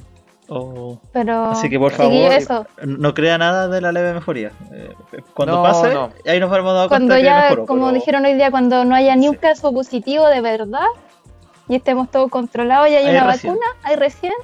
Oh. 0.49 1.01
Pero 1.13 1.47
Así 1.47 1.71
que 1.71 1.79
por 1.79 1.91
favor, 1.93 2.13
eso. 2.31 2.67
no 2.85 3.15
crea 3.15 3.39
nada 3.39 3.67
de 3.69 3.81
la 3.81 3.91
leve 3.91 4.13
mejoría. 4.13 4.53
Eh, 4.71 4.93
cuando 5.33 5.57
No, 5.57 5.63
pase, 5.63 5.93
no. 5.95 6.11
ahí 6.27 6.39
nos 6.39 6.51
vamos 6.51 6.71
a 6.71 6.75
dar 6.75 6.89
cuenta 6.89 7.07
Cuando 7.07 7.15
que 7.15 7.23
ya, 7.23 7.41
mejoró, 7.45 7.67
como 7.67 7.87
pero- 7.87 7.95
dijeron 7.95 8.25
hoy 8.27 8.35
día, 8.35 8.51
cuando 8.51 8.85
no 8.85 8.95
haya 8.95 9.17
ni 9.17 9.27
un 9.29 9.35
Sí. 9.35 9.41
caso 9.41 9.73
positivo 9.73 10.29
de 10.29 10.43
verdad 10.43 10.87
y 11.69 11.77
estemos 11.77 12.11
todos 12.11 12.31
controlados 12.31 12.89
y 12.89 12.95
hay 12.95 13.07
Ahí 13.07 13.17
una 13.17 13.33
recién. 13.33 13.55
vacuna, 13.55 13.67
ahí 13.83 13.97
recién, 13.97 14.35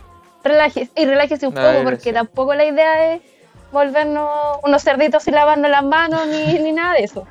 relájese. 0.42 0.90
Y 0.96 1.04
relájese 1.04 1.46
un 1.46 1.52
poco 1.52 1.66
porque 1.84 1.90
recién. 1.96 2.14
tampoco 2.14 2.54
la 2.54 2.64
idea 2.64 3.14
es 3.14 3.20
volvernos 3.72 4.28
unos 4.62 4.82
cerditos 4.82 5.22
sin 5.22 5.34
lavarnos 5.34 5.70
las 5.70 5.84
manos 5.84 6.26
ni, 6.26 6.58
ni 6.62 6.72
nada 6.72 6.94
de 6.94 7.04
eso. 7.04 7.26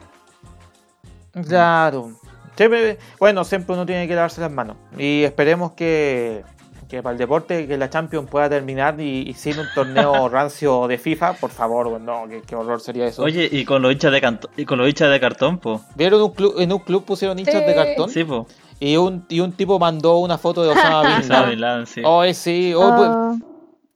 Claro. 1.48 2.12
Siempre- 2.56 2.98
bueno, 3.20 3.44
siempre 3.44 3.74
uno 3.76 3.86
tiene 3.86 4.08
que 4.08 4.16
lavarse 4.16 4.42
las 4.42 4.52
manos. 4.52 4.76
Y 4.98 5.24
esperemos 5.24 5.72
que, 5.74 6.44
que 6.90 7.02
para 7.02 7.14
el 7.14 7.18
deporte, 7.18 7.68
que 7.68 7.78
la 7.78 7.90
Champions 7.90 8.30
pueda 8.30 8.50
terminar 8.50 9.00
y, 9.00 9.30
y 9.30 9.34
sin 9.34 9.58
un 9.60 9.68
torneo 9.74 10.28
rancio 10.30 10.88
de 10.88 10.98
FIFA, 10.98 11.34
por 11.34 11.52
favor, 11.52 11.88
bueno, 11.90 12.24
no, 12.24 12.28
qué, 12.30 12.42
qué 12.42 12.56
horror 12.56 12.82
sería 12.82 13.06
eso. 13.06 13.24
Oye, 13.24 13.48
y 13.50 13.64
con 13.64 13.82
los 13.82 13.92
hinchas 13.94 14.12
de, 14.12 14.20
canto- 14.22 14.50
y 14.58 14.66
con 14.66 14.78
los 14.80 14.90
hinchas 14.90 15.10
de 15.10 15.20
cartón, 15.22 15.60
po. 15.60 15.82
¿Vieron 15.96 16.22
un 16.22 16.32
club, 16.34 16.56
en 16.60 16.74
un 16.74 16.80
club 16.80 17.06
pusieron 17.06 17.40
hinchas 17.40 17.56
Sí. 17.56 17.64
de 17.66 17.76
cartón? 17.76 18.10
Sí, 18.10 18.24
po. 18.26 18.48
Y 18.82 18.98
un, 18.98 19.26
y 19.30 19.40
un 19.40 19.54
tipo 19.54 19.78
mandó 19.80 20.18
una 20.18 20.38
foto 20.38 20.64
de 20.64 20.70
Osama 20.70 21.02
Bin 21.04 21.12
Osama 21.20 21.34
Laden. 21.42 21.50
Bin 21.52 21.62
Laden, 21.62 21.86
sí. 21.88 22.02
Oh, 22.04 22.24
sí, 22.34 22.74
oh, 22.76 22.96
pues- 22.96 23.49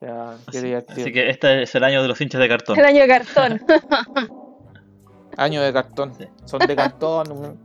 Qué 0.05 0.57
Así, 0.57 0.65
divertido. 0.65 1.01
así 1.01 1.13
que 1.13 1.29
este 1.29 1.63
es 1.63 1.75
el 1.75 1.83
año 1.83 2.01
de 2.01 2.07
los 2.07 2.19
hinchas 2.19 2.41
de 2.41 2.47
cartón. 2.49 2.77
el 2.79 2.85
año 2.85 3.01
de 3.01 3.07
cartón. 3.07 3.61
Año 5.37 5.61
de 5.63 5.73
cartón. 5.73 6.13
Sí. 6.15 6.27
Son 6.45 6.59
de 6.59 6.75
cartón. 6.75 7.57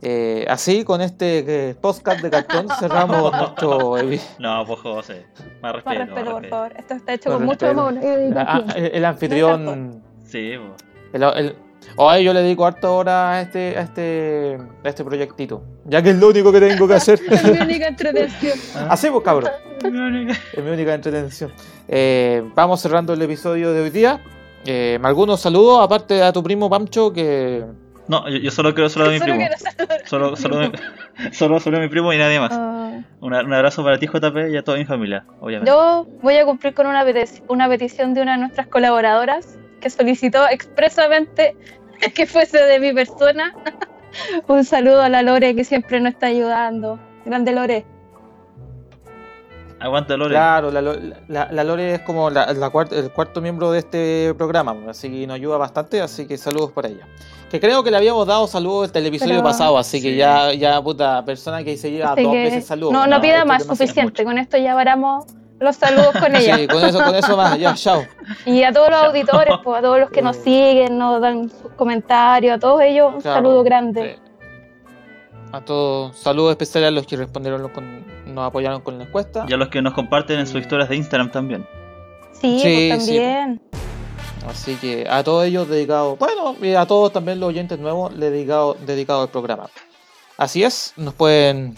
Eh, 0.00 0.44
así, 0.48 0.84
con 0.84 1.00
este 1.00 1.70
eh, 1.70 1.74
podcast 1.74 2.20
de 2.22 2.30
cartón, 2.30 2.66
cerramos 2.78 3.32
nuestro. 3.36 3.96
No, 4.38 4.64
pues 4.66 4.80
José. 4.80 5.26
Más 5.60 5.74
respeto. 5.74 5.84
Más 5.84 5.84
más 5.84 5.96
respeto, 5.98 6.14
por 6.14 6.34
respeto. 6.42 6.48
favor. 6.56 6.72
Esto 6.78 6.94
está 6.94 7.12
hecho 7.14 7.30
Con 7.30 7.38
con 7.38 7.46
mucho 7.46 7.66
respeto. 7.66 7.80
amor. 7.88 8.02
y 8.02 8.06
dedicación. 8.06 8.64
Ah, 8.68 8.72
el, 8.76 8.84
el 8.86 9.04
anfitrión. 9.04 10.02
Sí, 10.24 10.52
po. 10.56 10.76
El, 11.12 11.22
el- 11.22 11.56
Oye, 11.96 12.24
yo 12.24 12.32
le 12.32 12.42
dedico 12.42 12.66
harta 12.66 12.90
hora 12.90 13.32
a 13.32 13.40
este, 13.42 13.76
a 13.76 13.82
este, 13.82 14.58
a 14.84 14.88
este 14.88 15.04
proyectito. 15.04 15.62
Ya 15.84 16.02
que 16.02 16.10
es 16.10 16.16
lo 16.16 16.28
único 16.28 16.52
que 16.52 16.60
tengo 16.60 16.88
que 16.88 16.94
hacer. 16.94 17.20
Es 17.30 17.44
mi 17.44 17.58
única 17.58 17.88
entretención. 17.88 18.58
Así 18.88 19.08
pues, 19.10 19.24
cabrón. 19.24 19.50
Es 19.82 20.62
mi 20.64 20.70
única 20.70 20.94
entretención. 20.94 21.52
Eh, 21.88 22.42
vamos 22.54 22.80
cerrando 22.80 23.12
el 23.12 23.22
episodio 23.22 23.72
de 23.72 23.82
hoy 23.82 23.90
día. 23.90 24.20
Eh, 24.66 24.98
algunos 25.02 25.40
saludos, 25.40 25.82
aparte 25.82 26.22
a 26.22 26.32
tu 26.32 26.42
primo 26.42 26.70
Pancho, 26.70 27.12
que 27.12 27.64
No, 28.08 28.26
yo, 28.30 28.38
yo 28.38 28.50
solo 28.50 28.72
quiero 28.72 28.88
saludar 28.88 29.10
a 29.10 29.12
mi 29.12 29.18
Solo 29.18 29.34
primo. 29.34 29.50
Solo, 30.06 30.36
solo, 30.36 30.72
solo, 31.32 31.60
solo 31.60 31.76
a 31.76 31.80
mi 31.80 31.88
primo 31.88 32.12
y 32.12 32.18
nadie 32.18 32.40
más. 32.40 32.52
Ah, 32.52 33.00
Un, 33.20 33.34
un 33.34 33.52
abrazo 33.52 33.84
para 33.84 33.98
ti, 33.98 34.06
JP, 34.06 34.52
y 34.52 34.56
a 34.56 34.62
toda 34.64 34.78
mi 34.78 34.86
familia, 34.86 35.24
obviamente. 35.40 35.70
Yo 35.70 36.06
voy 36.22 36.36
a 36.36 36.46
cumplir 36.46 36.72
con 36.72 36.86
una, 36.86 37.04
una 37.48 37.68
petición 37.68 38.14
de 38.14 38.22
una 38.22 38.32
de 38.32 38.38
nuestras 38.38 38.66
colaboradoras 38.68 39.58
que 39.84 39.90
solicitó 39.90 40.48
expresamente 40.48 41.54
que 42.14 42.26
fuese 42.26 42.58
de 42.58 42.80
mi 42.80 42.92
persona. 42.94 43.54
Un 44.48 44.64
saludo 44.64 45.02
a 45.02 45.08
la 45.10 45.22
Lore 45.22 45.54
que 45.54 45.62
siempre 45.64 46.00
nos 46.00 46.14
está 46.14 46.26
ayudando. 46.28 46.98
Grande 47.26 47.52
Lore. 47.52 47.84
Aguanta, 49.80 50.16
Lore. 50.16 50.30
Claro, 50.30 50.70
la, 50.70 50.80
la- 50.80 51.48
la 51.52 51.64
Lore 51.64 51.94
es 51.94 52.00
como 52.00 52.30
la, 52.30 52.50
la 52.54 52.70
cuart- 52.72 52.92
el 52.92 53.10
cuarto 53.10 53.42
miembro 53.42 53.70
de 53.72 53.80
este 53.80 54.32
programa, 54.38 54.74
así 54.88 55.10
que 55.10 55.26
nos 55.26 55.34
ayuda 55.34 55.58
bastante, 55.58 56.00
así 56.00 56.26
que 56.26 56.38
saludos 56.38 56.72
para 56.72 56.88
ella. 56.88 57.06
Que 57.50 57.60
creo 57.60 57.82
que 57.84 57.90
le 57.90 57.98
habíamos 57.98 58.26
dado 58.26 58.46
saludos 58.46 58.90
el 58.94 59.06
episodio 59.06 59.32
Pero- 59.34 59.42
pasado, 59.42 59.76
así 59.76 60.00
que 60.00 60.12
Sí. 60.12 60.16
ya, 60.16 60.54
ya, 60.54 60.80
puta, 60.80 61.22
persona 61.26 61.62
que 61.62 61.76
se 61.76 61.90
lleva 61.90 62.12
Así 62.12 62.22
dos 62.22 62.32
que 62.32 62.42
veces 62.44 62.64
saludos. 62.66 62.94
no, 62.94 63.06
no 63.06 63.16
No, 63.16 63.20
pida 63.20 63.44
más, 63.44 63.64
suficiente. 63.64 64.24
Con 64.24 64.38
esto 64.38 64.56
ya 64.56 64.74
varamos 64.74 65.26
los 65.60 65.76
saludos 65.76 66.12
con 66.18 66.34
ella. 66.36 66.56
Sí, 66.56 66.66
con 66.66 66.84
eso, 66.84 67.02
con 67.02 67.14
eso 67.14 67.36
más, 67.36 67.58
ya, 67.58 67.74
chao. 67.74 68.04
Y 68.46 68.62
a 68.62 68.72
todos 68.72 68.90
los 68.90 69.02
auditores, 69.02 69.54
pues, 69.62 69.78
a 69.78 69.82
todos 69.82 69.98
los 70.00 70.10
que 70.10 70.22
nos 70.22 70.36
siguen, 70.36 70.98
nos 70.98 71.20
dan 71.20 71.48
sus 71.50 71.72
comentarios, 71.76 72.56
a 72.56 72.58
todos 72.58 72.80
ellos, 72.82 73.14
un 73.14 73.20
Claro, 73.20 73.36
saludo 73.38 73.62
grande. 73.62 74.16
sí. 74.16 74.20
A 75.52 75.60
todos, 75.60 76.16
saludos 76.16 76.50
especiales 76.50 76.88
a 76.88 76.90
los 76.90 77.06
que 77.06 77.16
respondieron, 77.16 77.68
con- 77.68 78.04
nos 78.34 78.48
apoyaron 78.48 78.80
con 78.80 78.98
la 78.98 79.04
encuesta. 79.04 79.46
Y 79.48 79.52
a 79.52 79.56
los 79.56 79.68
que 79.68 79.80
nos 79.80 79.94
comparten 79.94 80.40
en 80.40 80.46
sus 80.48 80.60
historias 80.60 80.88
de 80.88 80.96
Instagram 80.96 81.30
también. 81.30 81.64
Sí, 82.32 82.58
Sí, 82.60 82.88
pues 82.90 83.04
sí. 83.06 83.12
también. 83.18 83.60
Así 84.48 84.74
que 84.74 85.06
a 85.08 85.22
todos 85.22 85.46
ellos 85.46 85.68
dedicados, 85.68 86.18
bueno, 86.18 86.56
y 86.60 86.74
a 86.74 86.84
todos 86.86 87.12
también 87.12 87.38
los 87.40 87.48
oyentes 87.50 87.78
nuevos 87.78 88.12
le 88.14 88.30
dedicado, 88.30 88.76
dedicado 88.84 89.22
al 89.22 89.28
programa. 89.28 89.70
Así 90.36 90.64
es, 90.64 90.92
nos 90.96 91.14
pueden, 91.14 91.76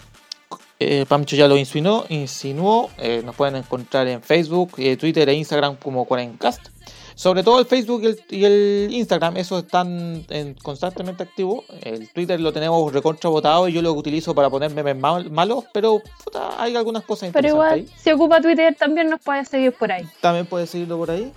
eh, 0.79 1.05
Pamcho 1.07 1.35
ya 1.35 1.47
lo 1.47 1.57
insinuó, 1.57 2.05
insinuó 2.09 2.89
eh, 2.97 3.21
nos 3.25 3.35
pueden 3.35 3.55
encontrar 3.55 4.07
en 4.07 4.21
Facebook, 4.21 4.71
eh, 4.77 4.97
Twitter 4.97 5.27
e 5.29 5.33
Instagram 5.33 5.75
como 5.77 6.05
Cuarencast. 6.05 6.67
Sobre 7.15 7.41
todo 7.41 7.59
el 7.59 7.65
Facebook 7.65 8.03
y 8.03 8.05
el, 8.05 8.19
y 8.29 8.45
el 8.45 8.89
Instagram, 8.91 9.37
esos 9.37 9.63
están 9.63 10.23
en- 10.29 10.53
constantemente 10.53 11.23
activos. 11.23 11.65
El 11.81 12.11
Twitter 12.13 12.39
lo 12.39 12.53
tenemos 12.53 12.93
recontra 12.93 13.27
votado 13.31 13.67
y 13.67 13.73
yo 13.73 13.81
lo 13.81 13.91
utilizo 13.93 14.35
para 14.35 14.51
poner 14.51 14.69
memes 14.71 14.95
mal- 14.95 15.31
malos, 15.31 15.63
pero 15.73 15.99
puta, 16.23 16.61
hay 16.61 16.75
algunas 16.75 17.03
cosas 17.03 17.31
Pero 17.33 17.47
interesantes 17.47 17.79
igual, 17.81 17.95
ahí. 17.95 18.01
si 18.03 18.11
ocupa 18.11 18.39
Twitter, 18.39 18.75
también 18.77 19.09
nos 19.09 19.19
puede 19.19 19.43
seguir 19.45 19.73
por 19.73 19.91
ahí. 19.91 20.05
También 20.21 20.45
puedes 20.45 20.69
seguirlo 20.69 20.97
por 20.99 21.09
ahí. 21.09 21.33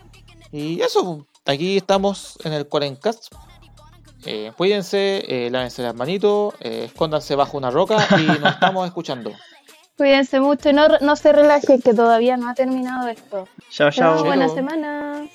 Y 0.53 0.83
eso, 0.83 1.27
aquí 1.47 1.79
estamos 1.79 2.37
en 2.45 2.53
el 2.53 2.69
Cuarencast. 2.69 3.33
Eh, 4.27 4.53
cuídense, 4.57 5.25
eh, 5.27 5.51
lávense 5.51 5.83
las 5.83 5.95
manitos, 5.95 6.55
eh, 6.61 6.85
escóndanse 6.87 7.35
bajo 7.35 7.57
una 7.57 7.71
roca 7.71 8.07
y 8.19 8.27
nos 8.27 8.53
estamos 8.55 8.87
escuchando. 8.87 9.33
Cuídense 9.97 10.41
mucho 10.41 10.71
y 10.71 10.73
no, 10.73 10.89
no 11.01 11.17
se 11.17 11.33
relajen, 11.33 11.83
que 11.83 11.95
todavía 11.95 12.37
no 12.37 12.49
ha 12.49 12.55
terminado 12.55 13.09
esto. 13.09 13.49
Chao, 13.71 13.91
chao. 13.91 14.25
Buena 14.25 14.49
semana. 14.49 15.29